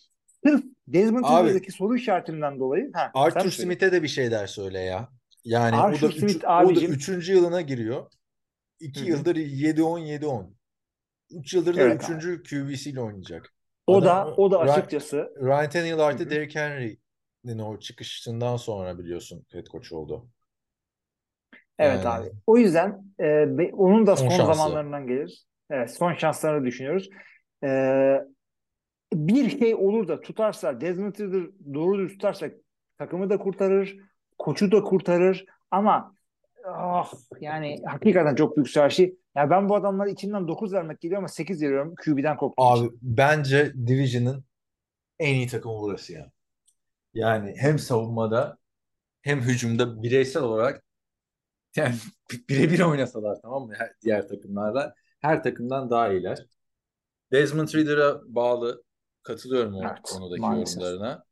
[0.47, 2.91] sırf Desmond Ridder'daki soru işaretinden dolayı.
[2.95, 3.51] Ha, Arthur.
[3.51, 5.09] Smith'e de bir şeyler söyle ya.
[5.45, 8.07] Yani Arthur o da, üç- Smith o da abicim- üçüncü yılına giriyor.
[8.81, 9.09] İki Hı hı.
[9.09, 9.99] yıldır 7-10
[11.33, 11.41] 7-10.
[11.41, 13.53] Üç yıldır da Evet üçüncü QB'siyle oynayacak.
[13.87, 16.31] O Adam- da o da açıkçası Ryan Tannehill artı.
[16.31, 20.29] Derrick Henry'nin o çıkışından sonra biliyorsun head coach oldu.
[21.79, 22.09] evet Yani.
[22.09, 22.31] abi.
[22.47, 24.55] O yüzden e, onun da Son son şansı.
[24.59, 25.45] zamanlarından gelir.
[25.71, 27.09] Evet, son şanslarını düşünüyoruz.
[27.65, 27.69] E,
[29.15, 32.49] bir şey olur da tutarsa Desmond Ridder doğru düz tutarsa
[32.99, 33.97] takımı da kurtarır,
[34.39, 36.15] koçu da kurtarır ama
[36.67, 39.17] ah, yani hakikaten çok büyük şey.
[39.37, 42.99] Ya ben bu adamlara içimden 9 vermek geliyor ama 8 veriyorum QB'den korktuğum Abi için.
[43.03, 44.45] bence Division'ın
[45.19, 46.33] en iyi takımı burası ya.
[47.15, 48.59] Yani hem savunmada
[49.23, 50.85] hem hücumda bireysel olarak
[51.77, 51.95] yani
[52.49, 53.75] birebir oynasalar tamam mı?
[53.79, 56.47] Her- diğer takımlarla her takımdan daha iyiler.
[57.33, 58.85] Desmond Ridder'a bağlı
[59.23, 60.83] katılıyorum o Evet, konudaki maalesef.
[60.83, 61.25] yorumlarına.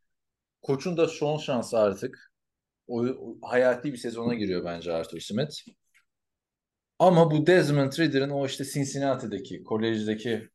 [0.63, 2.33] Koçun da son şansı artık.
[2.89, 5.55] O, o hayati bir sezona giriyor bence Arthur Smith.
[7.01, 10.49] Ama bu Desmond Ridder'ın o işte Cincinnati'deki, kolejdeki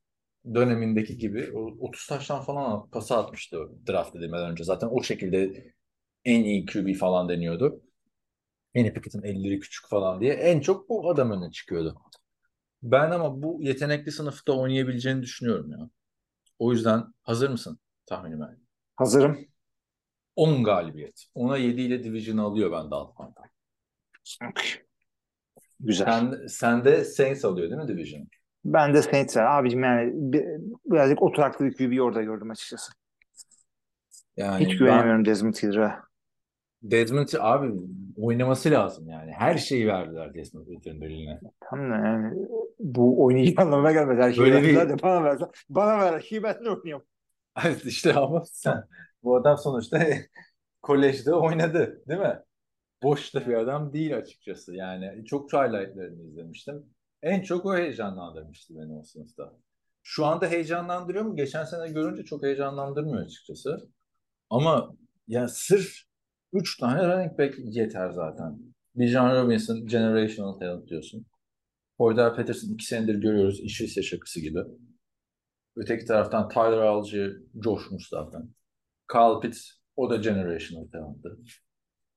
[0.53, 4.63] dönemindeki gibi o 30 taştan falan pası atmıştı draft edilmeden önce.
[4.63, 5.65] Zaten o şekilde
[6.25, 7.81] en iyi QB falan deniyordu.
[8.75, 10.33] Kenny Pickett'in elleri küçük falan diye.
[10.33, 12.01] En çok bu adam öne çıkıyordu.
[12.83, 15.89] Ben ama bu yetenekli sınıfta oynayabileceğini düşünüyorum ya.
[16.59, 18.57] O yüzden hazır mısın tahminime?
[18.95, 19.39] Hazırım.
[20.35, 21.25] 10 galibiyet.
[21.33, 23.33] Ona 7 ile Division'ı alıyor bende alttan.
[25.85, 26.05] Güzel.
[26.05, 28.27] Sen, sen de Saints alıyor değil mi Division?
[28.65, 29.43] Ben de Saints var.
[29.59, 30.47] Abicim yani bi-
[30.85, 32.91] birazcık oturaklı bir QB'yi orada gördüm açıkçası.
[34.37, 36.03] Yani Hiç ben- güvenemiyorum Desmond Ridder'a.
[36.83, 37.71] Desmond abi
[38.17, 39.31] oynaması lazım yani.
[39.31, 41.39] Her şeyi verdiler Desmond Ridder'ın eline.
[41.69, 42.47] Tamam da yani
[42.79, 44.17] bu oynayacak anlamına gelmez.
[44.17, 45.47] Her şeyi Böyle bir- verdiler de bana versen.
[45.69, 47.05] Bana ver her şeyi ben de oynuyorum.
[47.85, 48.83] İşte ama sen
[49.23, 49.99] bu adam sonuçta
[50.81, 52.39] kolejde oynadı değil mi?
[53.05, 54.75] Boş bir adam değil açıkçası.
[54.75, 56.85] Yani çok highlightlarını izlemiştim.
[57.21, 59.53] En çok o heyecanlandırmıştı beni o sınıfta.
[60.03, 61.35] Şu anda heyecanlandırıyor mu?
[61.35, 63.89] Geçen sene görünce çok heyecanlandırmıyor açıkçası.
[64.49, 64.95] Ama
[65.27, 65.93] ya sırf
[66.53, 68.59] 3 tane running back yeter zaten.
[68.95, 71.25] Bijan Robinson generational talent diyorsun.
[71.99, 73.59] Cordell Patterson iki senedir görüyoruz.
[73.59, 74.59] İş ise şakası gibi.
[75.75, 78.49] Öteki taraftan Tyler Algier coşmuş zaten.
[79.11, 81.37] Kyle Pitts o da generational talent'ı.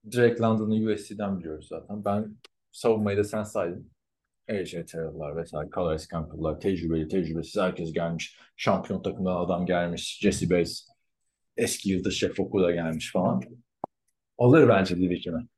[0.04, 2.04] Drake London'ı USC'den biliyoruz zaten.
[2.04, 2.36] Ben
[2.72, 3.90] savunmayı da sen saydın.
[4.50, 8.38] AJ Terrell'lar vesaire, Calais Campbell'lar, tecrübeli, tecrübesiz herkes gelmiş.
[8.56, 10.18] Şampiyon takımdan adam gelmiş.
[10.22, 10.88] Jesse Bates,
[11.56, 13.42] eski yıldız Şef da gelmiş falan.
[14.38, 15.48] Alır bence Division'ı.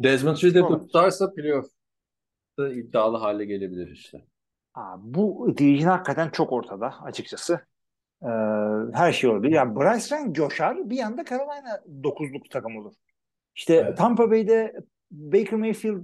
[0.00, 0.80] Desmond Ridder Olur.
[0.80, 4.24] tutarsa playoff'ta iddialı hale gelebilir işte.
[4.74, 7.60] Aa, bu division hakikaten çok ortada açıkçası.
[8.22, 8.26] Ee,
[8.92, 9.52] her şey olabilir.
[9.52, 12.94] Yani Bryce Young coşar bir anda Carolina dokuzluk takım olur.
[13.56, 13.98] İşte Evet.
[13.98, 14.74] Tampa Bay'de
[15.10, 16.00] Baker Mayfield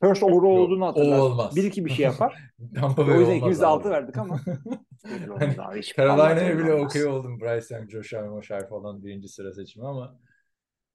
[0.00, 1.18] first overall olduğunu hatırlar.
[1.18, 1.56] o olmaz.
[1.56, 2.36] Bir iki bir şey yapar.
[2.74, 4.40] Tampa o Bay yüzden olmaz ikimiz de altı verdik ama.
[5.40, 7.40] Allah Carolina'ya bile okey oldum.
[7.40, 10.18] Bryce Young, Josh Allen, falan birinci sıra seçimi ama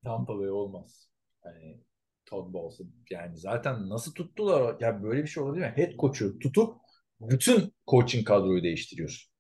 [0.04, 1.10] Tampa Bay olmaz.
[1.46, 1.80] Yani
[2.26, 4.76] Todd Bowles yani zaten nasıl tuttular?
[4.80, 5.74] Ya böyle bir şey olabilir mi?
[5.76, 6.76] Head coach'u tutup
[7.22, 9.32] bütün coaching kadroyu değiştiriyorsun.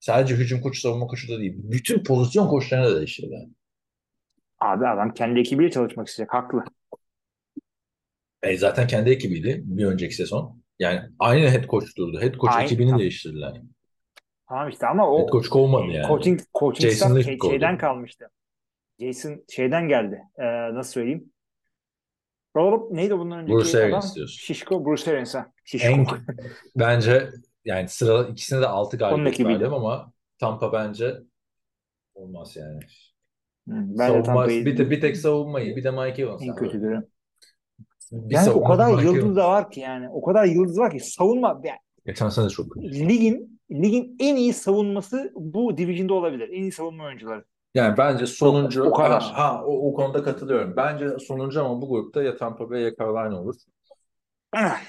[0.00, 1.54] Sadece hücum koçu, savunma koçu da değil.
[1.56, 3.34] Bütün pozisyon koçlarını da değiştirdi.
[3.34, 3.52] Yani.
[4.62, 6.34] Abi adam kendi ekibiyle çalışmak isteyecek.
[6.34, 6.64] Haklı.
[8.42, 10.62] E zaten kendi ekibiydi bir önceki sezon.
[10.78, 12.20] Yani aynı head coach durdu.
[12.20, 13.00] Head coach Aynı- ekibini tamam.
[13.00, 13.60] değiştirdiler.
[14.48, 16.06] Tamam işte ama o Head coach kovmadı yani.
[16.06, 17.50] coaching, coaching Jason staff Licht şey- kovdu.
[17.52, 18.28] şeyden kalmıştı.
[19.00, 20.22] Jason şeyden geldi.
[20.38, 21.32] Ee, nasıl söyleyeyim?
[22.56, 23.86] Roll neydi bundan önceki Bruce adam?
[23.86, 24.38] Arians diyorsun.
[24.40, 25.52] Şişko Bruce Arians ha.
[25.64, 25.88] Şişko.
[25.88, 26.06] En,
[26.76, 27.30] bence
[27.64, 29.54] yani sıra ikisine de 6 galibiyet ekibiydi.
[29.60, 31.14] verdim ama Tampa bence
[32.14, 32.80] olmaz yani.
[33.72, 36.42] Hı, ben de Savunma, Tampa'yı bir, te- bir tek savunmayı bir de Mike Evans.
[36.42, 36.82] en kötü.
[38.12, 39.36] Bir Yani o savunma, kadar Mike yıldız Evans.
[39.36, 40.08] da var ki yani.
[40.10, 42.88] O kadar yıldız var ki savunma yani Geçen sene de çok kötü.
[42.90, 46.48] ligin ligin en iyi savunması bu division'da olabilir.
[46.48, 47.44] En iyi savunma oyuncuları.
[47.74, 49.22] Yani bence sonuncu o kadar.
[49.22, 50.76] Ha, ha, o, o konuda katılıyorum.
[50.76, 53.54] Bence sonuncu ama bu grupta ya Tampa Bay ya Carolina olur.
[54.52, 54.80] Ah,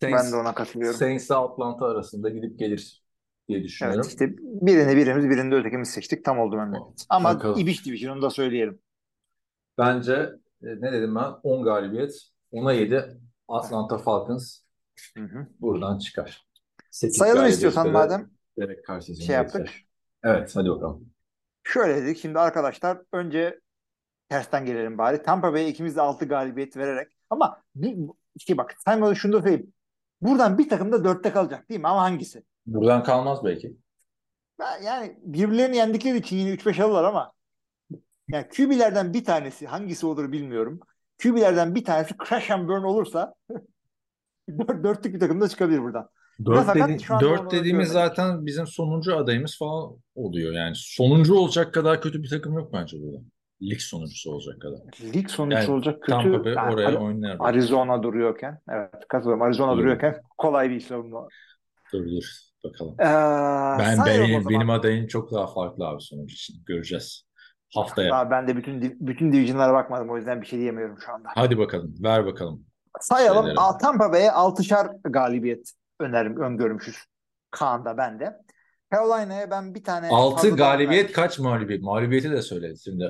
[0.00, 0.98] Saints, ben de ona katılıyorum.
[0.98, 3.01] Saints ile Atlanta arasında gidip gelir
[3.48, 4.00] diye düşünüyorum.
[4.04, 6.24] Evet işte birini birimiz birinde ötekimiz seçtik.
[6.24, 6.76] Tam oldu bende.
[7.08, 7.60] Ama Bakalım.
[7.60, 8.78] İbiş Division'unu da söyleyelim.
[9.78, 10.12] Bence
[10.62, 11.32] e, ne dedim ben?
[11.42, 12.14] 10 galibiyet,
[12.52, 14.58] 10'a 7 Atlanta Falcons
[15.16, 15.46] Hı hı.
[15.60, 16.46] buradan çıkar.
[16.90, 18.30] Sekiz Sayalım galibiyette istiyorsan de madem.
[18.88, 19.66] Carr sezonu Şey yaptık.
[19.66, 19.86] geçer.
[20.24, 21.08] Evet hadi bakalım.
[21.64, 22.18] Şöyle dedik.
[22.18, 23.60] Şimdi arkadaşlar önce
[24.28, 25.22] tersten gelelim bari.
[25.22, 27.12] Tampa Bay'e ikimiz de 6 galibiyet vererek.
[27.30, 27.96] Ama bir,
[28.34, 29.72] işte bak saymadan şunu da söyleyeyim.
[30.20, 31.88] Buradan bir takım da 4'te kalacak değil mi?
[31.88, 32.42] Ama hangisi?
[32.66, 33.76] Buradan kalmaz belki.
[34.58, 37.32] Ben, yani birbirlerini yendikleri için yine 3-5 alırlar ama
[38.28, 40.80] yani QB'lerden bir tanesi hangisi olur bilmiyorum.
[41.22, 43.34] QB'lerden bir tanesi crash and burn olursa
[44.58, 46.08] dört, dörtlük bir takım da çıkabilir buradan.
[46.44, 47.92] Dört, dedi- dört dediğimiz görmedik.
[48.16, 50.52] zaten bizim sonuncu adayımız falan oluyor.
[50.52, 53.18] Yani sonuncu olacak kadar kötü bir takım yok bence burada.
[53.62, 54.78] Lig sonuncusu olacak kadar.
[55.14, 56.10] Lig sonucu Yani olacak kötü.
[56.12, 57.36] Tampa Bay Yani oraya Ari- oynar.
[57.40, 58.58] Arizona duruyorken.
[58.68, 59.42] Evet katılıyorum.
[59.42, 59.78] Arizona Doğru.
[59.78, 61.28] duruyorken kolay bir savunma.
[61.92, 62.94] Dur dur bakalım.
[63.00, 63.04] Ee,
[63.78, 66.54] Ben benim, benim adayım çok daha farklı abi sonuç için.
[66.66, 67.24] Göreceğiz.
[67.74, 68.10] Haftaya.
[68.10, 71.28] Daha ben de bütün bütün division'lara bakmadım o yüzden bir şey diyemiyorum şu anda.
[71.34, 71.94] Hadi bakalım.
[72.02, 72.64] Ver bakalım.
[73.00, 73.42] Sayalım.
[73.46, 73.78] Şeyleri.
[73.80, 76.96] Tampa Bay'e 6'şar galibiyet önerim, öngörmüşüz.
[77.50, 78.38] Kaan'da ben de.
[78.92, 81.14] Carolina'ya ben bir tane 6 fazladan galibiyet verdim.
[81.14, 81.82] kaç mağlubiyet?
[81.82, 83.08] Mağlubiyeti de söyle şimdi.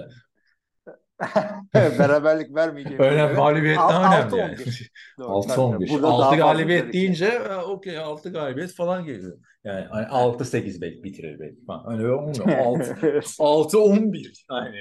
[1.74, 3.02] Beraberlik vermeyeceğim.
[3.02, 4.52] Önemli, mağlubiyet daha Al- önemli altı yani.
[4.52, 4.92] on bir.
[5.18, 5.86] Doğru, 6 tabii, 11.
[5.86, 5.88] tabii.
[5.88, 6.92] Burada daha 6 fazla galibiyet ki.
[6.92, 9.38] deyince okey 6 galibiyet falan geliyor.
[9.64, 11.98] Yani hani 6 8 belki bitirir belki falan.
[11.98, 12.58] Öyle olmuyor.
[12.58, 14.76] 6 6 11 yani.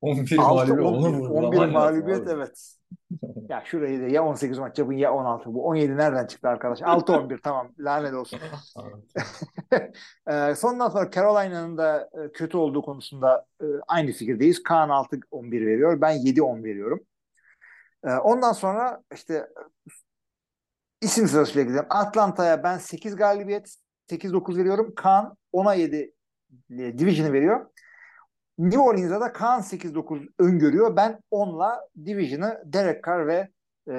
[0.00, 2.74] 11 Altı, mağlubiyet onu 11, vurgulaman 11 lazım mağlubiyet evet.
[3.48, 5.54] Ya şurayı da ya 18 maç yapın ya 16.
[5.54, 6.80] Bu 17 nereden çıktı arkadaş?
[6.82, 8.40] 6-11 tamam lanet olsun.
[10.30, 14.62] Ee, sondan sonra Carolina'nın da e, kötü olduğu konusunda e, aynı fikirdeyiz.
[14.62, 16.00] Kaan 6-11 veriyor.
[16.00, 17.00] Ben 7-10 veriyorum.
[18.04, 19.60] Ee, ondan sonra işte e,
[21.02, 21.86] isim sırasıyla gidelim.
[21.90, 23.76] Atlanta'ya ben 8 galibiyet
[24.10, 24.94] 8-9 veriyorum.
[24.96, 26.14] Kaan 10'a 7
[26.70, 27.66] e, Division'ı veriyor.
[28.58, 30.96] New Orleans'a da Kaan 8-9 öngörüyor.
[30.96, 33.48] Ben 10'la Division'ı Derek Carr ve
[33.88, 33.92] e,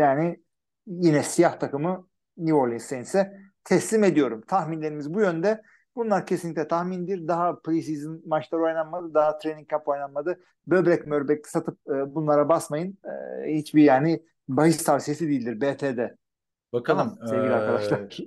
[0.00, 0.42] yani
[0.86, 2.06] yine siyah takımı
[2.36, 3.32] New Orleans Saints'e
[3.64, 4.42] teslim ediyorum.
[4.48, 5.62] Tahminlerimiz bu yönde.
[5.96, 7.28] Bunlar kesinlikle tahmindir.
[7.28, 9.14] Daha preseason maçlar oynanmadı.
[9.14, 10.40] Daha training camp oynanmadı.
[10.66, 12.98] Böbrek möbrek satıp e, bunlara basmayın.
[13.04, 16.16] E, hiçbir yani bahis tavsiyesi değildir BT'de.
[16.72, 16.98] Bakalım.
[16.98, 18.18] Tamam sevgili eee, arkadaşlar.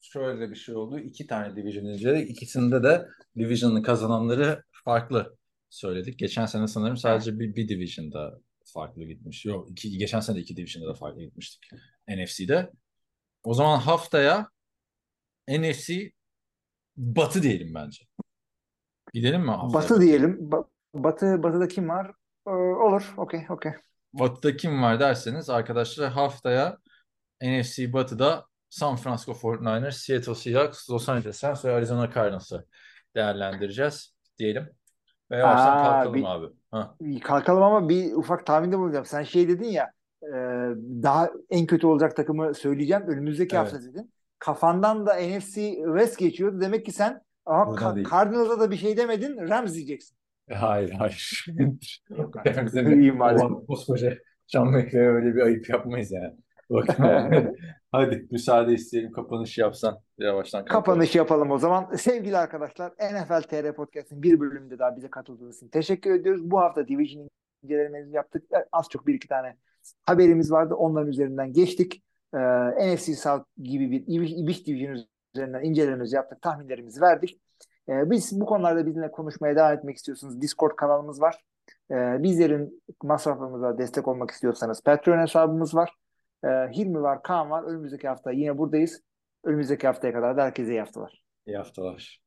[0.00, 0.98] Şöyle bir şey oldu.
[0.98, 2.30] İki tane division inceledik.
[2.30, 3.06] İkisinde de
[3.38, 5.36] division'ın kazananları farklı
[5.70, 6.18] söyledik.
[6.18, 9.44] Geçen sene sanırım sadece bir, bir division'da farklı gitmiş.
[9.44, 11.70] Yok, iki, geçen sene de iki division'da da farklı gitmiştik.
[12.08, 12.70] NFC'de.
[13.44, 14.50] O zaman haftaya
[15.48, 16.12] NFC
[16.96, 18.04] Batı diyelim bence.
[19.14, 19.82] Gidelim mi haftaya?
[19.82, 20.50] Batı diyelim.
[20.50, 22.12] Ba- Batı Batı'da kim var?
[22.46, 23.14] E, olur.
[23.16, 23.72] Okey, okey.
[24.12, 26.78] Batı'da kim var derseniz arkadaşlar haftaya
[27.42, 32.66] NFC Batı'da San Francisco 49ers, Seattle Seahawks, Los Angeles Rams ve Arizona Cardinals'ı
[33.16, 34.68] değerlendireceğiz diyelim.
[35.30, 36.46] Ve yavaştan Aa, kalkalım bir- abi.
[36.70, 36.96] Ha.
[37.24, 39.04] Kalkalım ama bir ufak tahminde bulunacağım.
[39.04, 39.90] Sen şey dedin ya
[40.22, 40.28] e,
[41.02, 43.02] daha en kötü olacak takımı söyleyeceğim.
[43.06, 43.64] Önümüzdeki Evet.
[43.72, 44.12] hafta dedin.
[44.38, 46.60] Kafandan da NFC West geçiyordu.
[46.60, 48.10] Demek ki sen ama Ka-.
[48.10, 49.36] Cardinals'a da bir şey demedin.
[49.48, 50.16] Rams diyeceksin.
[50.52, 51.46] Hayır, hayır.
[52.10, 52.34] Yok
[52.74, 53.54] İyi madem.
[53.66, 54.14] koskoca
[54.54, 56.34] Bekler'e öyle bir ayıp yapmayız yani.
[57.92, 59.98] Hadi müsaade isteyelim kapanış yapsan.
[60.18, 60.84] Yavaştan kalkalım.
[60.84, 61.94] Kapanış yapalım o zaman.
[61.96, 66.50] Sevgili arkadaşlar NFL TR Podcast'ın bir bölümünde daha bize katıldığınız için teşekkür ediyoruz.
[66.50, 67.28] Bu hafta Division
[67.62, 68.44] incelememizi yaptık.
[68.72, 69.56] Az çok bir iki tane
[70.06, 70.74] haberimiz vardı.
[70.74, 72.02] Onların üzerinden geçtik.
[72.34, 74.96] Ee, NFC South gibi bir İbiş, İbiş Division
[75.34, 76.42] üzerinden incelememizi yaptık.
[76.42, 77.40] Tahminlerimizi verdik.
[77.88, 81.44] Ee, biz bu konularda bizimle konuşmaya devam etmek istiyorsanız Discord kanalımız var.
[81.90, 85.90] Ee, bizlerin masraflarımıza destek olmak istiyorsanız Patreon hesabımız var.
[86.44, 87.62] Ee, Hilmi var, Kaan var.
[87.62, 89.02] Önümüzdeki hafta yine buradayız.
[89.44, 91.22] Önümüzdeki haftaya kadar da herkese iyi haftalar.
[91.46, 92.20] İyi haftalar.